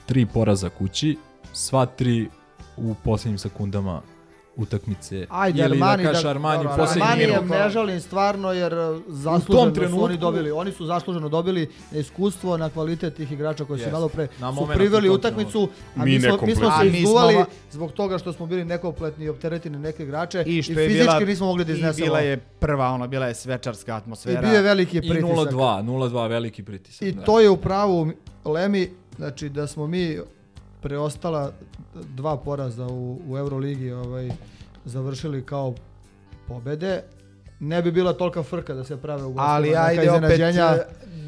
[0.06, 1.18] tri poraza kući,
[1.54, 2.30] sva tri
[2.78, 4.02] u poslednjim sekundama
[4.58, 5.26] utakmice.
[5.30, 8.74] Ajde, Ili Armani, da kažeš da, Armani, dobro, poslednji Armani je ne žalim stvarno jer
[8.74, 10.52] uh, zasluženo su trenutku- oni dobili.
[10.52, 15.10] Oni su zasluženo dobili iskustvo, na kvalitet tih igrača koji su malo pre su priveli
[15.10, 17.36] u utakmicu, a Mi mi, smo, mi smo se izduvali
[17.72, 21.06] zbog toga što smo bili nekompletni i opteretini neke igrače i, I što je fizički
[21.10, 22.06] bila, nismo mogli da I iznesemo.
[22.06, 24.42] bila je prva, ono, bila je svečarska I atmosfera.
[24.42, 25.52] bio je veliki I pritisak.
[25.52, 27.02] 0-2, 0-2 veliki pritisak.
[27.02, 27.22] I da.
[27.24, 28.08] to je upravo
[28.46, 30.18] Lemi, znači da smo mi
[30.86, 31.52] preostala
[32.16, 34.30] dva poraza u, u Euroligi ovaj,
[34.86, 35.74] završili kao
[36.48, 37.04] pobede,
[37.60, 40.40] ne bi bila tolika frka da se prave u gostima Ali ajde opet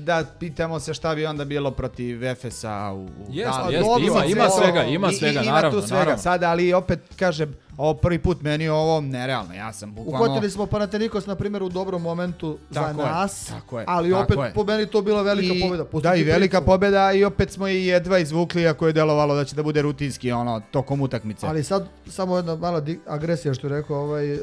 [0.07, 4.05] da pitamo se šta bi onda bilo protiv Efesa u, u Jeste, da, jeste, dobro,
[4.05, 6.21] ima, ima sve svega, ima svega, i, ima naravno, tu svega naravno.
[6.21, 9.53] sad, ali opet kažem, ovo prvi put meni je ovo nerealno.
[9.53, 10.25] Ja sam bukvalno...
[10.25, 14.09] Uhvatili smo Panathinaikos na primjer u dobrom momentu Tako za je, nas, tako je, ali
[14.11, 14.53] tako opet je.
[14.53, 15.83] po meni to bila velika I- pobjeda.
[15.83, 16.65] Da, Pustiti i velika priču.
[16.65, 20.31] pobjeda i opet smo i jedva izvukli ako je delovalo da će da bude rutinski
[20.31, 21.47] ono tokom utakmice.
[21.47, 24.37] Ali sad samo jedna mala agresija što je rekao ovaj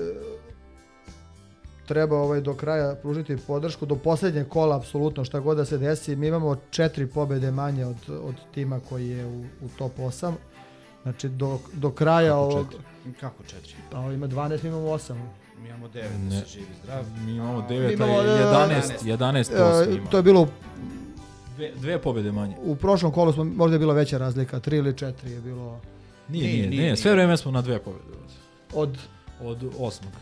[1.84, 6.16] treba ovaj do kraja pružiti podršku do posljednjeg kola apsolutno šta god da se desi.
[6.16, 10.32] Mi imamo četiri pobjede manje od, od tima koji je u, u top 8.
[11.02, 12.84] Znači do, do kraja Kako ovog četiri?
[13.14, 13.74] Kako četiri?
[13.92, 15.14] a ovo ima 12, mi imamo 8.
[15.58, 16.28] Mi imamo devet, Ne.
[16.30, 17.04] da se živi zdrav.
[17.18, 20.10] Mi imamo A, 9, imamo, e, 11, 11 E, osmi ima.
[20.10, 20.48] to je bilo
[21.56, 22.56] Dve, dve pobjede manje.
[22.58, 25.80] u prošlom kolu smo možda je bila veća razlika, 3 ili 4 je bilo
[26.28, 28.06] Nije, Nije, nije, nije, nije, sve vreme smo na dve pobjede.
[28.74, 28.98] od
[29.40, 30.12] Od osmog.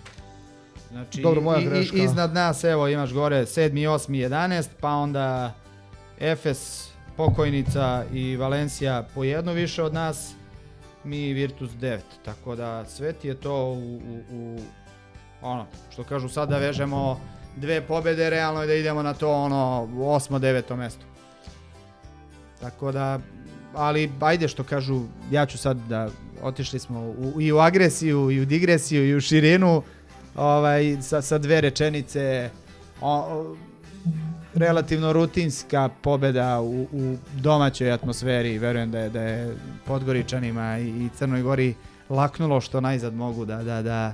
[0.92, 1.96] Znači, Dobro, moja i- i- greška.
[1.96, 3.56] iznad nas, evo, imaš gore 7.
[3.88, 4.14] 8.
[4.14, 5.54] 11, pa onda
[6.20, 10.32] Efes, Pokojnica i Valencija po jedno više od nas,
[11.04, 11.98] mi Virtus 9.
[12.24, 14.58] Tako da sve ti je to u, u, u
[15.42, 17.20] ono, što kažu sad da vežemo
[17.56, 19.56] dve pobede, realno je da idemo na to ono
[19.88, 20.34] 8.
[20.34, 20.76] 9.
[20.76, 21.04] mesto.
[22.60, 23.18] Tako da,
[23.74, 25.00] ali ajde što kažu,
[25.30, 26.08] ja ću sad da
[26.42, 29.82] otišli smo u, i u agresiju, i u digresiju, i u širinu,
[30.36, 32.50] ovaj, sa, sa dve rečenice,
[33.00, 33.56] o, o,
[34.54, 39.56] relativno rutinska pobeda u, u domaćoj atmosferi, verujem da je, da je
[39.86, 41.74] Podgoričanima i, i Crnoj Gori
[42.08, 44.12] laknulo što najzad mogu da, da, da,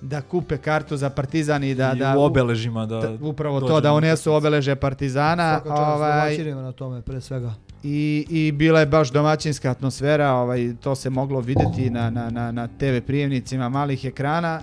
[0.00, 3.00] da kupe kartu za Partizan i da, I da u obeležima da...
[3.00, 7.54] da, upravo to da unesu obeleže Partizana svaka ovaj, na tome pre svega.
[7.82, 12.52] i, i bila je baš domaćinska atmosfera, ovaj, to se moglo videti na, na, na,
[12.52, 14.60] na TV prijemnicima malih ekrana.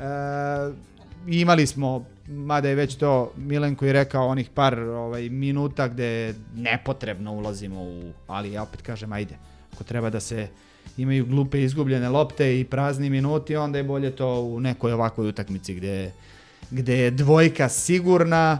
[0.00, 0.04] E,
[1.26, 7.32] imali smo mada je već to Milenko i rekao onih par ovaj, minuta gde nepotrebno
[7.32, 9.34] ulazimo u, ali ja opet kažem ajde,
[9.74, 10.48] ako treba da se
[10.96, 15.74] imaju glupe izgubljene lopte i prazni minuti, onda je bolje to u nekoj ovakvoj utakmici
[15.74, 16.12] gde,
[16.70, 18.58] gde je dvojka sigurna,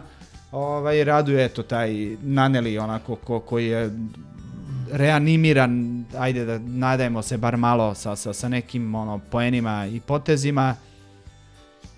[0.51, 3.91] ovaj, raduje eto taj Naneli onako ko, koji je
[4.91, 10.75] reanimiran, ajde da nadajemo se bar malo sa, sa, sa nekim ono, poenima i potezima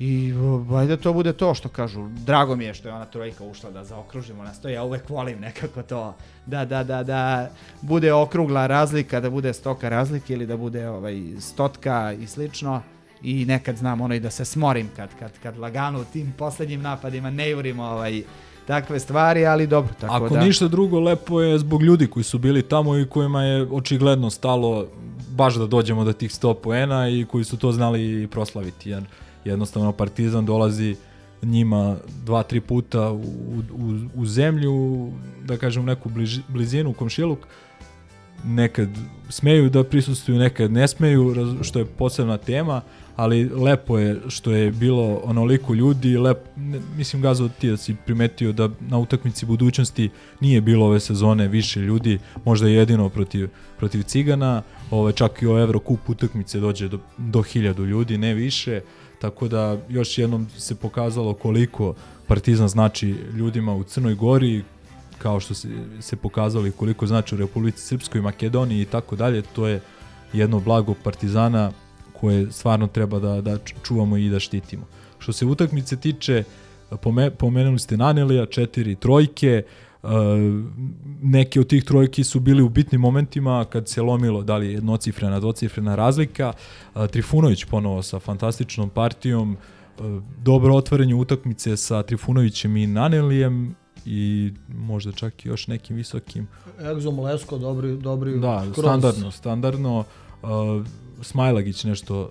[0.01, 2.07] i o, ajde to bude to što kažu.
[2.09, 5.39] Drago mi je što je ona trojka ušla da zaokružimo nas to, ja uvek volim
[5.39, 6.15] nekako to
[6.45, 7.49] da, da, da, da
[7.81, 12.81] bude okrugla razlika, da bude stoka razlike ili da bude ovaj, stotka i slično
[13.23, 16.81] i nekad znam ono i da se smorim kad, kad, kad lagano u tim poslednjim
[16.81, 18.23] napadima ne jurimo ovaj,
[18.67, 19.93] takve stvari, ali dobro.
[19.99, 23.43] Tako Ako da, ništa drugo, lepo je zbog ljudi koji su bili tamo i kojima
[23.43, 24.87] je očigledno stalo
[25.29, 28.89] baš da dođemo do tih 100 poena i koji su to znali proslaviti.
[28.89, 29.03] Jer
[29.45, 30.95] jednostavno Partizan dolazi
[31.43, 33.19] njima dva, tri puta u,
[33.71, 35.09] u, u zemlju,
[35.43, 37.39] da kažem neku bliž, blizinu, komšiluk,
[38.45, 38.89] nekad
[39.29, 42.81] smeju da prisustuju, nekad ne smeju, što je posebna tema,
[43.15, 47.95] ali lepo je što je bilo onoliko ljudi, lep, ne, mislim Gazo ti da si
[48.05, 50.09] primetio da na utakmici budućnosti
[50.39, 54.61] nije bilo ove sezone više ljudi, možda jedino protiv, protiv Cigana,
[54.91, 58.81] ove, čak i o Evrokup utakmice dođe do, do hiljadu ljudi, ne više,
[59.21, 61.93] tako da još jednom se pokazalo koliko
[62.27, 64.63] Partizan znači ljudima u Crnoj Gori,
[65.17, 65.67] kao što se,
[65.99, 69.81] se pokazalo i koliko znači u Republici Srpskoj, Makedoniji i tako dalje, to je
[70.33, 71.71] jedno blago Partizana
[72.13, 74.85] koje stvarno treba da, da čuvamo i da štitimo.
[75.19, 76.43] Što se utakmice tiče,
[77.01, 79.90] pome, pomenuli ste Nanelija, četiri trojke, Uh,
[81.21, 84.73] neke od tih trojki su bili u bitnim momentima kad se lomilo da li je
[84.73, 86.53] jednocifrena, dvocifrena razlika.
[86.95, 89.57] Uh, Trifunović ponovo sa fantastičnom partijom,
[89.99, 90.05] uh,
[90.43, 93.75] dobro otvaranje utakmice sa Trifunovićem i Nanelijem
[94.05, 96.47] i možda čak i još nekim visokim.
[96.91, 98.85] Egzom Lesko, dobri, dobri Da, kroz.
[98.85, 100.03] standardno, standardno.
[100.41, 100.49] Uh,
[101.21, 102.29] Smajlagić nešto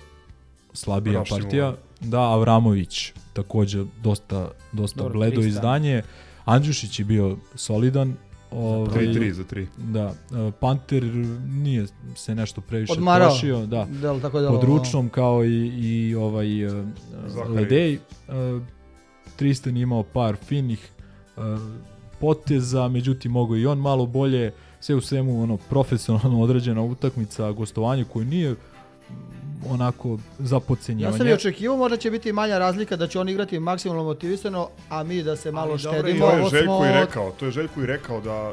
[0.73, 1.39] slabija Rašimo.
[1.41, 1.75] partija.
[2.01, 6.03] Da, Avramović takođe dosta, dosta Dobro, bledo izdanje.
[6.45, 8.17] Andžušić je bio solidan.
[8.51, 9.67] Ovaj, 3-3 za 3.
[9.79, 11.05] Da, uh, Panter
[11.47, 13.29] nije se nešto previše Odmarao.
[13.29, 13.87] trošio, da.
[13.91, 16.87] Del, tako da, Pod ručnom kao i, i ovaj uh,
[17.27, 17.55] Zakari.
[17.55, 17.95] Ledej.
[17.95, 18.63] Uh,
[19.37, 20.91] Tristan je imao par finih
[22.21, 28.05] poteza, međutim mogo i on malo bolje, sve u svemu ono profesionalno odrađena utakmica, gostovanje
[28.05, 28.55] koje nije
[29.65, 31.19] onako za Ja podcenjivanje.
[31.19, 35.03] sam i očekivao, možda će biti manja razlika da će on igrati maksimalno motivisano, a
[35.03, 36.27] mi da se malo Ali dobro, štedimo.
[36.27, 38.53] To je Ovo Željko smo- i rekao, to je Željko i rekao da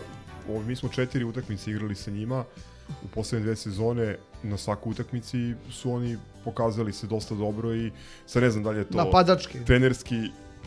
[0.49, 2.43] ovo, mi smo četiri utakmice igrali sa njima
[3.03, 5.37] u poslednje dve sezone na svakoj utakmici
[5.71, 7.91] su oni pokazali se dosta dobro i
[8.25, 9.65] sad ne znam da li je to Napadački.
[9.65, 10.15] trenerski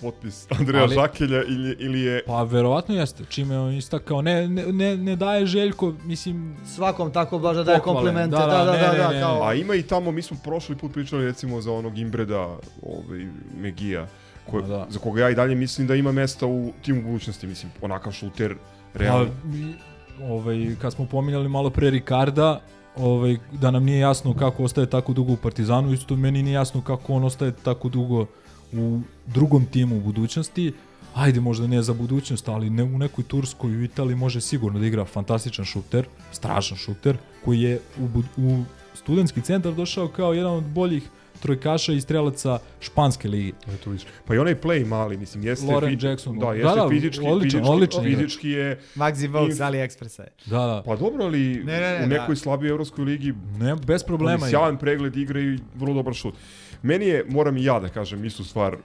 [0.00, 4.22] potpis Andreja Ali- Žakelja ili, ili je Pa verovatno jeste, čime je on istakao.
[4.22, 8.30] Ne, ne, ne, ne daje Željko, mislim, Svakom tako baš da daje komplimente.
[8.30, 9.20] Da, Da, da, da, da, ne, da, ne, ne.
[9.20, 9.42] kao...
[9.42, 12.40] A ima i tamo, mi smo prošli put pričali recimo za onog Imbreda,
[12.84, 14.06] ovaj, Megija,
[14.46, 14.86] ko, Ma da.
[14.88, 18.54] za koga ja i dalje mislim da ima mesta u timu budućnosti, mislim, onakav šuter,
[18.92, 19.26] Pa, realno.
[19.44, 19.74] mi,
[20.22, 22.60] ovaj, kad smo pominjali malo pre Ricarda,
[22.96, 26.82] ovaj, da nam nije jasno kako ostaje tako dugo u Partizanu, isto meni nije jasno
[26.82, 28.26] kako on ostaje tako dugo
[28.72, 30.72] u drugom timu u budućnosti.
[31.14, 34.86] Ajde, možda ne za budućnost, ali ne u nekoj Turskoj u Italiji može sigurno da
[34.86, 38.62] igra fantastičan šuter, strašan šuter, koji je u, u
[38.94, 41.02] studentski centar došao kao jedan od boljih
[41.40, 43.52] trojkaša i strelaca španske ligi.
[43.68, 44.06] Eto, vidiš.
[44.24, 47.24] Pa i onaj play mali, mislim, jeste, Lauren fi- Jackson, da, da, jeste da, fizički,
[47.24, 50.28] odličan, fizički, odličan fizički je, Maxi Vogue Inf- s AliExpressa je.
[50.46, 50.82] Da, da.
[50.86, 52.36] pa dobro, ali Ne, ne, ne, u nekoj da.
[52.36, 54.32] slabijoj evropskoj ligi Ne, bez problema.
[54.34, 54.50] ali je.
[54.50, 56.34] sjajan pregled igre i vrlo dobar šut.
[56.82, 58.76] Meni je, moram i ja da kažem, istu stvar,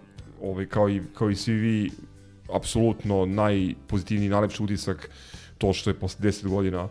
[0.41, 1.91] ovaj, kao, i, kao i svi vi,
[2.53, 5.09] apsolutno najpozitivniji, najlepši utisak
[5.57, 6.88] to što je posle 10 godina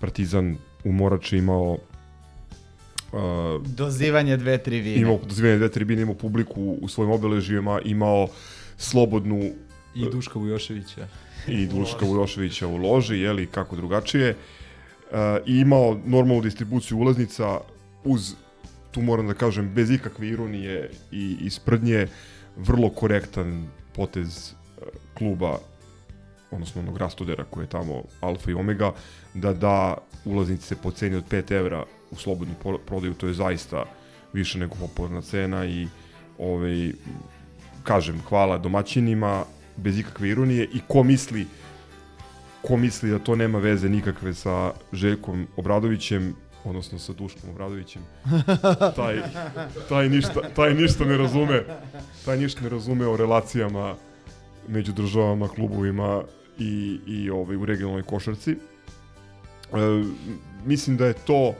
[0.00, 1.78] Partizan u Morači imao
[3.12, 5.00] uh, Dozivanje dve, tri vine.
[5.00, 8.28] imao dozivanje dve tribine, imao publiku u svojim obeležijima, imao
[8.76, 9.50] slobodnu
[9.94, 11.08] I Duška Vujoševića.
[11.48, 14.30] i Duška Vujoševića u loži, jeli, kako drugačije.
[14.30, 15.16] Uh,
[15.46, 17.60] I imao normalnu distribuciju ulaznica
[18.04, 18.34] uz,
[18.94, 22.06] tu moram da kažem, bez ikakve ironije i, i sprdnje,
[22.56, 25.58] vrlo korektan potez uh, kluba,
[26.50, 28.92] odnosno onog Rastodera koji je tamo alfa i omega,
[29.34, 33.84] da da ulaznice po ceni od 5 evra u slobodnu pro- prodaju, to je zaista
[34.32, 35.88] više nego popularna cena i
[36.38, 36.92] ovaj,
[37.82, 39.44] kažem, hvala domaćinima,
[39.76, 41.46] bez ikakve ironije i ko misli
[42.66, 46.34] ko misli da to nema veze nikakve sa Željkom Obradovićem,
[46.64, 48.02] odnosno sa Duškom Obradovićem.
[48.96, 49.20] taj,
[49.88, 51.64] taj, ništa, taj ništa ne razume,
[52.24, 53.94] taj ništa ne razume o relacijama
[54.68, 56.22] među državama, klubovima
[56.58, 58.50] i, i ovaj, u regionalnoj košarci.
[58.50, 58.56] E,
[60.64, 61.54] mislim da je to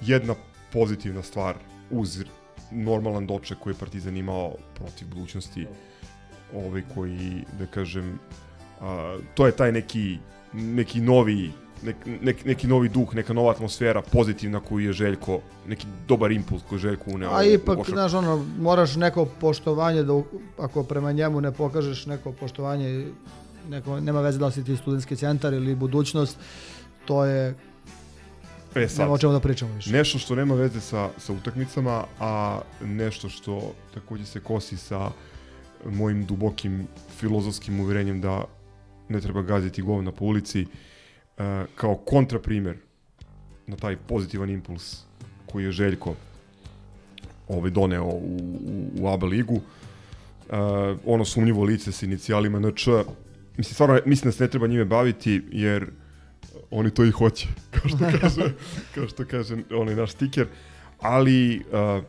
[0.00, 0.34] jedna
[0.72, 1.54] pozitivna stvar
[1.90, 2.24] uz
[2.70, 5.66] normalan doček koji je Partizan imao protiv budućnosti
[6.54, 8.18] ovaj koji da kažem
[8.80, 10.18] a, to je taj neki
[10.52, 11.50] neki novi
[11.82, 16.62] nek, nek, neki novi duh, neka nova atmosfera pozitivna koju je Željko, neki dobar impuls
[16.68, 17.30] koji je Željko uneo.
[17.34, 20.22] A ipak, znaš, ono, moraš neko poštovanje, da
[20.58, 23.06] ako prema njemu ne pokažeš neko poštovanje,
[23.68, 26.38] neko, nema veze da li si ti studentski centar ili budućnost,
[27.04, 27.54] to je,
[28.74, 29.90] E sad, nema o čemu da pričamo više.
[29.92, 35.10] nešto što nema veze sa, sa utakmicama, a nešto što takođe se kosi sa
[35.84, 36.86] mojim dubokim
[37.18, 38.44] filozofskim uverenjem da
[39.08, 40.66] ne treba gaziti govna po ulici, e,
[41.74, 42.76] kao kontraprimer
[43.66, 45.02] na taj pozitivan impuls
[45.46, 46.14] koji je Željko
[47.48, 49.60] ovaj, doneo u, u, u ABA ligu.
[50.50, 50.56] E,
[51.06, 52.86] ono sumnjivo lice sa inicijalima NČ,
[53.56, 55.90] mislim, stvarno, mislim da se ne treba njime baviti, jer
[56.70, 58.52] oni to i hoće, kao što kaže,
[58.94, 60.46] kao što kaže onaj naš stiker,
[61.00, 62.04] ali uh,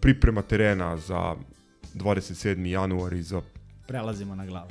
[0.00, 1.34] priprema terena za
[1.94, 2.66] 27.
[2.66, 3.42] januar i za
[3.86, 4.70] Prelazimo na glavu.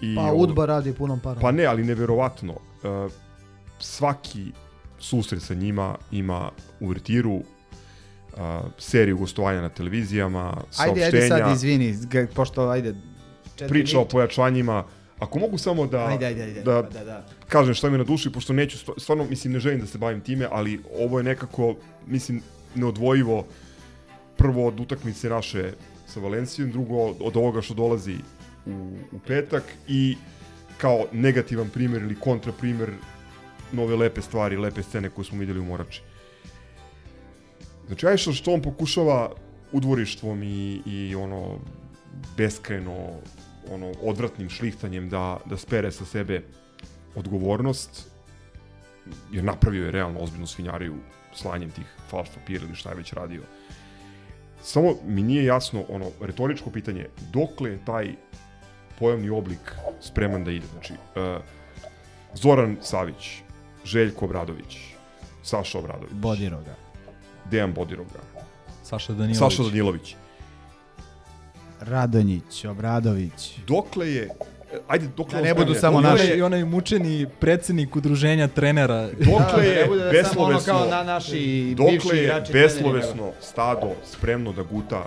[0.00, 1.40] i Pa ovo- Udba radi punom parom.
[1.40, 2.54] Pa ne, ali neverovatno.
[2.84, 3.12] Uh,
[3.78, 4.52] svaki
[4.98, 6.50] susret sa njima ima
[6.80, 7.44] uvertiru, uh,
[8.78, 11.98] seriju gostovanja na televizijama, Ajde, ajde saopštenja, sad izvini,
[12.34, 12.94] pošto ajde...
[13.54, 14.84] četiri priča o pojačanjima.
[15.18, 16.62] Ako mogu samo da, Ajde, ajde, ajde.
[16.62, 17.26] da, da, da.
[17.48, 20.20] kažem šta mi na duši, pošto neću, st- stvarno, mislim, ne želim da se bavim
[20.20, 21.76] time, ali ovo je nekako,
[22.06, 22.42] mislim,
[22.74, 23.46] neodvojivo
[24.36, 25.72] prvo od utakmice naše
[26.06, 28.16] sa Valencijom, drugo od ovoga što dolazi
[28.66, 30.16] u, u petak i
[30.82, 32.90] kao negativan primjer ili kontra primjer
[33.72, 36.02] nove lepe stvari, lepe scene koje smo vidjeli u Morači.
[37.86, 39.30] Znači, ajde što on pokušava
[39.72, 41.58] udvorištvom i, i ono
[42.36, 43.08] beskreno
[43.70, 46.42] ono odvratnim šlihtanjem da, da spere sa sebe
[47.14, 48.10] odgovornost
[49.32, 50.94] jer napravio je realno ozbiljnu svinjariju
[51.34, 53.42] slanjem tih falš papira ili šta je već radio.
[54.62, 58.14] Samo mi nije jasno ono retoričko pitanje dokle je taj
[58.98, 60.66] pojavni oblik spreman da ide.
[60.66, 61.42] Znači, uh,
[62.34, 63.38] Zoran Savić,
[63.84, 64.78] Željko Obradović,
[65.42, 66.74] Saša Obradović, Bodiroga.
[67.50, 68.18] Dejan Bodiroga,
[68.84, 69.38] Saša Danilović.
[69.38, 70.14] Saša Danilović.
[71.80, 73.58] Radonjić, Obradović.
[73.66, 74.28] Dokle je
[74.88, 76.24] ajde dokle Da ne budu samo Dokle naši.
[76.24, 79.08] je- I onaj mučeni predsednik udruženja trenera.
[79.10, 83.90] Dokle je ne bude da samo ono beslovesno, kao na naši dokle je beslovesno stado
[84.04, 85.04] spremno da guta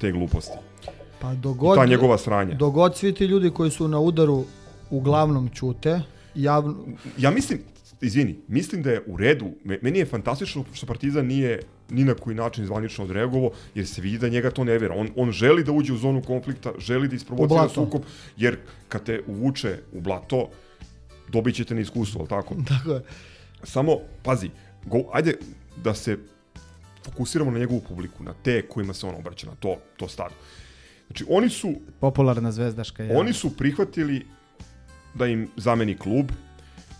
[0.00, 0.56] te gluposti.
[1.20, 2.54] Pa I dogod, ta njegova sranja.
[2.54, 4.44] dogod svi ti ljudi koji su na udaru
[4.90, 6.00] uglavnom ćute,
[6.34, 6.76] javno,
[7.18, 7.58] Ja mislim,
[8.00, 11.60] izvini, mislim da je u redu, me- meni je fantastično što Partizan nije
[11.90, 14.94] ni na koji način zvanično odreagovao, jer se vidi da njega to ne vera.
[14.94, 18.02] On, on želi da uđe u zonu konflikta, želi da isprovocira sukob,
[18.36, 18.56] jer
[18.88, 20.48] kad te uvuče u blato,
[21.28, 22.54] dobit ćete na iskustvo, ali tako?
[22.78, 23.02] tako je.
[23.62, 24.50] Samo, pazi,
[24.84, 25.34] go, ajde
[25.84, 26.18] da se
[27.04, 30.34] fokusiramo na njegovu publiku, na te kojima se on obraća, na to, to stado.
[31.10, 33.20] Znači, oni su Popularna zvezdaška javnost.
[33.20, 34.26] Oni su prihvatili
[35.14, 36.30] da im zameni klub,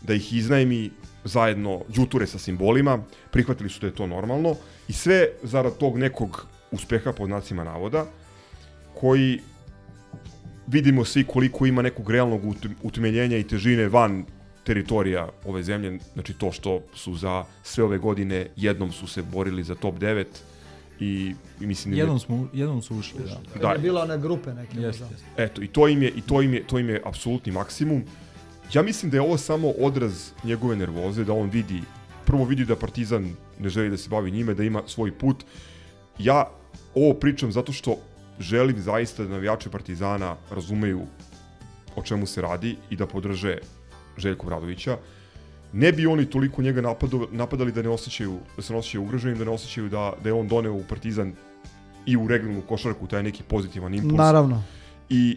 [0.02, 0.90] da ih iznajmi
[1.24, 2.98] zajedno đuture sa simbolima,
[3.30, 4.54] prihvatili su da je to normalno
[4.88, 8.06] i sve zarad tog nekog uspeha pod znacima navoda,
[9.00, 9.40] koji
[10.66, 14.24] vidimo svi koliko ima nekog realnog ut- utemeljenja i težine van
[14.64, 19.64] teritorija ove zemlje, znači to što su za sve ove godine jednom su se borili
[19.64, 20.24] za top 9
[21.00, 23.40] i, i mislim da je- Jednom, smo, jednom su ušli, da.
[23.52, 23.70] Kad Da.
[23.70, 24.78] je bila one grupe neke.
[24.78, 25.26] Jeste, jeste.
[25.36, 28.02] Eto, i to im je, i to im je, to im je apsolutni maksimum.
[28.72, 30.12] Ja mislim da je ovo samo odraz
[30.44, 31.80] njegove nervoze, da on vidi,
[32.24, 35.44] prvo vidi da Partizan ne želi da se bavi njime, da ima svoj put.
[36.18, 36.44] Ja
[36.94, 37.96] ovo pričam zato što
[38.40, 41.00] želim zaista da navijači Partizana razumeju
[41.96, 43.58] o čemu se radi i da podrže
[44.18, 44.98] Željko Vradovića.
[45.72, 49.38] Ne bi oni toliko njega napadu, napadali da ne osjećaju, da se ne osjećaju ugroženim,
[49.38, 51.32] da ne osjećaju da, da je on doneo u Partizan
[52.06, 54.62] i u regionalnu košarku taj neki pozitivan impuls Naravno.
[55.08, 55.36] i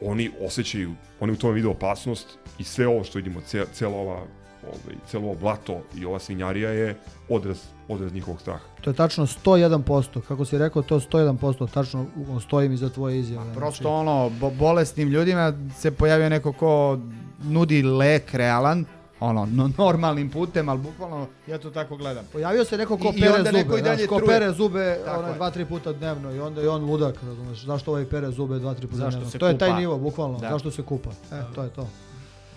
[0.00, 4.22] oni osjećaju, oni u tome vide opasnost i sve ovo što vidimo, ce, celo ova
[4.66, 6.96] ovaj, celo ovo blato i ova svinjarija je
[7.28, 7.58] odraz,
[7.88, 8.64] odraz njihovog straha.
[8.80, 10.20] To je tačno 101%.
[10.20, 11.70] Kako si rekao, to 101%.
[11.70, 12.06] Tačno
[12.40, 13.44] stojim iza tvoje izjave.
[13.44, 16.98] Znači, Prosto ono, bo bolesnim ljudima se pojavio neko ko
[17.42, 18.84] nudi lek realan,
[19.20, 22.24] ono, no, normalnim putem, ali bukvalno ja to tako gledam.
[22.32, 24.28] Pojavio se neko ko I- i pere onda neko zube, i dalje znaš, ko truje.
[24.30, 25.36] pere zube Tako onaj, je.
[25.36, 28.74] dva, tri puta dnevno i onda je on ludak, razumeš, zašto ovaj pere zube dva,
[28.74, 29.30] tri puta Zašto dnevno.
[29.30, 30.48] se To je taj nivo, bukvalno, Da.
[30.48, 31.10] zašto se kupa.
[31.32, 31.88] E, to je to.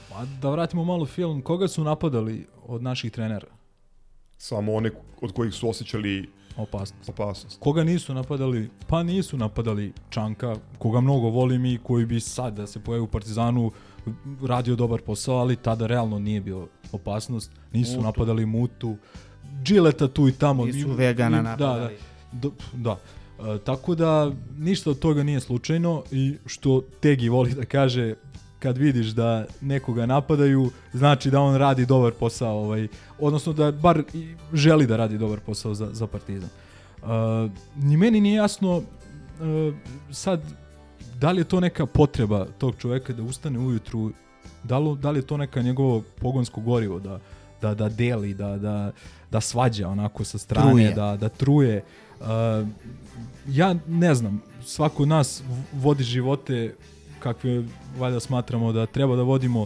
[0.10, 1.42] Pa da vratimo malo film.
[1.42, 3.48] Koga su napadali od naših trenera?
[4.38, 4.92] samo one
[5.22, 7.10] od kojih su osjećali Opasnost.
[7.10, 7.60] opasnost.
[7.60, 8.70] Koga nisu napadali?
[8.88, 13.08] Pa nisu napadali Čanka, koga mnogo volim i koji bi sad da se pojavi u
[13.08, 13.72] Partizanu
[14.42, 17.52] radio dobar posao, ali tada realno nije bio opasnost.
[17.74, 18.04] Nisu Mutu.
[18.04, 18.96] napadali Mutu.
[19.64, 20.66] Džileta tu i tamo.
[20.66, 21.98] Nisu I- Vegana i- napadali.
[22.32, 22.50] Da, da.
[22.74, 22.98] da.
[23.54, 28.16] E, tako da ništa od toga nije slučajno i što Tegi voli da kaže
[28.60, 32.88] kad vidiš da nekoga napadaju, znači da on radi dobar posao, ovaj,
[33.20, 34.04] odnosno da bar
[34.54, 36.50] želi da radi dobar posao za, za Partizan.
[37.02, 37.10] Uh,
[37.76, 38.84] ni meni nije jasno uh,
[40.12, 40.42] sad
[41.20, 44.12] da li je to neka potreba tog čoveka da ustane ujutru,
[44.64, 47.20] da li, da li je to neka njegovo pogonsko gorivo da,
[47.62, 48.92] da, da deli, da, da,
[49.32, 50.94] da svađa onako sa strane, Truje.
[50.94, 51.84] da, da truje.
[52.20, 52.28] Uh,
[53.48, 56.76] ja ne znam, svako od nas vodi živote
[57.20, 57.64] kakve
[57.98, 59.66] valjda smatramo da treba da vodimo.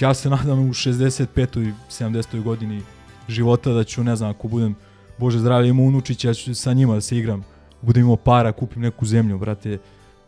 [0.00, 1.68] Ja se nadam u 65.
[1.68, 2.42] i 70.
[2.42, 2.82] godini
[3.28, 4.74] života da ću, ne znam, ako budem
[5.18, 7.44] Bože zdravlje imao unučića, ja ću sa njima da se igram.
[7.82, 9.78] Budem imao para, kupim neku zemlju, brate,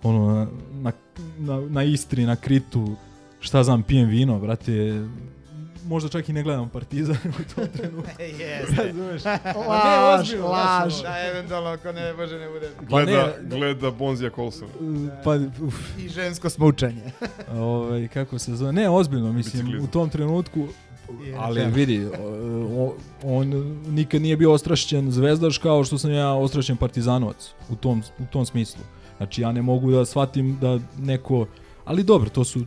[0.03, 0.93] ono, na, na,
[1.39, 2.97] na, na Istri, na Kritu,
[3.41, 5.03] šta znam, pijem vino, brate,
[5.85, 8.11] možda čak i ne gledam Partizan u tom trenutku.
[8.41, 8.85] Jeste.
[8.87, 9.23] Razumeš?
[9.69, 11.03] Laž, ozbiljno, laž.
[11.03, 12.71] Da, eventualno, ako ne, može ne bude.
[12.83, 13.13] Gleda,
[13.43, 14.71] ne- gleda Bonzija Colsona.
[15.25, 17.03] Pa, uf, I žensko smučanje.
[17.53, 19.85] ovaj, kako se zove, ne, ozbiljno, mislim, Biciklizam.
[19.85, 20.67] u tom trenutku,
[21.27, 21.75] I ali NFL.
[21.75, 22.07] vidi,
[22.77, 23.49] o- on
[23.89, 28.47] nikad nije bio ostrašćen zvezdaš kao što sam ja ostrašćen partizanovac u tom, u tom
[28.47, 28.83] smislu.
[29.23, 31.47] Znači ja ne mogu da shvatim da neko,
[31.85, 32.61] ali dobro, to su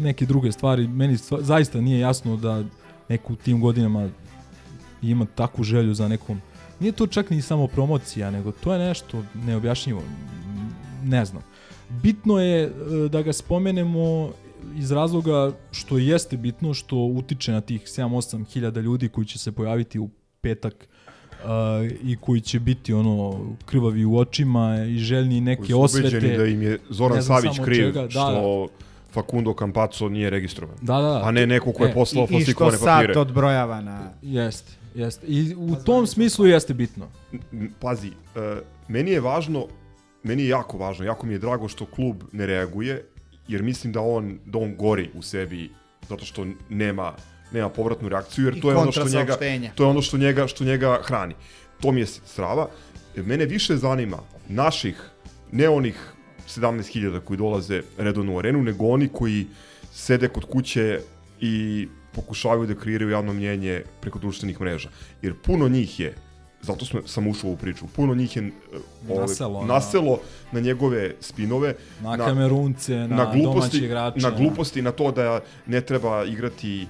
[0.00, 2.64] neke druge stvari, meni stva, zaista nije jasno da
[3.08, 4.08] neko u tim godinama
[5.02, 6.40] ima takvu želju za nekom,
[6.80, 10.02] nije to čak ni samo promocija, nego to je nešto neobjašnjivo,
[11.04, 11.42] ne znam.
[12.02, 12.70] Bitno je e,
[13.08, 14.32] da ga spomenemo
[14.76, 19.52] iz razloga što jeste bitno, što utiče na tih 7-8 hiljada ljudi koji će se
[19.52, 20.08] pojaviti u
[20.40, 20.88] petak
[21.44, 26.08] uh, i koji će biti ono krvavi u očima i željni Koji neke su osvete.
[26.08, 28.68] ubeđeni da im je Zoran Savić kriv čega, da, što
[29.12, 30.76] Facundo Campazzo nije registrovan.
[30.82, 31.20] Da, da, da.
[31.24, 32.78] A ne neko ko je E, poslao I, I što papire.
[32.78, 34.10] sat odbrojava na...
[34.22, 35.26] Jeste, jeste.
[35.26, 37.06] I u tom smislu jeste bitno.
[37.80, 38.58] Pazi, uh,
[38.88, 39.66] meni je važno,
[40.22, 43.04] meni je jako važno, jako mi je drago što klub ne reaguje,
[43.48, 45.70] jer mislim da on, da on gori u sebi
[46.08, 47.12] zato što nema
[47.52, 49.36] nema povratnu reakciju jer I to je ono što njega
[49.74, 51.34] to je ono što njega što njega hrani.
[51.80, 52.68] To mi je strava.
[53.16, 54.18] Mene više zanima
[54.48, 55.02] naših
[55.52, 56.12] ne onih
[56.48, 59.46] 17.000 koji dolaze redovno u arenu, nego oni koji
[59.92, 61.00] sede kod kuće
[61.40, 64.88] i pokušavaju da kreiraju javno mnjenje preko društvenih mreža.
[65.22, 66.14] Jer puno njih je
[66.62, 67.84] zato smo, sam ušao u ovu priču.
[67.86, 70.20] Puno njih je uh, ove, Naselo na- naselo
[70.52, 74.18] na njegove spinove, Na, Kamerunce, na, na domaće gluposti, igrače.
[74.20, 76.86] na gluposti, na to da ne treba igrati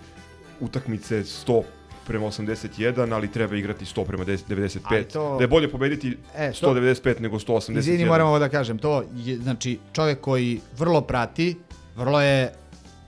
[0.60, 1.62] utakmice 100
[2.06, 2.80] prema 81,
[3.12, 4.80] ali treba igrati 100 prema 10 95.
[4.86, 7.78] Ali to- Da je bolje pobediti E, to- 195 nego 181.
[7.78, 11.56] Izvini, moram ovo da kažem, to je, znači, čovjek koji vrlo prati,
[11.96, 12.52] vrlo je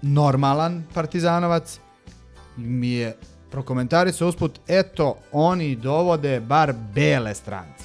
[0.03, 1.79] normalan partizanovac,
[2.57, 3.17] mi je
[3.51, 7.85] prokomentarisao usput, eto, oni dovode bar bele strance.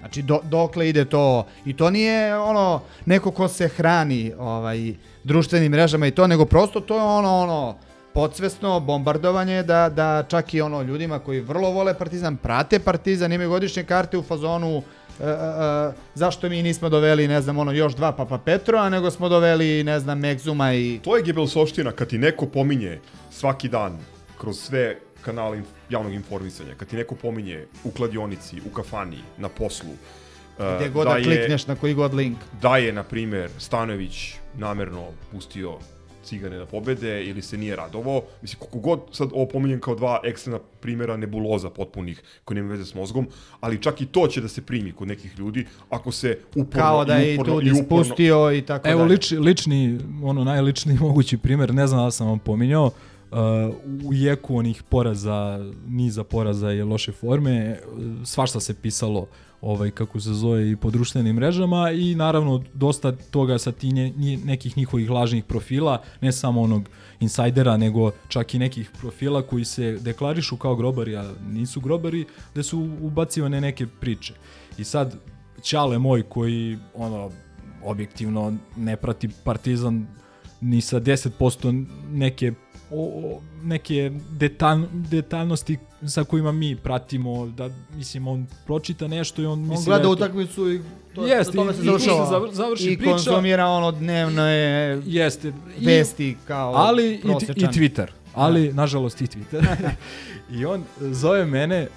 [0.00, 4.94] Znači, do, dokle ide to, i to nije ono, neko ko se hrani ovaj,
[5.24, 7.76] društvenim mrežama i to, nego prosto to je ono, ono,
[8.12, 13.50] podsvesno bombardovanje da, da čak i ono ljudima koji vrlo vole Partizan, prate Partizan, imaju
[13.50, 14.82] godišnje karte u fazonu
[15.20, 19.10] e, e, e, zašto mi nismo doveli, ne znam, ono, još dva Papa Petrova, nego
[19.10, 21.00] smo doveli, ne znam, Megzuma i...
[21.04, 23.00] To je Gebelsovština, kad ti neko pominje
[23.30, 23.98] svaki dan
[24.38, 29.90] kroz sve kanale javnog informisanja, kad ti neko pominje u kladionici, u kafani, na poslu,
[30.58, 32.38] e, Gde god da, klikneš na koji god link.
[32.62, 35.78] da je, na primer, Stanović namerno pustio
[36.24, 38.22] cigane da pobede ili se nije radovao.
[38.42, 42.84] Mislim, koliko god sad ovo pominjem kao dva ekstremna primjera nebuloza potpunih koji nema veze
[42.84, 43.26] s mozgom,
[43.60, 47.04] ali čak i to će da se primi kod nekih ljudi ako se uporno Kao
[47.04, 49.12] da i je i uporno, i uporno, ispustio i tako Evo dalje.
[49.12, 52.92] lič, lični, ono najličniji mogući primjer, ne znam da sam vam pominjao, uh,
[54.04, 59.26] u jeku onih poraza, niza poraza i loše forme, uh, svašta se pisalo
[59.60, 64.44] ovaj kako se zove i po društvenim mrežama i naravno dosta toga sa ti nje-
[64.44, 66.88] nekih njihovih lažnih profila, ne samo onog
[67.20, 72.24] insajdera, nego čak i nekih profila koji se deklarišu kao grobari, a nisu grobari,
[72.54, 74.34] da su ubacivane neke priče.
[74.78, 75.16] I sad,
[75.62, 77.30] Ćale moj koji ono
[77.84, 80.06] objektivno ne prati Partizan
[80.60, 82.52] ni sa 10% neke
[82.90, 85.76] o, o, neke detalj, detaljnosti
[86.06, 90.02] sa kojima mi pratimo da mislim on pročita nešto i on misli On gleda da
[90.02, 90.80] je to- utakmicu i
[91.14, 92.26] to, Jeste, tome i- se i završava.
[92.28, 93.10] zavr- završi I priča.
[93.10, 94.50] konzumira ono dnevne
[95.04, 97.20] jeste i- vesti kao ali i, i.
[97.66, 99.66] Twitter ali nažalost i Twitter.
[100.50, 101.88] I on zove mene, e,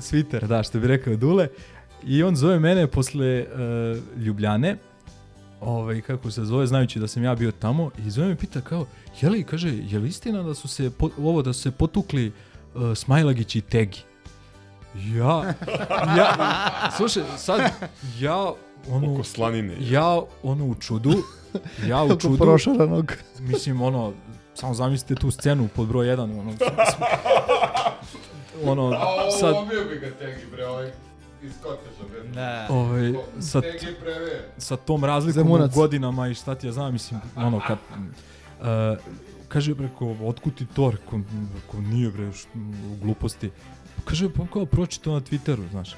[0.00, 1.48] Sviter, da, što bi rekao Dule,
[2.04, 3.46] i on zove mene posle e,
[4.18, 4.76] Ljubljane,
[5.60, 8.60] ovaj, kako se zove, znajući da sam ja bio tamo, i zove me i pita
[8.60, 8.86] kao,
[9.20, 12.32] je li, kaže, je li istina da su se, po, ovo da su se potukli
[12.74, 13.98] uh, Smajlagić i Tegi?
[14.94, 15.54] Ja,
[16.16, 17.60] ja, slušaj, sad,
[18.18, 18.52] ja,
[18.90, 19.76] ono, Oko slanine.
[19.80, 21.12] ja, ono, u čudu,
[21.86, 23.12] ja u Kako čudu, prošaranog.
[23.38, 24.12] mislim, ono,
[24.54, 26.52] samo zamislite tu scenu pod broj 1, ono,
[28.64, 29.00] ono,
[29.40, 30.90] sad, Ubio bi ga Tegi, bre, ovaj
[31.42, 32.32] iz Koteža.
[32.34, 32.66] Da.
[32.70, 33.62] ovaj, sa,
[34.58, 35.72] sa tom razlikom Zemunac.
[35.72, 37.78] u godinama i šta ti ja znam, mislim, ono, kad,
[39.48, 41.20] kaže, preko, otkud ti rekao,
[41.54, 42.28] rekao, nije, bre,
[42.92, 43.50] u gluposti,
[44.04, 45.96] kaže, pa kao, proči to na Twitteru, znaš.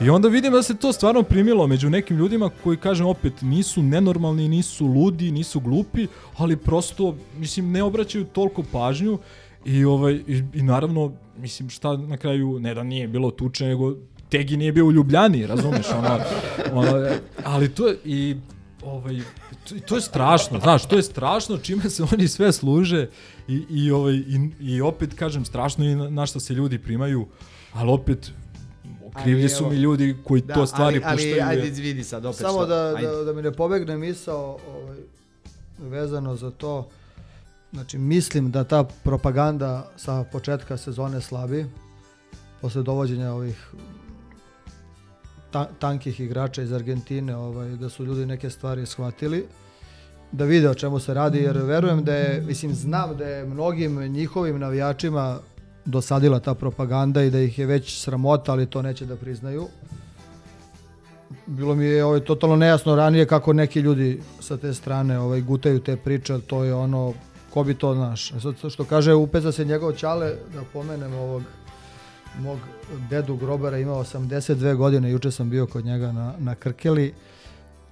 [0.00, 3.82] I onda vidim da se to stvarno primilo među nekim ljudima koji, kažem, opet, nisu
[3.82, 9.18] nenormalni, nisu ludi, nisu glupi, ali prosto, mislim, ne obraćaju toliko pažnju
[9.64, 13.94] i, ovaj, i, i naravno, mislim, šta na kraju, ne da nije bilo tuče, nego
[14.28, 16.18] Tegi nije bio u Ljubljani, razumeš, ono,
[16.72, 17.08] ono,
[17.44, 18.36] ali to je, i,
[18.84, 19.20] ovaj,
[19.64, 23.08] to, to je strašno, znaš, to je strašno čime se oni sve služe
[23.48, 27.26] i, i, ovaj, i, i opet, kažem, strašno i na, na šta se ljudi primaju,
[27.72, 28.30] ali opet,
[29.22, 31.48] krivlji Ali su mi ljudi koji Da, to stvari ali, ali, puštaju.
[31.48, 32.66] ajde, jer- izvidi sad opet Samo što.
[32.66, 33.08] da, ajde.
[33.08, 34.98] da, da mi ne pobegne misao ovaj,
[35.78, 36.88] vezano za to.
[37.72, 41.66] Znači, mislim da ta propaganda sa početka sezone slabi.
[42.60, 43.70] Posle dovođenja ovih
[45.54, 49.46] ta, tankih igrača iz Argentine, ovaj, da su ljudi neke stvari shvatili
[50.32, 54.00] da vide o čemu se radi, jer verujem da je, mislim, znam da je mnogim
[54.12, 55.38] njihovim navijačima
[55.84, 59.68] dosadila ta propaganda i da ih je već sramota, ali to neće da priznaju
[61.46, 65.80] bilo mi je ovaj, totalno nejasno ranije kako neki ljudi sa te strane ovaj, gutaju
[65.80, 67.12] te priče, to je ono,
[67.50, 68.32] ko bi to znaš.
[68.32, 71.42] A Sad što kaže, upeza se njegov čale, da pomenem ovog
[72.40, 72.58] mog
[73.10, 77.14] dedu Grobara, imao 82 godine, juče sam bio kod njega na, na Krkeli,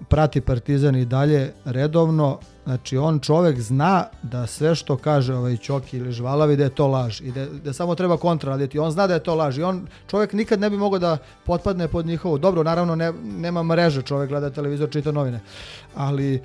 [0.09, 5.97] prati Partizan i dalje redovno, znači on čovek zna da sve što kaže ovaj Ćoki
[5.97, 8.79] ili Žvalavi da je to laž i da, da samo treba kontra raditi.
[8.79, 11.89] On zna da je to laž i on čovek nikad ne bi mogao da potpadne
[11.89, 12.39] pod njihovu.
[12.39, 15.41] Dobro, naravno ne, nema mreže, čovek gleda televizor, čita novine.
[15.95, 16.43] Ali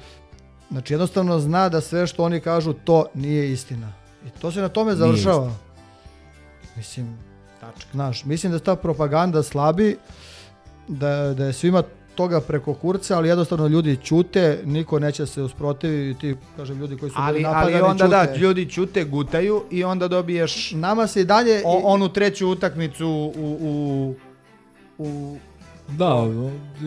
[0.71, 3.93] znači jednostavno zna da sve što oni kažu to nije istina.
[4.25, 5.51] I to se na tome završava.
[6.75, 7.17] Mislim,
[7.77, 7.89] Tačka.
[7.91, 9.97] Znaš, mislim da ta propaganda slabi,
[10.87, 11.83] da, da je svima
[12.15, 17.15] toga preko kurca, ali jednostavno ljudi ćute, niko neće se usprotiviti, kažem, ljudi koji su
[17.19, 18.39] Ali, bili ali napadani onda da, ćute.
[18.39, 21.61] ljudi ćute, gutaju i onda dobiješ Nama se i dalje...
[21.65, 24.15] o, onu treću utakmicu u, u,
[24.97, 25.37] u
[25.87, 26.27] Da,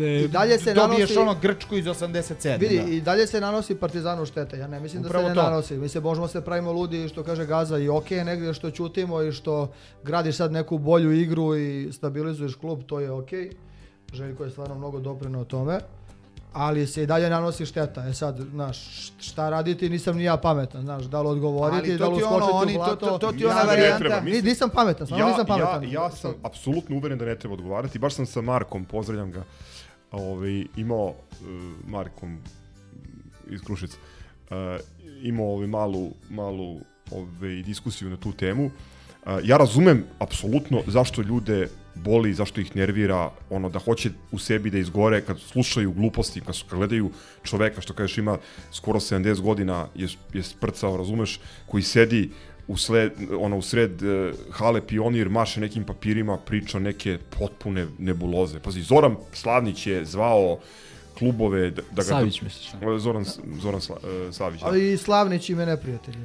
[0.00, 1.18] e, I dalje se dobiješ nanosi...
[1.18, 2.58] ono Grčku iz 87.
[2.58, 2.82] Vidi, da.
[2.82, 4.58] i dalje se nanosi Partizanu štete.
[4.58, 5.50] Ja ne mislim Upravo da se ne to.
[5.50, 5.76] nanosi.
[5.76, 9.32] Mi se možemo se pravimo ludi što kaže Gaza i ok negdje što ćutimo i
[9.32, 9.72] što
[10.02, 13.28] gradiš sad neku bolju igru i stabilizuješ klub, to je ok.
[14.12, 15.80] Željko je stvarno mnogo doprinao tome.
[16.52, 18.08] Ali se i dalje nanosi šteta.
[18.08, 18.78] E sad, znaš,
[19.20, 22.36] šta raditi, nisam ni ja pametan, znaš, da li odgovoriti, to da li ti ono,
[22.36, 23.06] uskočiti oni- u to- blato.
[23.08, 23.98] to- to ti Ja ona ne varijanta.
[23.98, 25.84] treba, Mislim- Ni- nisam pametan, stvarno nisam pametan.
[25.84, 27.98] Ja, ja sam apsolutno uveren da ne treba odgovarati.
[27.98, 29.42] Baš sam sa Markom, pozdravljam ga,
[30.12, 31.14] ovaj, imao, uh,
[31.86, 32.38] Markom
[33.50, 33.96] iz Krušica,
[34.42, 34.56] uh,
[35.22, 38.64] imao ovaj malu, malu ovaj, diskusiju na tu temu.
[38.64, 38.72] Uh,
[39.44, 44.78] ja razumem apsolutno zašto ljude boli, zašto ih nervira, ono da hoće u sebi da
[44.78, 47.10] izgore kad slušaju gluposti, kad, su, kad gledaju
[47.42, 48.38] čoveka što kažeš ima
[48.72, 52.30] skoro 70 godina je, je sprcao, razumeš, koji sedi
[52.68, 58.60] u sled, ono, u sred uh, hale pionir, maše nekim papirima, priča neke potpune nebuloze.
[58.60, 60.58] Pazi, Zoran Slavnić je zvao
[61.18, 62.02] klubove da, da ga...
[62.02, 62.70] Savić misliš?
[62.98, 63.24] Zoran,
[63.62, 64.66] Zoran Sla, uh, Savić, da.
[64.66, 66.18] Ali i Slavnić i me neprijatelji.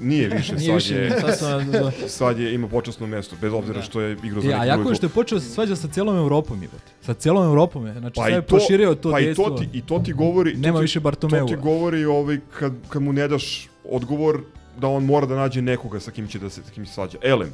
[0.00, 1.90] Nije više, Nije sad više, je, sad da.
[2.08, 4.88] sad je ima počasno mesto, bez obzira što je igrao za E, a neki jako
[4.88, 6.92] je što je počeo da se svađa sa cijelom Europom, jebote.
[7.00, 7.92] Sa cijelom Europom je.
[7.92, 9.44] Znači, Pa sve i je to, proširio to pa i dejstvo.
[9.44, 10.52] to ti, i to ti govori...
[10.52, 11.48] to Nema ti- više Bartomeua.
[11.48, 14.40] To ti govori ovaj, kad, kad mu ne daš odgovor
[14.78, 17.18] da on mora da nađe nekoga sa kim će da se, sa kim će svađa.
[17.22, 17.48] Elem,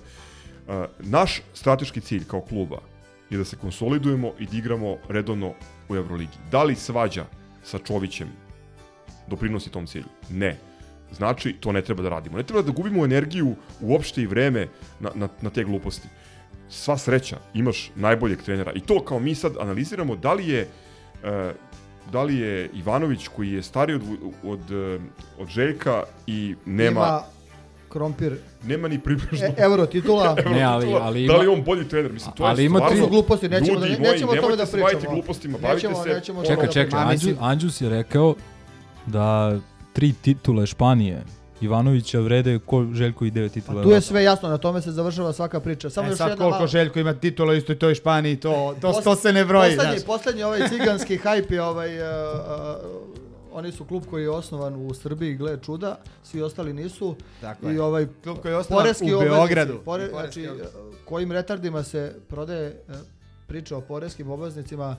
[0.68, 2.78] uh, naš strateški cilj kao kluba
[3.30, 5.52] je da se konsolidujemo i da igramo redovno
[5.88, 6.36] u Euroligi.
[6.50, 7.24] Da li svađa
[7.62, 8.28] sa Čovićem
[9.28, 10.04] doprinosi tom cilju?
[10.30, 10.58] Ne.
[11.14, 12.36] Znači, to ne treba da radimo.
[12.36, 14.68] Ne treba da gubimo energiju uopšte i vreme
[15.00, 16.08] na, na, na te gluposti.
[16.68, 18.72] Sva sreća, imaš najboljeg trenera.
[18.72, 20.68] I to kao mi sad analiziramo da li je
[21.24, 21.52] e,
[22.12, 24.02] da li je Ivanović koji je stariji od,
[24.44, 24.98] od, e,
[25.38, 27.20] od Željka i nema, Ima
[27.88, 30.36] krompir, nema ni približno e, euro titula.
[30.46, 31.02] Ne, ali- titula.
[31.02, 32.12] ali da li ima- on bolji trener?
[32.12, 32.96] Mislim, to Ali je ima stvarno...
[32.98, 35.14] tri- gluposti, nećemo da- Ljudi nećemo moji, o tome nemojte da se baviti pričamo.
[35.14, 36.08] glupostima, bavite Nećemo- se...
[36.08, 38.34] nećemo o ono- Čekaj, Ma, čekaj, Ma, Anđu, mislim- Anđus je rekao
[39.06, 39.58] da
[39.94, 41.22] tri titule Španije
[41.60, 43.76] Ivanovića vrede ko Željko i devet titula.
[43.76, 45.90] Pa Tu je sve jasno, na tome se završava svaka priča.
[45.90, 48.50] Samo E još sad jedna koliko mala- Željko ima titula u istoj toj Španiji, to,
[48.80, 49.70] to, Posle- to se ne broji.
[49.70, 50.06] Poslednji, znaš.
[50.06, 52.06] poslednji ovaj ciganski hajp je ovaj, uh,
[52.84, 53.14] uh,
[53.52, 57.16] oni su klub koji je osnovan u Srbiji, gle čuda, svi ostali nisu.
[57.40, 57.82] Tako I je.
[57.82, 59.78] ovaj Klub koji je osnovan poreski u obveznici, Beogradu.
[59.84, 60.76] Pore, znači, obveznici.
[61.04, 62.94] kojim retardima se prodaje uh,
[63.46, 64.96] priča o poreskim obveznicima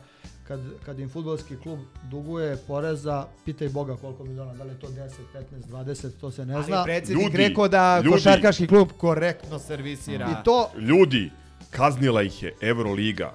[0.48, 4.88] kad, kad im futbolski klub duguje poreza, pitaj Boga koliko miliona, da li je to
[4.88, 6.78] 10, 15, 20, to se ne zna.
[6.78, 8.10] Ali predsjednik Ljudi, rekao da ljudi.
[8.10, 10.30] košarkaški klub korektno servisira.
[10.32, 11.32] I to, Ljudi,
[11.70, 13.32] kaznila ih je Euroliga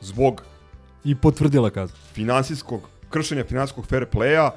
[0.00, 0.42] zbog
[1.04, 1.96] I potvrdila kaznu.
[2.12, 2.80] finansijskog,
[3.10, 4.50] kršenja finansijskog fair playa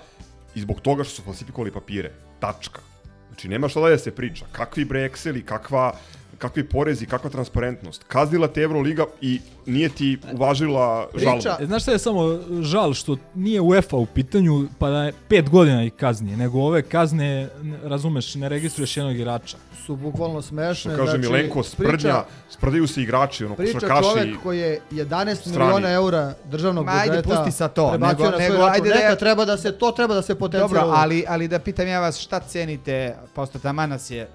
[0.55, 2.11] i zbog toga što su falsifikovali papire.
[2.39, 2.81] Tačka.
[3.27, 4.45] Znači, nema šta da se priča.
[4.51, 5.93] Kakvi bre Exceli, kakva,
[6.39, 8.03] kakvi porezi, kakva transparentnost.
[8.03, 11.37] Kaznila te Euroliga i nije ti uvažila žalbu.
[11.37, 12.21] Priča- E, znaš šta je samo
[12.61, 14.39] žal što nije UEFA u pitanju
[14.79, 17.49] pa da je pet godina i kazni, nego ove kazne,
[17.83, 19.57] razumeš, ne registruješ jednog igrača.
[19.85, 20.91] su bukvalno smešne.
[20.91, 24.03] Što kaže znači, Milenko, sprdnja, priča- sprdaju se igrači, ono, Priča košarkaši.
[24.05, 25.57] čovek koji je 11 strani.
[25.59, 29.45] miliona eura državnog Ma, ajde, budžeta pusti sad to, nego- na nego, ajde Neka treba
[29.45, 30.79] da se, to treba da se potencira.
[30.79, 34.27] Dobro, ali, ali da pitam ja vas šta cenite, posto tamo nas je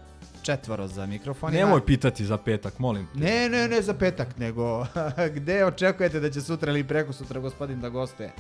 [0.45, 1.61] četvoro za mikrofonima.
[1.61, 3.07] Nemoj pitati za petak, molim.
[3.07, 3.19] te.
[3.19, 4.87] Ne, ne, ne za petak, nego
[5.37, 8.31] gde očekujete da će sutra ili preko sutra gospodin da gostuje?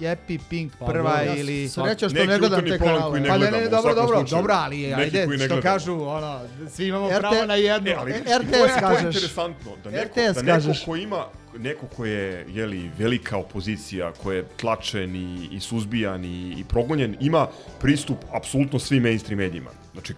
[0.00, 1.68] Happy Pink Pa prva dobro, ja ili...
[1.68, 3.20] Sreća što ne gledam te kanale.
[3.20, 4.38] ne Pa ne, ne, dobro, dobro, slučaju.
[4.38, 5.62] dobro, ali ajde, što gledamo.
[5.62, 6.40] kažu, ono,
[6.70, 7.90] svi imamo RT pravo na jedno.
[7.90, 9.04] E, ali E, RTS to je kažeš.
[9.04, 10.84] interesantno, da neko, RTS da neko kažeš.
[10.84, 11.24] ko ima,
[11.58, 17.16] neko ko je, jeli, velika opozicija, ko je tlačen i, i suzbijan i, i progonjen,
[17.20, 17.46] ima
[17.80, 19.70] pristup apsolutno svim mainstream medijima.
[19.92, 20.14] Znači,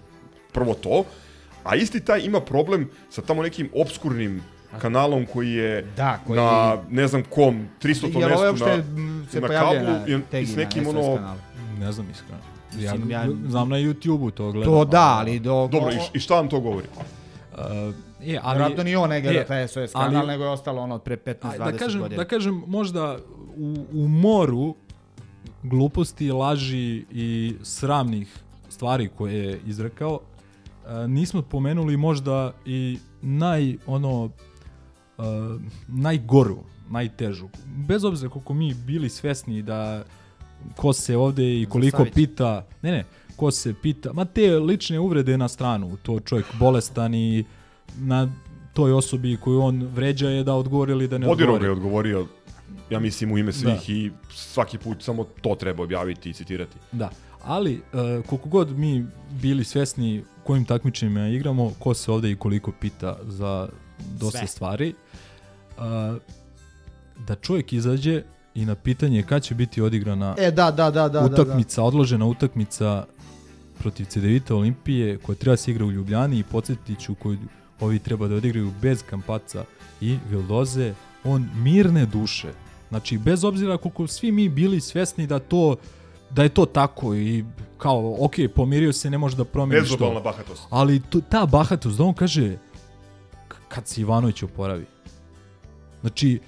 [0.55, 1.05] prvo to,
[1.64, 4.43] a isti taj ima problem sa tamo nekim obskurnim
[4.78, 9.24] kanalom koji je Da, koji- na ne znam kom 300 Jel ovo mestu uopšte na,
[9.26, 11.39] se na kablu na i, s nekim ono kanalu?
[11.78, 12.40] Ne znam iskreno.
[12.78, 14.72] Ja, ja- znam na YouTube-u to gledam.
[14.72, 15.68] To da, ali do...
[15.72, 16.86] Dobro, i, š- i šta vam to govori?
[17.52, 17.59] Uh,
[18.20, 20.82] je, ali, Vjerojatno ni on ne gleda je, taj SOS ali- kanal, nego je ostalo
[20.82, 22.22] ono od pre 15-20 Aj, da kažem, godina.
[22.22, 23.18] da kažem možda
[23.56, 24.74] u, u moru
[25.62, 28.36] gluposti, laži i sramnih
[28.68, 30.20] stvari koje je izrekao,
[31.09, 34.31] nismo pomenuli možda i naj ono
[35.19, 35.23] e,
[35.89, 36.59] najgoru,
[36.90, 37.48] najtežu.
[37.66, 40.05] Bez obzira koliko mi bili svesni da
[40.77, 43.05] ko se ovde i koliko pita, ne ne,
[43.36, 47.44] ko se pita, ma te lične uvrede na stranu, to čovjek bolestan i
[47.98, 48.28] na
[48.73, 51.61] toj osobi koju on vređa je da odgovori ili da ne odgovori.
[51.61, 52.27] ga je odgovorio,
[52.90, 56.77] ja mislim, u ime svih i svaki put samo to treba objaviti i citirati.
[56.93, 57.11] Da,
[57.44, 62.72] ali uh, koliko god mi bili svesni kojim takmičenjima igramo, ko se ovde i koliko
[62.72, 63.68] pita za
[64.18, 64.46] dosta Sve.
[64.46, 64.94] stvari,
[65.78, 65.84] uh,
[67.26, 68.22] da čovjek izađe
[68.54, 71.24] i na pitanje kad će biti odigrana E, da, da, da, da.
[71.24, 73.04] utakmica, odložena utakmica
[73.78, 77.38] protiv CDVita Olimpije koja treba se igra u Ljubljani i podsjetit ću koju
[77.80, 79.64] ovi treba da odigraju bez Kampaca
[80.00, 80.94] i Vildoze,
[81.24, 82.48] on mirne duše.
[82.88, 85.76] Znači, bez obzira koliko svi mi bili svesni da to
[86.35, 87.44] da je to tako i
[87.78, 90.23] kao, ok, pomirio se, ne može da Bezobalna što.
[90.23, 90.62] bahatost.
[90.70, 92.56] Ali to, ta bahatost, da on kaže
[93.69, 94.86] kad se Ivanović oporavi.
[96.01, 96.40] Znači,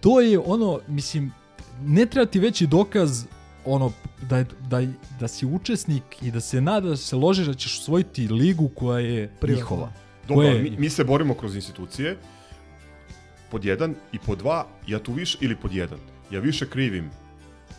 [0.00, 1.32] to je ono, mislim,
[1.80, 3.24] ne treba ti veći dokaz
[3.64, 3.92] ono
[4.22, 4.80] da, je- da,
[5.20, 8.98] da si učesnik i da se nada da se ložiš da ćeš osvojiti ligu koja
[8.98, 9.92] je njihova.
[10.28, 12.16] Dobro, Koje- ali mi, mi se borimo kroz institucije,
[13.50, 15.98] pod jedan i pod dva, ja tu više, ili pod jedan,
[16.30, 17.10] ja više krivim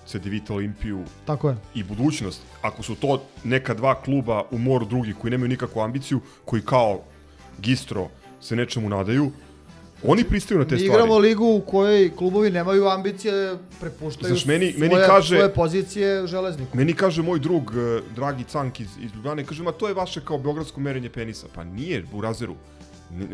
[0.07, 1.56] CDVita Olimpiju Tako je.
[1.76, 6.19] i budućnost, ako su to neka dva kluba u moru drugi koji nemaju nikakvu ambiciju,
[6.45, 7.02] koji kao
[7.60, 8.07] Gistro
[8.41, 9.32] se nečemu nadaju,
[10.03, 10.94] oni pristaju na te Mi stvari.
[10.94, 16.27] igramo ligu u kojoj klubovi nemaju ambicije, prepuštaju Znaš, meni- svoje, meni kaže- svoje pozicije
[16.27, 16.77] železniku.
[16.77, 20.22] Meni kaže moj drug, eh, dragi Cank iz, iz Ljubljane, kaže, ma to je vaše
[20.22, 21.48] kao beogradsko merenje penisa.
[21.56, 22.56] Pa nije, Burazeru.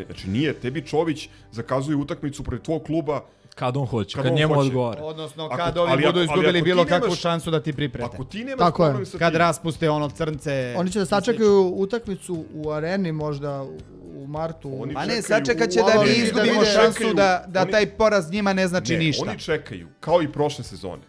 [0.06, 3.24] Znači nije, tebi Čović zakazuje utakmicu protiv tvog kluba
[3.54, 4.66] Kad on hoće, Kad kad, on njemu hoće.
[4.66, 5.02] odgovara.
[5.02, 7.60] Odnosno, Ako- kad ovi ali budu ali izgubili ako ti bilo kakvu nemaš- šansu da
[7.60, 8.06] ti priprete.
[8.06, 8.88] Ako ti nemaš Tako je.
[8.88, 10.74] problem sa Kad tim, raspuste ono crnce...
[10.78, 13.78] Oni će da sačekaju utakmicu u areni možda u-
[14.26, 14.82] martu.
[14.82, 17.86] Oni Pa ne, sačekat će da mi da izgubimo vide- šansu da, da oni- taj
[17.88, 19.24] poraz njima ne znači ne, ništa.
[19.24, 21.02] oni čekaju, kao i prošle sezone,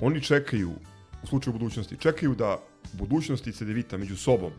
[0.00, 0.70] oni čekaju,
[1.22, 2.56] u slučaju budućnosti, čekaju da
[2.92, 4.50] budućnost i CDVita među sobom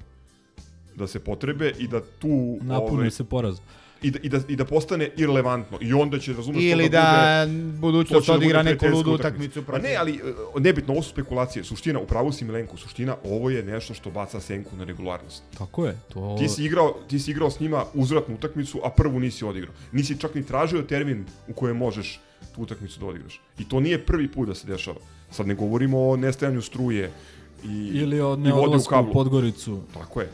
[0.95, 3.57] da se potrebe i da tu Napune ovaj, se poraz.
[4.01, 7.71] I, da, i, da, i da postane irelevantno i onda će razumeš Ili da bude
[7.79, 11.63] budućnost da odigra neku ludu utakmicu Pa ne, ali e, nebitno, ovo su spekulacije.
[11.63, 15.43] Suština, upravo si Milenko, suština, ovo je nešto što baca senku na regularnost.
[15.57, 15.97] Tako je.
[16.13, 16.35] To...
[16.39, 19.73] Ti si igrao, ti si igrao s njima uzvratnu utakmicu, a prvu nisi odigrao.
[19.91, 22.19] Nisi čak ni tražio termin u kojem možeš
[22.55, 23.41] tu utakmicu da odigraš.
[23.59, 24.99] I to nije prvi put da se dešava.
[25.31, 27.11] Sad ne govorimo o nestajanju struje,
[27.63, 29.79] i, Ili od i ne vode u u Podgoricu.
[29.93, 30.29] Tako je,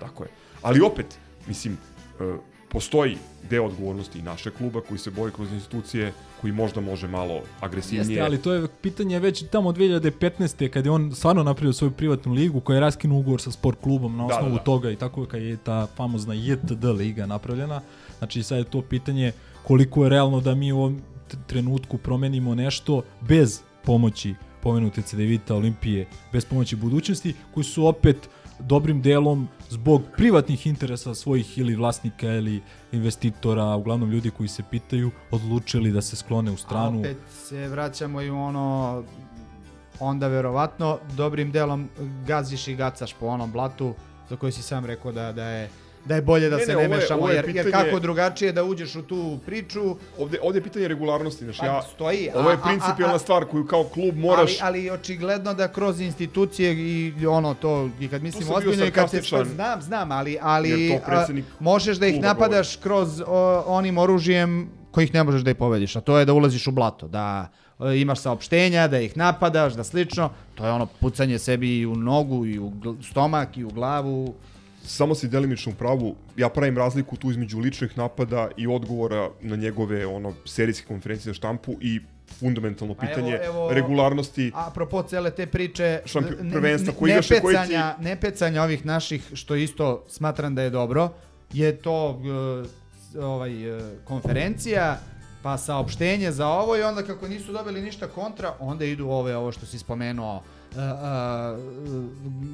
[0.00, 0.30] tako je.
[0.62, 1.06] Ali opet,
[1.46, 1.78] mislim,
[2.20, 2.36] e,
[2.72, 3.16] postoji
[3.50, 8.16] deo odgovornosti i naše kluba koji se bori kroz institucije, koji možda može malo agresivnije.
[8.16, 10.68] Jeste, ali to je pitanje već tamo 2015.
[10.68, 14.16] kad je on stvarno napravio svoju privatnu ligu koja je raskinuo ugovor sa sport klubom
[14.16, 14.62] na Da, osnovu da, da.
[14.64, 17.80] toga i tako kad je ta famozna JTD liga napravljena.
[18.18, 19.32] Znači sad je to pitanje
[19.62, 21.02] koliko je realno da mi u ovom
[21.46, 28.28] trenutku promenimo nešto bez pomoći pomenute CDVita, Olimpije, bez pomoći budućnosti, koji su opet
[28.58, 32.62] dobrim delom zbog privatnih interesa svojih ili vlasnika ili
[32.92, 37.00] investitora, uglavnom ljudi koji se pitaju, odlučili da se sklone u A stranu.
[37.00, 39.02] opet se vraćamo i u ono
[40.00, 41.88] onda verovatno dobrim delom
[42.26, 43.94] gaziš i gacaš po onom blatu
[44.28, 45.70] za koji si sam rekao da, da je
[46.04, 48.52] da je bolje da Ne, se ne, ne, mešamo, je jer, jer pitanje- kako drugačije
[48.52, 52.38] da uđeš u tu priču, Ovde, ovde je pitanje regularnosti, znaš, Pa, ja, stoji, a-
[52.38, 54.60] ovo je principijalna stvar koju kao klub moraš...
[54.60, 59.10] ali, ali očigledno da kroz institucije i ono to, i kad mislim ozbiljno i kad
[59.10, 59.22] se...
[59.44, 61.26] Znam, znam, ali, ali jer a,
[61.60, 66.00] možeš da ih napadaš kroz o, onim oružjem kojih ne možeš da ih pobediš, a
[66.00, 67.48] to je da ulaziš u blato, da
[67.80, 71.96] e, imaš saopštenja, da ih napadaš, da slično, to je ono pucanje sebi i u
[71.96, 72.72] nogu, i u
[73.02, 74.34] stomak, i u glavu.
[74.84, 79.56] Samo si delimično u pravu, ja pravim razliku tu između ličnih napada i odgovora na
[79.56, 82.00] njegove ono serijske konferencije za štampu i
[82.30, 84.52] fundamentalno Pa evo- pitanje evo- regularnosti.
[84.54, 88.86] Apropo cele te priče, Šampi- ne- prvenstva ne- koji igraše, koji ti- nepecanja, nepecanja ovih
[88.86, 91.08] naših, što isto smatram da je dobro,
[91.52, 92.20] je to
[93.14, 94.98] e, ovaj, e, konferencija,
[95.42, 99.52] pa saopštenje za ovo i onda kako nisu dobili ništa kontra, onda idu ove, ovo
[99.52, 100.42] što si spomenuo,
[100.72, 100.78] e,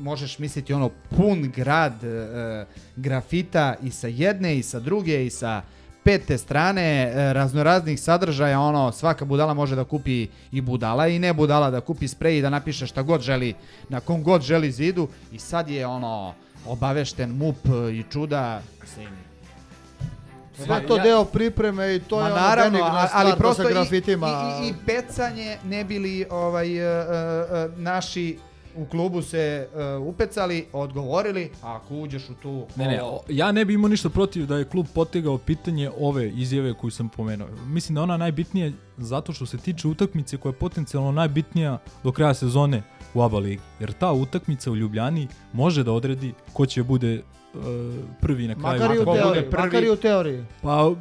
[0.02, 2.66] možeš misliti ono pun grad e,
[2.96, 5.62] grafita i sa jedne i sa druge i sa
[6.04, 11.32] pete strane e, raznoraznih sadržaja, ono svaka budala može da kupi i budala i ne
[11.32, 13.54] budala da kupi sprej i da napiše šta god želi
[13.88, 16.34] na kom god želi zidu i sad je ono
[16.66, 19.27] obavešten MUP i čuda mislim,
[20.58, 23.72] Sve to deo pripreme i to je ono naravno, stvar, ali to prosto sa i-
[23.72, 24.26] grafitima.
[24.62, 27.06] I, i, i pecanje ne bili ovaj, e, e,
[27.76, 28.38] naši
[28.76, 29.38] u klubu se
[29.76, 32.66] e, upecali, odgovorili, a ako uđeš u tu...
[32.76, 36.28] Ne, ne, o- ja ne bi imao ništa protiv da je klub potegao pitanje ove
[36.28, 37.48] izjave koju sam pomenuo.
[37.66, 42.34] Mislim da ona najbitnija zato što se tiče utakmice koja je potencijalno najbitnija do kraja
[42.34, 42.82] sezone
[43.14, 43.60] u ABA ligi.
[43.80, 47.22] Jer ta utakmica u Ljubljani može da odredi ko će bude
[47.54, 47.58] e,
[48.20, 48.80] prvi na kraju.
[48.80, 50.44] Makar i u teoriji, prvi- makar i u teoriji.
[50.62, 50.94] Pa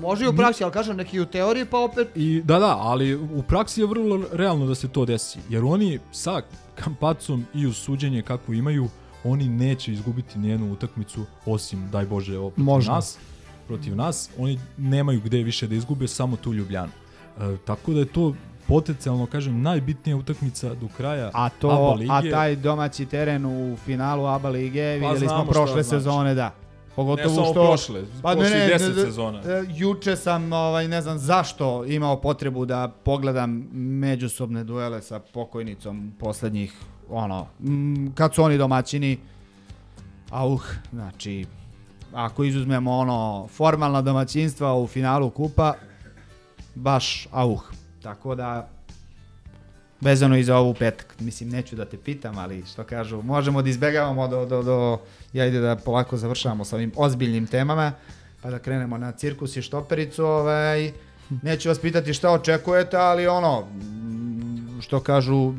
[0.00, 3.14] Može i u praksi, ali kažem neki u teoriji, pa opet I da, da, ali
[3.14, 5.38] u praksi je vrlo realno da se to desi.
[5.48, 6.42] Jer oni sa
[6.74, 8.88] kampacom i uz suđenje kako imaju,
[9.24, 12.92] oni neće izgubiti nijednu utakmicu osim, daj Bože, protiv Možda.
[12.92, 13.18] nas.
[13.66, 14.30] Protiv nas.
[14.38, 16.92] Oni nemaju gde više da izgube, samo tu Ljubljanu.
[17.40, 18.34] E, tako da je to
[18.68, 22.12] potencijalno, kažem, najbitnija utakmica do kraja A ABA to, lige.
[22.12, 25.88] a taj domaći teren u finalu ABA lige, vidjeli smo znamo šta prošle znači.
[25.88, 26.50] sezone, da.
[26.96, 27.66] Pogotovo Ne samo što...
[27.66, 29.38] prošle, prošli 10 sezona.
[29.38, 36.12] e, Juče sam, ovaj, ne znam zašto, imao potrebu da pogledam međusobne duele sa pokojnicom
[36.18, 36.74] poslednjih,
[37.10, 39.18] ono, mm, kad su oni domaćini,
[40.30, 41.46] auh, znači,
[42.12, 45.74] ako izuzmemo ono formalna domaćinstva u finalu kupa,
[46.74, 47.64] baš auh.
[48.04, 48.68] Tako da,
[50.00, 51.14] vezano i za ovu petak.
[51.20, 54.98] Mislim, neću da te pitam, ali što kažu, možemo da izbegavamo do, do, do,
[55.32, 57.92] ja ide da polako završavamo sa ovim ozbiljnim temama,
[58.42, 60.92] pa da krenemo na cirkus i štopericu, ovaj,
[61.42, 63.64] neću vas pitati šta očekujete, ali ono,
[64.80, 65.54] što kažu,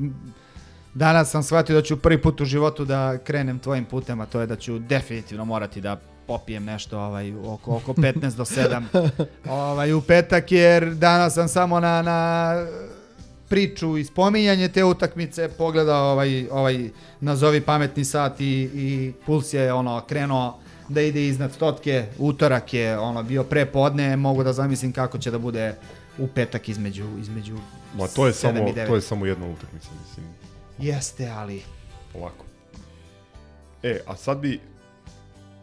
[0.93, 4.41] danas sam shvatio da ću prvi put u životu da krenem tvojim putem, a to
[4.41, 9.09] je da ću definitivno morati da popijem nešto ovaj, oko, oko 15 do 7
[9.49, 12.51] ovaj, u petak, jer danas sam samo na, na
[13.49, 16.89] priču i spominjanje te utakmice pogledao ovaj, ovaj
[17.21, 22.99] nazovi pametni sat i, i puls je ono krenuo da ide iznad stotke, utorak je
[22.99, 25.75] ono bio pre podne, mogu da zamislim kako će da bude
[26.17, 27.57] u petak između između
[27.97, 30.25] Ma to je samo to je samo jedna utakmica, mislim,
[30.79, 31.61] Jeste, ali
[32.13, 32.45] polako.
[33.83, 34.59] E, a sad bi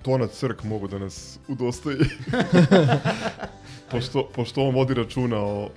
[0.03, 1.99] Tona Crk mogu da nas udostoji.
[3.91, 5.71] pošto, pošto on vodi računa o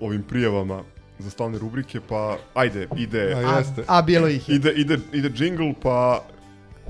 [0.00, 0.82] ovim prijavama
[1.18, 3.84] za stalne rubrike, pa ajde, ide, A, jeste.
[3.86, 4.56] a bilo ih je.
[4.56, 6.24] ide, ide, ide jingle, pa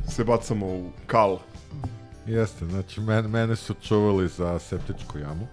[0.09, 1.39] se bacamo u kal.
[2.26, 5.47] Jeste, znači men, mene su čuvali za septičku jamu.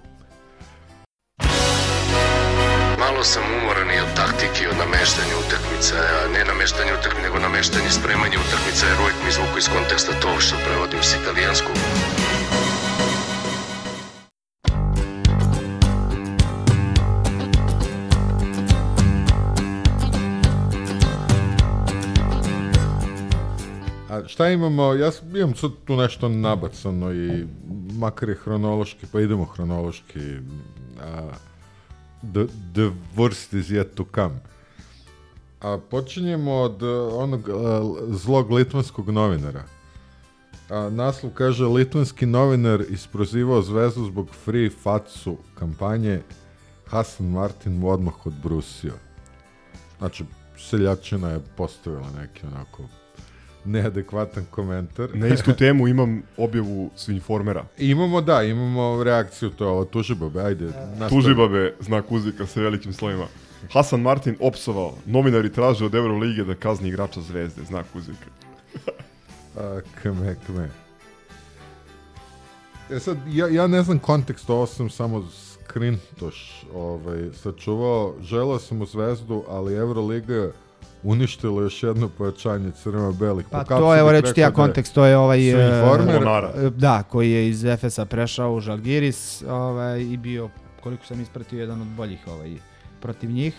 [3.03, 7.89] Malo sam umoran i od taktike od nameštanja utakmica, a ne nameštanje utakmica, nego nameštanje
[7.89, 11.75] spremanja utakmica, jer uvijek mi izvuku iz konteksta to što prevodim s italijanskog.
[24.27, 27.45] šta imamo, ja imam sad tu nešto nabacano i
[27.93, 30.19] makar je hronološki, pa idemo hronološki.
[31.01, 31.29] A,
[32.33, 34.35] the, the worst is yet to come.
[35.61, 39.63] A počinjemo od a, onog a, zlog litvanskog novinara.
[40.69, 46.21] A, naslov kaže litvanski novinar isprozivao zvezdu zbog free facu kampanje
[46.87, 48.93] Hasan Martin mu odmah odbrusio.
[49.97, 50.25] Znači,
[50.57, 52.83] seljačina je postavila neki onako
[53.65, 55.09] neadekvatan komentar.
[55.13, 57.65] Na istu temu imam objavu s informera.
[57.77, 60.65] Imamo, da, imamo reakciju, to je ovo tužibabe, ajde.
[60.65, 61.09] nastavi.
[61.09, 63.27] Tužibabe, znak uzvika sa velikim slovima.
[63.73, 64.93] Hasan Martin opsovao.
[65.05, 68.29] Novinari traže od Eurolige da kazni igrača zvezde, znak uzvika.
[69.57, 70.69] A, kme, kme.
[72.91, 78.13] E sad, ja, ja ne znam kontekst, ovo sam samo skrintoš ovaj, sačuvao.
[78.21, 80.51] Želeo sam u zvezdu, ali Euroliga
[81.03, 83.45] je uništila još jedno pojačanje crveno-belih.
[83.51, 85.39] Pa to je, evo bih reći ti ja da kontekst, to je ovaj...
[85.39, 86.23] e, informer.
[86.55, 90.49] E, Da, koji je iz Efesa prešao u Žalgiris ovaj, i bio,
[90.83, 92.55] koliko sam ispratio, jedan od boljih ovaj,
[93.01, 93.55] protiv njih.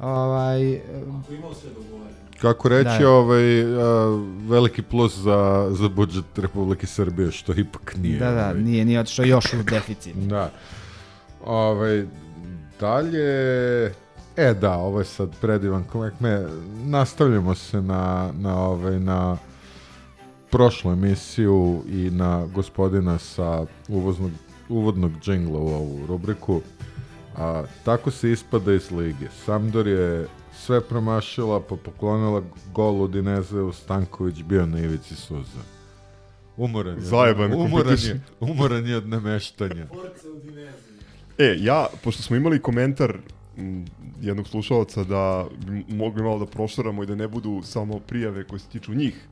[0.00, 0.80] Ovaj, e,
[2.40, 3.10] Kako reći, Da.
[3.10, 3.66] ovaj, a,
[4.48, 8.18] veliki plus za, za budžet Republike Srbije, što ipak nije.
[8.18, 8.62] da, da, ovaj.
[8.62, 10.16] nije, nije otišao još u deficit.
[10.34, 10.50] Da.
[11.44, 12.06] Ovaj,
[12.80, 13.92] dalje...
[14.38, 16.20] E da, ovo je sad predivan komik.
[16.20, 16.46] Me,
[16.84, 19.36] nastavljamo se na, na, ovaj, na
[20.50, 24.30] prošlu emisiju i na gospodina sa uvoznog,
[24.68, 26.60] uvodnog džingla u ovu rubriku.
[27.36, 29.28] A, tako se ispada iz lige.
[29.44, 32.42] Samdor je sve promašila, pa poklonila
[32.74, 35.62] gol Udinezeu, Stanković bio na ivici suza.
[36.56, 37.00] Umoran je.
[37.00, 39.86] Zajebane umoran je, umoran je od nameštanja.
[41.38, 43.18] E, ja, pošto smo imali komentar
[44.20, 48.58] jednog slušalca da bi mogli malo da prošaramo i da ne budu samo prijave koje
[48.58, 49.28] se tiču njih,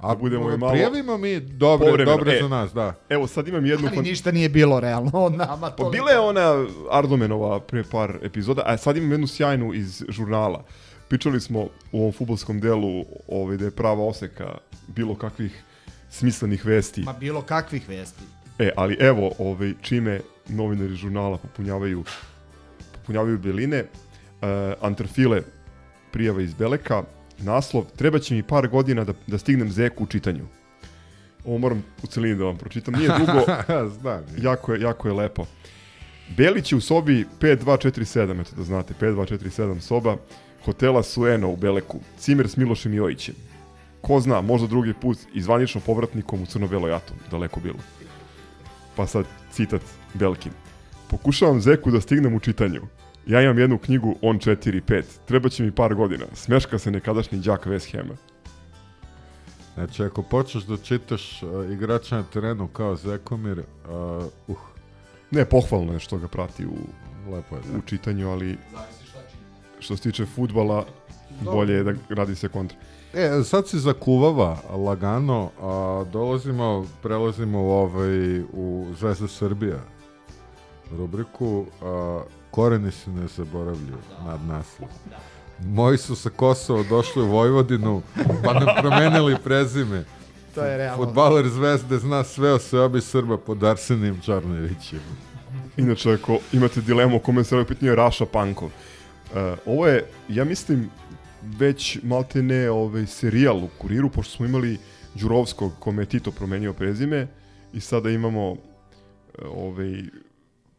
[0.00, 2.38] A budemo i malo- prijavimo mi dobre, Povremeno, dobre e.
[2.42, 2.94] za nas, da.
[3.08, 3.88] Evo, sad imam jednu...
[3.88, 5.56] Ali ništa nije bilo realno od nama.
[5.60, 10.04] Pa to- bila je ona Ardomenova pre par epizoda, a sad imam jednu sjajnu iz
[10.08, 10.64] žurnala.
[11.08, 11.60] Pričali smo
[11.92, 15.62] u ovom futbolskom delu ovaj, da je prava oseka bilo kakvih
[16.10, 17.02] smislenih vesti.
[17.02, 18.22] Ma bilo kakvih vesti.
[18.58, 22.04] E, ali evo, ovaj, čime novinari žurnala popunjavaju,
[23.04, 24.48] popunjavaju beline, uh,
[24.80, 25.42] Antrafile
[26.12, 27.02] prijava iz Beleka,
[27.38, 30.46] naslov, treba će mi par godina da, da stignem zeku u čitanju.
[31.44, 32.94] Ovo moram u celini da vam pročitam.
[32.94, 33.44] Nije dugo,
[34.00, 34.24] Znam.
[34.38, 35.46] jako je, jako je lepo.
[36.36, 40.16] Belić je u sobi 5247, eto da znate, 5247 soba
[40.64, 43.34] hotela Sueno u Beleku, cimer s Milošem Jojićem.
[44.00, 47.78] Ko zna, možda drugi put i zvanično povratnikom u crno-beloj atom, daleko bilo.
[48.96, 49.82] Pa sad, citat
[50.14, 50.52] Belkin.
[51.10, 52.82] Pokušavam Zeku da stignem u čitanju.
[53.26, 55.02] Ja imam jednu knjigu, on 4-5.
[55.24, 56.24] Treba će mi par godina.
[56.32, 58.14] Smeška se nekadašnji đak West Hama.
[59.74, 64.56] Znači, ako počneš da čitaš uh, igrača na terenu kao Zekomir, uh, uh,
[65.30, 66.76] Ne, pohvalno je što ga prati u,
[67.30, 67.62] lepo je.
[67.78, 68.58] u čitanju, ali
[69.78, 70.84] što se tiče futbala,
[71.40, 72.78] bolje je da radi se kontra.
[73.14, 79.78] E, sad se zakuvava lagano, a dolazimo, prelazimo u, ovaj, u Zvezda Srbija
[80.90, 84.88] rubriku, a, koreni se ne zaboravljaju nad naslov.
[85.58, 88.02] Moji su sa Kosova došli u Vojvodinu,
[88.44, 90.04] pa nam promenili prezime.
[90.54, 91.04] To je realno.
[91.04, 95.00] Futbaler Zvezde zna sve o sebi Srba pod Arsenim Čarnevićem.
[95.76, 98.68] Inače, ako imate dilemu o kome se ovaj pitanje je Raša Pankov.
[98.68, 100.90] Uh, ovo je, ja mislim,
[101.42, 104.78] već malte ne ovaj, serijal u kuriru, pošto smo imali
[105.14, 107.26] Đurovskog kome je Tito promenio prezime
[107.72, 108.58] i sada imamo uh,
[109.54, 110.02] ovaj,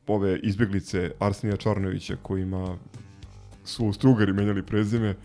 [0.08, 2.78] ove izbjeglice Arsenija Čarnovića kojima
[3.64, 5.16] su u Strugari menjali prezime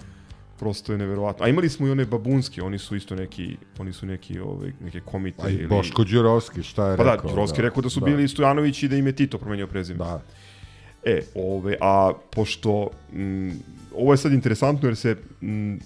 [0.58, 1.44] prosto je neverovatno.
[1.44, 5.00] A imali smo i one babunske, oni su isto neki, oni su neki, ovaj, neke
[5.00, 5.42] komite.
[5.42, 7.22] A i Boško Đurovski, šta je pa rekao?
[7.22, 9.98] da, Đurovski je rekao da su bili Stojanović i da im je Tito promenio prezime.
[9.98, 10.22] Da.
[11.04, 13.50] E, ove, a pošto, mm,
[13.96, 15.76] ovo je sad interesantno jer se mm,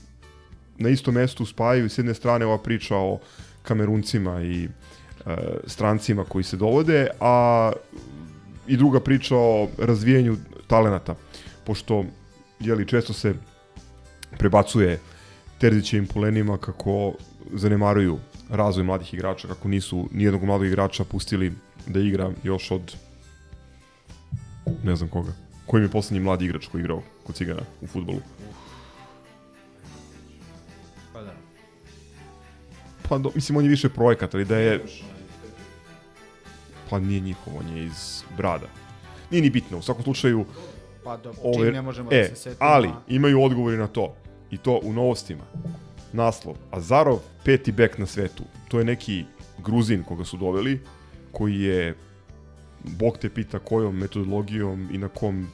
[0.78, 3.18] na istom mestu spajaju s jedne strane ova priča o
[3.62, 7.72] kameruncima i e, strancima koji se dovode, a
[8.66, 10.36] i druga priča o razvijenju
[10.66, 11.14] talenata,
[11.64, 12.04] pošto
[12.60, 13.34] jeli, često se
[14.38, 15.00] prebacuje
[15.58, 17.12] Terzićevim polenima kako
[17.52, 18.18] zanemaruju
[18.50, 21.52] razvoj mladih igrača, kako nisu nijednog mladog igrača pustili
[21.86, 22.94] da igra još od
[24.82, 25.32] ne znam koga.
[25.66, 28.20] Koji mi je poslednji mladi igrač koji je igrao kod Cigana u futbolu?
[31.12, 31.34] Pa da.
[33.08, 34.84] Pa, do, mislim, on je više projekat, ali da je...
[36.94, 38.66] Pa nije njihov, on je iz Brada.
[39.30, 40.44] Nije ni bitno, u svakom slučaju...
[41.04, 42.70] Pa dobro, ove- ne možemo e, da se setimo.
[42.70, 44.14] ali imaju odgovori na to.
[44.50, 45.44] I to u novostima.
[46.12, 46.54] naslov.
[46.70, 48.44] Azarov, peti bek na svetu.
[48.68, 49.24] To je neki
[49.64, 50.80] Gruzin koga su doveli,
[51.32, 51.94] koji je,
[52.84, 55.48] bog te pita kojom metodologijom i na kom,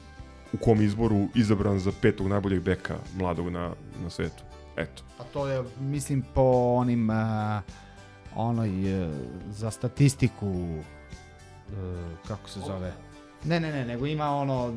[0.53, 3.73] u kom izboru izabran za petog najboljeg beka mladog na,
[4.03, 4.43] na svetu.
[4.77, 5.03] Eto.
[5.19, 7.15] A to je, mislim, po onim, uh,
[8.35, 9.11] onoj, uh,
[9.49, 10.79] za statistiku,
[12.27, 12.93] kako se zove?
[13.43, 14.73] Ne, ne, ne, nego ima ono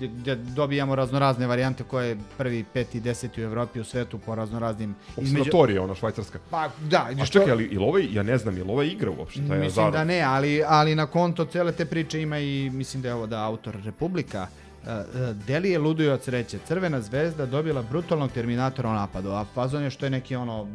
[0.00, 4.94] gde, dobijamo raznorazne varijante koje je prvi, peti, deseti u Evropi, u svetu po raznoraznim...
[5.16, 6.38] Observatorija, ona švajcarska.
[6.50, 7.08] Pa, da.
[7.22, 9.92] A čekaj, ali ili ovaj, ja ne znam, ili ovaj igra uopšte, taj Mislim Azarov?
[9.92, 13.26] da ne, ali, ali na konto cele te priče ima i, mislim da je ovo
[13.26, 14.46] da autor Republika,
[14.86, 16.58] Uh, uh, Deli je luduju od sreće.
[16.66, 20.68] Crvena zvezda dobila brutalnog terminatora u napadu, a fazon je što je neki ono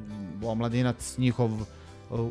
[0.43, 1.67] omladinac njihov uh,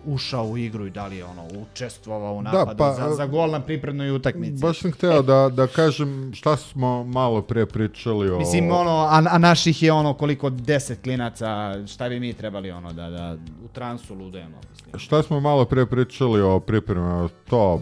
[0.04, 3.50] ušao u igru i da li je ono učestvovao u napadu pa, za, za gol
[3.50, 4.62] na pripremnoj utakmici.
[4.62, 8.38] Baš sam hteo da, da kažem šta smo malo pre pričali o...
[8.38, 12.92] Mislim, ono, a, a naših je ono koliko deset klinaca, šta bi mi trebali ono
[12.92, 14.56] da, da u transu ludujemo.
[14.70, 14.98] Mislim.
[14.98, 17.80] Šta smo malo pre pričali o pripremama, to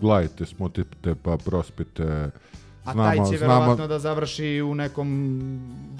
[0.00, 2.30] gledajte, smutite pa prospite.
[2.84, 5.40] A taj će verovatno da završi u nekom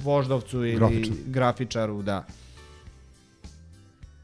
[0.03, 1.15] voždovcu ili Grafičar.
[1.27, 2.25] grafičaru, da.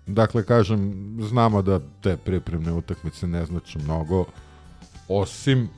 [0.08, 4.24] Dakle, kažem, znamo da te pripremne utakmice ne znači mnogo,
[5.08, 5.68] osim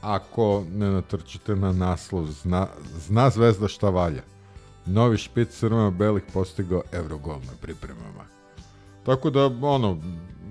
[0.00, 2.66] ako ne natrčite na naslov zna,
[3.06, 4.22] zna zvezda šta valja.
[4.86, 8.24] Novi špic crveno-belih postigao Eurogol na pripremama.
[9.06, 9.98] Tako da, ono,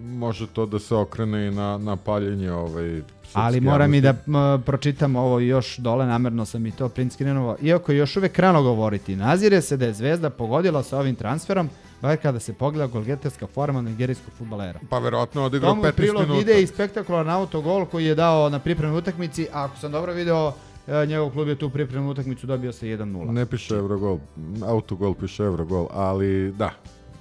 [0.03, 3.01] može to da se okrene i na, na paljenje ovaj,
[3.33, 7.57] Ali moram i da m, pročitam ovo još dole, namerno sam i to print screenovo.
[7.61, 11.69] Iako je još uvek rano govoriti, nazire se da je Zvezda pogodila sa ovim transferom,
[12.05, 14.79] bar kada se pogleda golgeterska forma nigerijskog futbalera.
[14.89, 16.41] Pa verovatno odigrao Tomu 15 prilog minuta.
[16.41, 20.53] ide i spektakularan autogol koji je dao na pripremnoj utakmici, a ako sam dobro video,
[20.87, 23.31] e, njegov klub je tu pripremnu utakmicu dobio sa 1-0.
[23.31, 24.19] Ne piše Eurogol,
[24.65, 26.71] autogol piše Eurogol, ali da,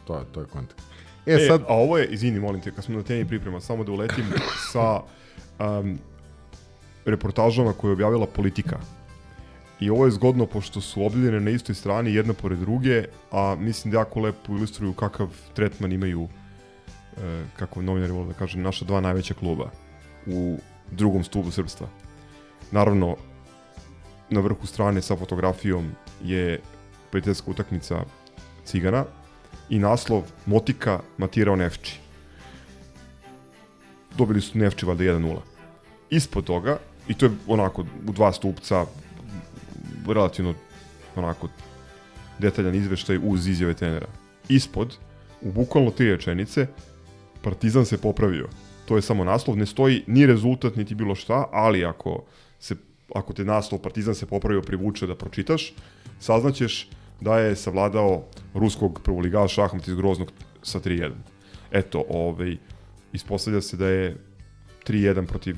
[0.06, 0.86] to je, to je kontekst.
[1.26, 3.84] E, E, sad, a ovo je, izvini, molim te, kad smo na temi priprema, samo
[3.84, 4.24] da uletim
[4.72, 5.00] sa
[5.58, 5.98] um,
[7.04, 8.78] reportažama koje je objavila politika.
[9.80, 13.92] I ovo je zgodno pošto su objavljene na istoj strani jedna pored druge, a mislim
[13.92, 16.28] da jako lepo ilustruju kakav tretman imaju,
[17.16, 19.70] e, kako novinari vole da kažem, naša dva najveća kluba
[20.26, 20.58] u
[20.90, 21.88] drugom stubu srpstva.
[22.70, 23.16] Naravno,
[24.30, 25.92] na vrhu strane sa fotografijom
[26.24, 26.60] je
[27.10, 28.04] prijateljska utakmica
[28.64, 29.04] Cigana
[29.68, 32.00] i naslov Motika matirao Nefči.
[34.16, 35.36] Dobili su Nefči valjda 1-0.
[36.10, 36.78] Ispod toga,
[37.08, 38.86] i to je onako u dva stupca,
[40.12, 40.54] relativno
[41.16, 41.48] onako
[42.38, 44.06] detaljan izveštaj uz izjave trenera.
[44.48, 44.96] Ispod,
[45.42, 46.66] u bukvalno tri rečenice,
[47.42, 48.48] Partizan se popravio.
[48.84, 52.24] To je samo naslov, ne stoji ni rezultat, niti bilo šta, ali ako,
[52.58, 52.76] se,
[53.14, 55.74] ako te naslov Partizan se popravio privuče da pročitaš,
[56.20, 56.88] saznaćeš
[57.20, 58.24] da je savladao
[58.54, 60.32] ruskog prvoligaša Ahmet iz Groznog
[60.62, 61.12] sa 3-1.
[61.72, 62.56] Eto, ovaj,
[63.12, 64.16] ispostavlja se da je
[64.86, 65.56] 3-1 protiv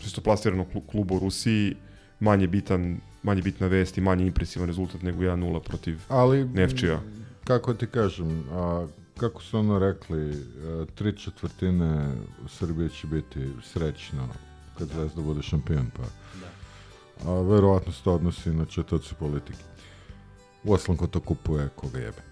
[0.00, 1.76] čisto plasiranog klu- kluba u Rusiji
[2.20, 7.00] manje bitan manje bitna vest i manje impresivan rezultat nego 1-0 protiv ali, Nefčija.
[7.44, 8.86] kako ti kažem, a,
[9.16, 12.12] kako su ono rekli, a, tri četvrtine
[12.44, 14.28] u Srbiji će biti srećno
[14.78, 16.02] kad Zvezda bude šampion, pa
[16.40, 17.30] da.
[17.30, 19.64] a, verovatno se to odnosi na četoci politike.
[20.64, 22.22] Uoslam ko to kupuje, koga jebe.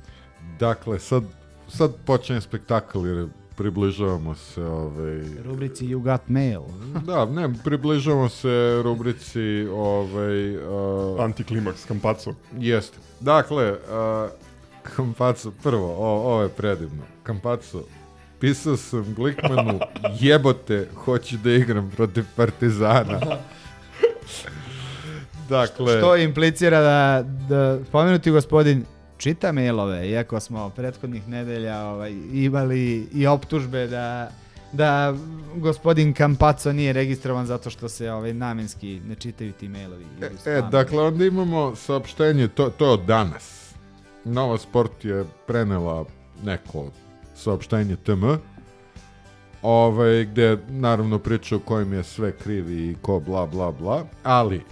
[0.59, 1.25] Dakle, sad,
[1.69, 6.61] sad počinje spektakl jer približavamo se ovaj, Rubrici You Got Mail.
[7.07, 12.35] da, ne, približavamo se rubrici ovaj, uh, Antiklimaks, Kampaco.
[12.59, 12.99] Jeste.
[13.21, 13.79] Dakle, uh,
[14.83, 17.03] Kampaco, prvo, o, ovo je predivno.
[17.23, 17.83] Kampaco,
[18.41, 19.81] pisao sam Glikmanu,
[20.21, 23.21] jebote, hoću da igram protiv Partizana.
[25.49, 28.85] dakle, Što implicira da, da spomenuti gospodin
[29.19, 34.31] čita mailove, iako smo prethodnih nedelja ovaj, imali i optužbe da
[34.73, 35.15] da
[35.57, 40.05] gospodin Kampaco nije registrovan zato što se ovaj namenski ne čitaju ti mailovi.
[40.21, 40.71] E, spamovi.
[40.71, 43.75] dakle, onda imamo saopštenje, to, to je od danas.
[44.25, 46.05] Nova Sport je prenela
[46.45, 46.91] neko
[47.35, 48.25] saopštenje TM,
[49.63, 54.63] ovaj, gde naravno priča o kojim je sve krivi i ko bla bla bla, ali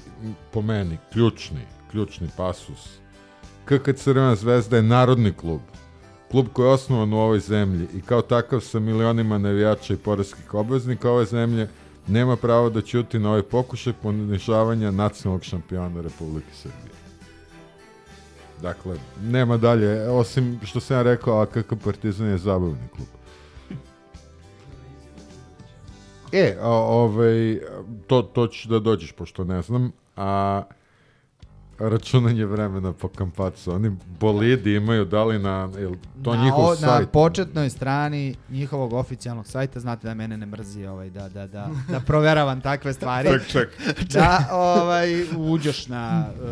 [0.52, 1.60] po meni ključni,
[1.90, 3.03] ključni pasus
[3.64, 5.60] KK Crvena zvezda je narodni klub.
[6.30, 10.54] Klub koji je osnovan u ovoj zemlji i kao takav sa milionima navijača i poreskih
[10.54, 11.68] obveznika ove zemlje
[12.06, 16.94] nema pravo da ćuti na ovaj pokušaj ponižavanja nacionalnog šampiona Republike Srbije.
[18.62, 23.08] Dakle, nema dalje, osim što sam ja rekao, KK Partizan je zabavni klub.
[26.32, 27.60] E, a, ovaj,
[28.06, 30.62] to, to ću da dođeš, pošto ne znam, a
[31.78, 33.72] računanje vremena po kampacu.
[33.72, 33.90] Oni
[34.20, 35.92] bolidi imaju da li na, jel
[36.22, 37.00] to na, njihov o- sajt?
[37.00, 41.68] Na početnoj strani njihovog oficijalnog sajta, znate da mene ne mrzi ovaj, da, da, da,
[41.88, 43.28] da proveravam takve stvari.
[43.32, 43.68] Ček, ček.
[44.14, 46.48] Da ovaj, uđeš na uh,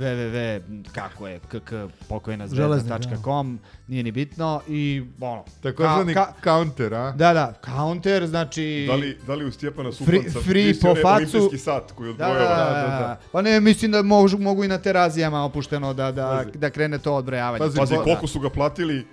[0.00, 0.60] www,
[0.92, 1.72] kako je, kk,
[2.08, 3.58] pokojna Železnik, zvezda.com,
[3.92, 5.44] nije ni bitno i ono.
[5.62, 7.10] Takozvani ka- ka- counter, a?
[7.12, 8.84] Da, da, counter, znači...
[8.88, 11.08] Da li, da li u Stjepana Free- Supanca free visi po facu.
[11.08, 12.72] olimpijski sat koji Da, da, odbrojava?
[12.72, 13.20] da, da.
[13.32, 16.58] Pa ne, mislim da mogu, mogu i na terazijama opušteno da, da, Pazi.
[16.58, 17.58] da krene to odbrojavanje.
[17.58, 19.06] Pazi, Pazi, koliko su ga platili,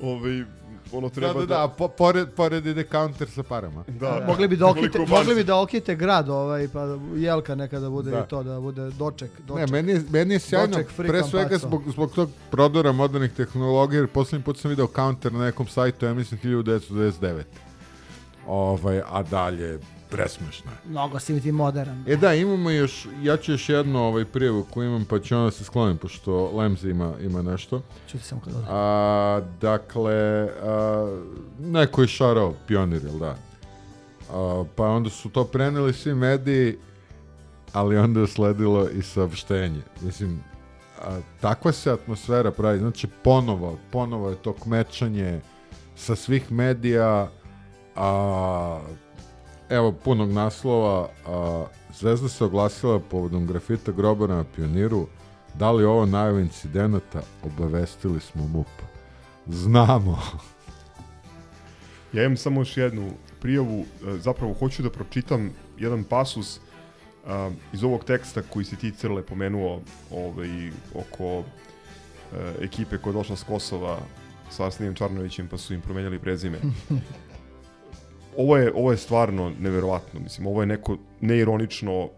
[0.00, 0.42] ovaj,
[0.92, 3.84] ono Da, treba da, da, po, pored, pored ide counter sa parama.
[3.90, 7.90] Da, Mogli bi da okite, mogli bi da okite grad ovaj pa da- jelka nekada
[7.90, 8.18] bude Da.
[8.18, 9.70] i to da bude doček, Ne, doček.
[9.70, 13.98] meni je, meni je sjajno, Doček free pre svega zbog, zbog tog prodora modernih tehnologija,
[13.98, 17.42] jer posljednji put sam video counter na nekom sajtu, ja mislim 1999.
[18.46, 19.78] Ovaj, a dalje,
[20.10, 20.90] presmešno je.
[20.90, 22.02] Mnogo si ti modern.
[22.06, 25.50] E da, imamo još, ja ću još jednu ovaj prijavu koju imam, pa ću onda
[25.50, 27.82] se sklonim, pošto Lemzi ima, ima nešto.
[28.10, 28.66] Čuti samo kad ode.
[28.68, 31.18] A, dakle, a,
[31.58, 33.36] neko je šarao pionir, jel da?
[34.32, 36.78] A, pa onda su to preneli svi mediji,
[37.72, 39.80] ali onda je usledilo i saopštenje.
[40.00, 40.40] Mislim,
[41.02, 42.78] a, takva se atmosfera pravi.
[42.78, 45.40] Znači, ponovo, ponovo je to kmečanje
[45.96, 47.28] sa svih medija,
[47.96, 48.80] a,
[49.70, 51.66] evo punog naslova, a,
[51.98, 55.06] Zvezda se oglasila povodom grafita grobara na pioniru,
[55.54, 58.66] da li ovo najava incidenata, obavestili smo MUP.
[59.46, 60.22] Znamo.
[62.12, 63.10] Ja imam samo još jednu
[63.40, 66.60] prijavu, e, zapravo hoću da pročitam jedan pasus
[67.26, 69.80] a, iz ovog teksta koji si ti Crle pomenuo
[70.10, 71.44] ovaj, oko e,
[72.60, 73.98] ekipe koja je došla s Kosova
[74.50, 76.58] sa Arsenijem Čarnovićem pa su im promenjali prezime.
[78.36, 82.08] ovo je, ovo je stvarno neverovatno, mislim, ovo je neko neironično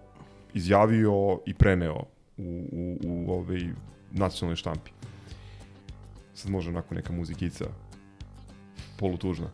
[0.55, 2.05] izjavio i preneo
[2.36, 3.61] u, u, u ovaj
[4.11, 4.90] nacionalnoj štampi.
[6.35, 7.65] Sad može onako neka muzikica
[8.99, 9.51] polutužna.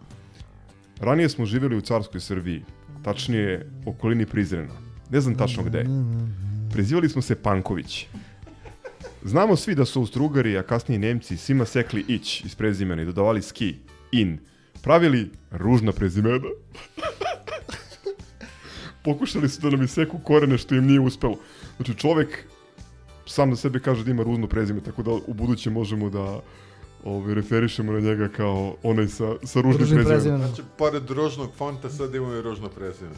[1.01, 2.63] Ranije smo živjeli u carskoj Srbiji,
[3.05, 4.75] tačnije okolini Prizrena.
[5.11, 5.87] Ne znam tačno gde.
[6.73, 8.07] Prezivali smo se Panković.
[9.25, 13.43] Znamo svi da su Austrugari, a kasnije Nemci, svima sekli ić iz prezimena i dodavali
[13.43, 13.75] ski,
[14.13, 14.39] in.
[14.85, 16.49] Pravili ružna prezimena.
[19.05, 21.37] Pokušali su da nam iseku korene što im nije uspelo.
[21.77, 22.45] Znači čovek
[23.27, 26.41] sam na sebe kaže da ima ružno prezime, tako da u buduće možemo da
[27.05, 30.07] ovaj, referišemo na njega kao onaj sa, sa ružnim, Ružnim prezimenom.
[30.07, 30.47] prezimenom.
[30.47, 33.15] Znači, pored ružnog fonta sad imamo i ružno prezime.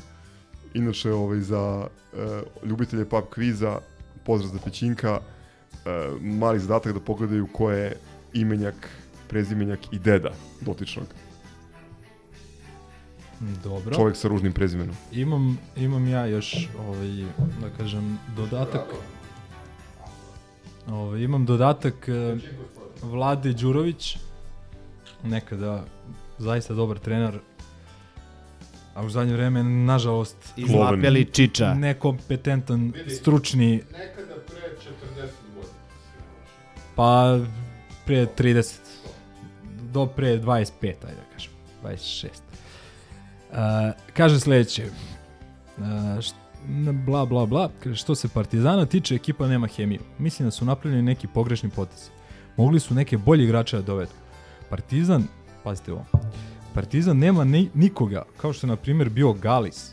[0.75, 3.79] Inače, ovaj, za e, ljubitelje pub kviza,
[4.25, 5.81] pozdrav za Pećinka, e,
[6.21, 7.97] mali zadatak da pogledaju ko je
[8.33, 8.89] imenjak,
[9.29, 10.31] prezimenjak i deda
[10.61, 11.07] dotičnog.
[13.65, 13.95] Dobro.
[13.95, 14.97] Čovjek sa ružnim prezimenom.
[15.13, 17.09] Imam, imam ja još, ovaj,
[17.61, 18.85] da kažem, dodatak.
[20.89, 22.37] Ovaj, imam dodatak eh,
[23.03, 24.17] Vlade Đurović,
[25.25, 25.85] nekada
[26.39, 27.39] zaista dobar trener,
[28.95, 31.75] a u zadnje vreme, nažalost, Izlapjeli čiča.
[31.75, 34.61] nekompetentan, stručni, Nekada pre
[35.17, 35.73] 40 godina.
[36.95, 37.39] pa
[38.07, 38.75] pre 30,
[39.93, 41.53] do pre 25, ajde da kažem,
[41.85, 42.29] 26.
[44.13, 44.85] Kaže sledeće,
[45.79, 45.85] uh,
[47.07, 50.01] bla bla bla, kaže što se Partizana tiče, ekipa nema hemiju.
[50.19, 52.11] Mislim da su napravljeni neki pogrešni potezi.
[52.57, 54.13] Mogli su neke bolje igrače da dovedu.
[54.71, 55.25] Partizan,
[55.65, 56.05] pazite ovo,
[56.75, 59.91] Partizan nema ni, nikoga, kao što je na primjer bio Galis,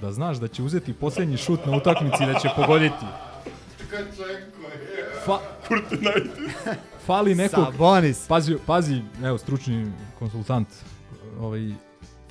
[0.00, 3.06] da znaš da će uzeti posljednji šut na utakmici i da će pogoditi.
[5.24, 5.38] Fa,
[7.06, 8.26] fali nekog, Sabonis.
[8.28, 10.68] pazi, pazi, evo, stručni konsultant,
[11.40, 11.72] ovaj,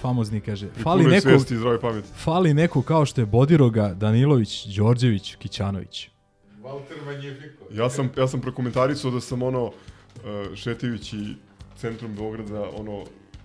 [0.05, 1.55] famozni kaže, I fali nekog, svijesti
[2.15, 6.09] fali neko kao što je Bodiroga, Danilović, Đorđević, Kićanović.
[6.63, 7.65] Walter Magnifico.
[7.71, 9.71] Ja sam, ja sam prokomentarisao da sam ono, uh,
[10.55, 11.17] šetajući
[11.77, 13.03] centrom Beograda, ono,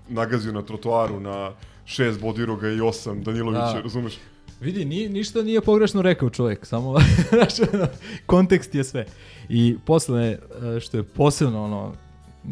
[0.08, 1.52] nagazio na trotoaru na
[1.84, 3.80] šest Bodiroga i osam Danilovića, Da.
[3.80, 4.18] razumeš?
[4.60, 6.94] Vidi, ni, ništa nije pogrešno rekao čovjek, samo
[8.26, 9.06] kontekst je sve.
[9.48, 11.94] I posle, e, što je posebno ono,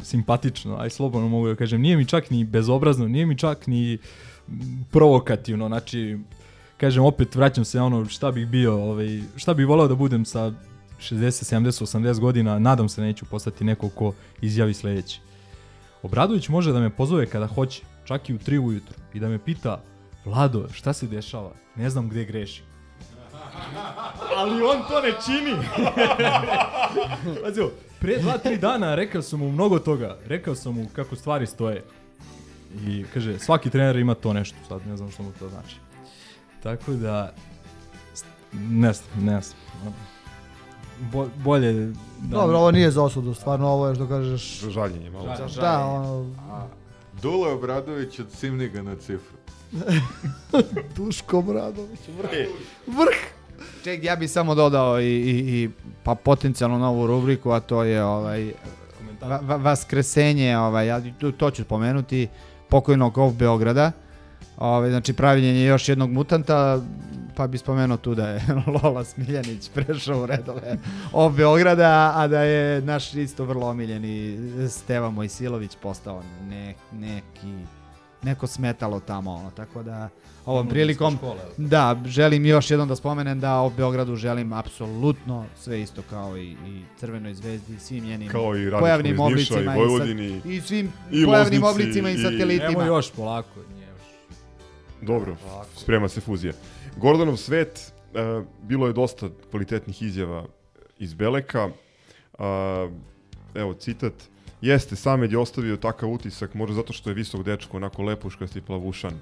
[0.02, 3.98] simpatično, aj slobodno mogu da kažem, nije mi čak ni bezobrazno, nije mi čak ni
[4.90, 6.18] provokativno, znači,
[6.76, 10.24] kažem, opet vraćam se na ono šta bih bio, ovaj, šta bih volao da budem
[10.24, 10.52] sa
[11.00, 15.20] 60, 70, 80 godina, nadam se neću postati neko ko izjavi sledeće.
[16.02, 19.38] Obradović može da me pozove kada hoće, čak i u 3 ujutru, i da me
[19.38, 19.82] pita,
[20.24, 21.50] Vlado, šta se dešava?
[21.76, 22.64] Ne znam gde grešim.
[24.36, 25.56] Ali on to ne čini.
[27.42, 27.60] Pazi,
[28.00, 30.18] pre dva, tri dana rekao sam mu mnogo toga.
[30.26, 31.84] Rekao sam mu kako stvari stoje.
[32.86, 34.56] I kaže, svaki trener ima to nešto.
[34.68, 35.76] Sad ne znam što mu to znači.
[36.62, 37.32] Tako da,
[38.52, 39.94] ne znam, ne znam.
[41.12, 41.72] bo, bolje...
[41.72, 44.60] Da, Dobro, ovo nije za osudu, stvarno ovo je što kažeš...
[44.60, 45.26] Za žaljenje malo.
[45.36, 45.84] Za Da, žaljenje.
[45.84, 46.26] ono,
[47.22, 49.36] Dule Obradović od Simniga na cifru.
[50.96, 52.30] Duško Bradović, vrh.
[52.86, 53.37] Vrh!
[53.84, 55.70] Ček, ja bih samo dodao i, i, i
[56.02, 58.52] pa potencijalno novu rubriku, a to je ovaj
[59.20, 62.28] va, va, vaskresenje, ovaj, ja to, to ću spomenuti,
[62.68, 63.92] pokojnog Ov Beograda.
[64.56, 66.80] Ovaj, znači pravljenje još jednog mutanta,
[67.36, 68.42] pa bi spomenuo tu da je
[68.82, 70.78] Lola Smiljanić prešao u redove
[71.12, 74.38] Ov Beograda, a da je naš isto vrlo omiljeni
[74.68, 77.54] Steva Mojsilović postao ne, neki
[78.22, 80.08] neko smetalo tamo, ono, tako da
[80.48, 81.68] ovom prilikom škola, jel?
[81.68, 86.50] da, želim još jednom da spomenem da o Beogradu želim apsolutno sve isto kao i,
[86.50, 90.48] i Crvenoj zvezdi i svim njenim Kao i pojavnim Niša oblicima i i, Vojvodini sa,
[90.48, 92.68] i svim i pojavnim Loznici oblicima i, i- satelitima.
[92.70, 94.36] Nemo još polako, nije još.
[95.02, 95.36] Dobro,
[95.76, 96.52] sprema se fuzija.
[96.96, 98.18] Gordonov svet, e,
[98.62, 100.46] bilo je dosta kvalitetnih izjava
[100.98, 101.68] iz Beleka.
[102.38, 102.88] A,
[103.54, 104.12] evo, citat.
[104.60, 108.60] Jeste, Samed je ostavio takav utisak, možda zato što je visok dečko, onako lepuškast i
[108.60, 109.20] plavušan.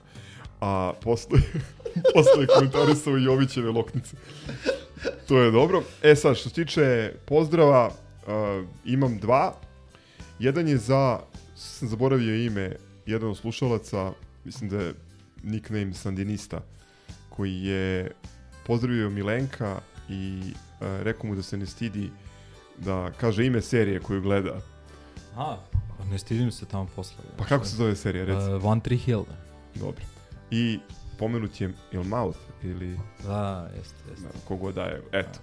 [0.60, 1.38] A posle,
[2.14, 4.16] posle je komentarisao Jovićeve loknice.
[5.28, 5.82] To je dobro.
[6.02, 7.90] E sad, što se tiče pozdrava,
[8.26, 9.54] a, imam dva.
[10.38, 11.20] Jedan je za,
[11.54, 12.76] sam zaboravio ime,
[13.06, 14.12] jedan od slušalaca,
[14.44, 14.94] mislim da je
[15.42, 16.60] nickname Sandinista,
[17.28, 18.10] koji je
[18.66, 20.40] pozdravio Milenka i
[20.80, 22.10] e, rekao mu da se ne stidi
[22.78, 24.60] da kaže ime serije koju gleda.
[25.36, 25.56] Aha,
[25.98, 27.16] pa ne stidim se tamo posle.
[27.38, 28.52] Pa kako se zove serija, reci?
[28.52, 29.24] Uh, One Tree Hill.
[29.74, 30.15] Dobro.
[30.50, 30.78] I
[31.18, 34.22] pomenut je Il Mouth ili Da, jeste, jeste.
[34.22, 35.02] da, kogod daje.
[35.12, 35.38] Eto.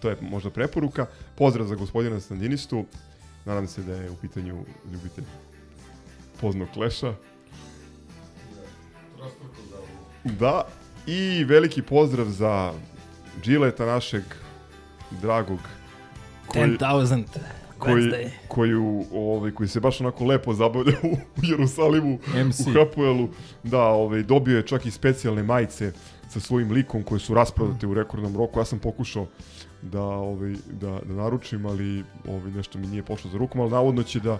[0.00, 1.06] To je možda preporuka.
[1.36, 2.84] Pozdrav za gospodina Sandinistu.
[3.44, 5.24] Nadam se da je u pitanju ljubitelj
[6.40, 7.14] poznog kleša.
[10.24, 10.66] Da,
[11.06, 12.72] i veliki pozdrav za
[13.42, 14.22] Džileta našeg
[15.10, 15.58] dragog
[16.46, 17.24] koji, 10,000.
[17.84, 18.28] Koji, Wednesday.
[18.48, 22.60] koju, ovaj, koji se baš onako lepo zabavlja u, u Jerusalimu, MC.
[22.60, 23.28] u Hapoelu.
[23.62, 25.92] Da, ovaj, dobio je čak i specijalne majice
[26.28, 28.60] sa svojim likom koje su rasprodate u rekordnom roku.
[28.60, 29.26] Ja sam pokušao
[29.82, 34.02] da, ovaj, da, da naručim, ali ovaj, nešto mi nije pošlo za rukom, ali navodno
[34.02, 34.38] će da,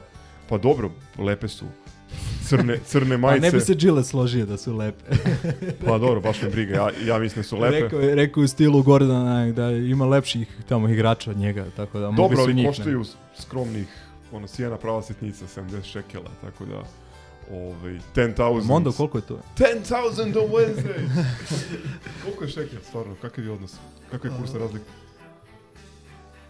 [0.48, 1.64] pa dobro, lepe su
[2.48, 3.46] crne, crne majice.
[3.46, 5.04] A ne bi se Džile složio da su lepe.
[5.86, 7.80] pa dobro, baš me briga, ja, ja mislim da su lepe.
[7.80, 12.36] Rekao, rekao u stilu Gordana da ima lepših tamo igrača od njega, tako da mogli
[12.36, 12.66] su njih.
[12.66, 13.04] Dobro, koštaju
[13.38, 13.88] skromnih,
[14.32, 16.82] ono, sjena prava sitnica, 70 šekela, tako da...
[17.52, 18.64] Ovaj, 10.000...
[18.64, 19.40] Mondo, koliko je to?
[19.58, 21.24] 10.000 on Wednesday!
[22.24, 23.14] koliko je šekel, stvarno?
[23.22, 23.74] Kakav je odnos?
[24.10, 24.84] Kakav je kursna razlika?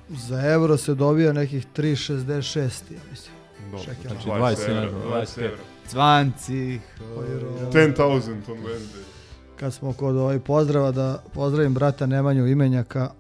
[0.09, 2.65] Za euro se dobija nekih 3.66,
[2.95, 3.35] ja mislim.
[3.71, 3.93] Dobro.
[4.03, 5.74] Znači 20, 20 20 evra.
[5.93, 6.79] 20
[7.33, 7.71] Euro.
[7.73, 9.05] 10.000 on vende
[9.57, 13.11] Kad smo kod ovaj pozdrava, da pozdravim brata Nemanju imenjaka,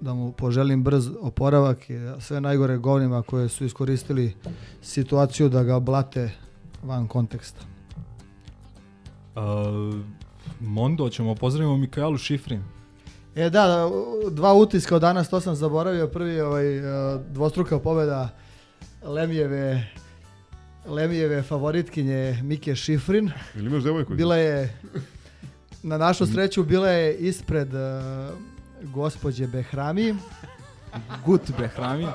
[0.00, 4.34] da mu poželim brz oporavak i sve najgore govnima koje su iskoristili
[4.82, 6.30] situaciju da ga blate
[6.82, 7.60] van konteksta.
[9.34, 9.42] Uh,
[10.60, 12.62] Mondo, ćemo pozdravimo Mikajalu Šifrin.
[13.34, 13.90] E da, da,
[14.30, 16.08] dva utiska od danas, to sam zaboravio.
[16.08, 16.64] Prvi je ovaj,
[17.30, 18.28] dvostruka pobjeda
[19.02, 19.86] Lemijeve
[20.86, 23.30] Lemijeve favoritkinje Mike Šifrin.
[23.54, 24.14] Ili imaš devojku?
[24.14, 24.78] Bila je,
[25.82, 27.78] na našu sreću, bila je ispred e,
[28.82, 30.14] gospođe Behrami.
[31.24, 32.04] Gut Behrami.
[32.04, 32.08] E,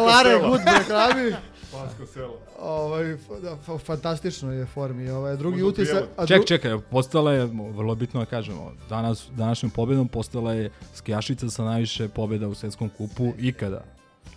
[0.00, 0.48] Lare.
[0.48, 1.32] Gut Behrami.
[1.72, 2.38] Paško selo.
[2.58, 3.04] Ovaj,
[3.42, 5.10] da, fa- fantastično je formi.
[5.10, 6.04] Ovaj, drugi Možda utisak...
[6.16, 10.70] a Ček, dru- čekaj, postala je, vrlo bitno da kažemo, danas, današnjom pobjedom postala je
[10.94, 13.84] skijašica sa najviše pobjeda u svetskom kupu ikada.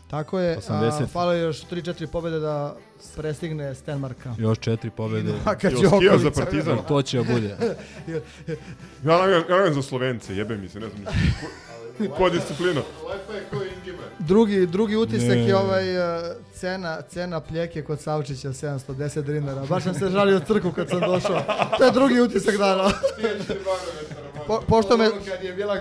[0.10, 1.04] Tako je, 80.
[1.04, 2.76] a, falo je još 3-4 pobjede da
[3.16, 4.36] prestigne Stenmarka.
[4.38, 5.32] Još četiri pobjede.
[5.38, 6.18] Novaka Jel skijao Đokovića.
[6.18, 6.78] za Partizan?
[6.88, 7.56] To će da bude.
[9.06, 9.18] Ja
[9.50, 11.06] navijam za Slovence, jebe mi se, ne znam.
[12.00, 12.82] Ko, koja disciplina?
[13.10, 14.06] Lepo je ko Ingimer.
[14.20, 15.48] Drugi, drugi utisak Ne.
[15.48, 16.24] je ovaj uh,
[16.60, 19.66] cena, cena pljeke kod Savčića 710 dinara.
[19.66, 21.44] Baš sam se žalio crku kad sam došao.
[21.78, 22.92] To je drugi utisak dana.
[24.48, 25.10] Po, pošto me...
[25.10, 25.78] Kad je bila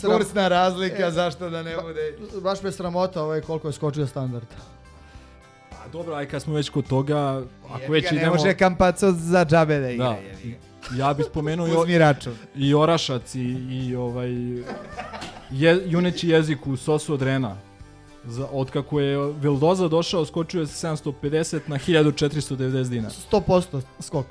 [0.00, 2.18] kursna razlika, E, zašto da ne bude...
[2.40, 4.46] Baš me sramota ovaj koliko je skočio standard.
[5.72, 8.34] A dobro, aj kad smo već kod toga, ako već ga, ne idemo...
[8.34, 10.08] može Kampaco za džabe da igra.
[10.08, 10.58] Da, jebi
[10.96, 11.92] ja bih spomenuo i,
[12.54, 13.40] i Orašac i,
[13.70, 14.30] i ovaj
[15.50, 17.56] je, juneći jezik u sosu od Rena.
[18.24, 23.14] Za, od kako je Vildoza došao, skočio je sa 750 na 1490 dinara.
[23.32, 24.26] 100% skok.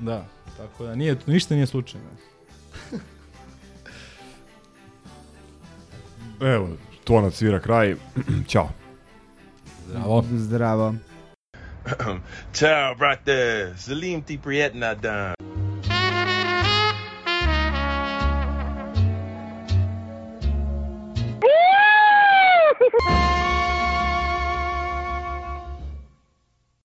[0.00, 0.26] Da,
[0.56, 2.06] tako da nije, ništa nije slučajno.
[6.54, 6.68] Evo,
[7.04, 7.96] to nam svira kraj.
[8.50, 8.68] Ćao.
[9.86, 10.24] Zdravo.
[10.32, 10.94] Zdravo.
[12.52, 13.72] Ciao, brate.
[13.76, 15.34] Salim ti prijetna dan.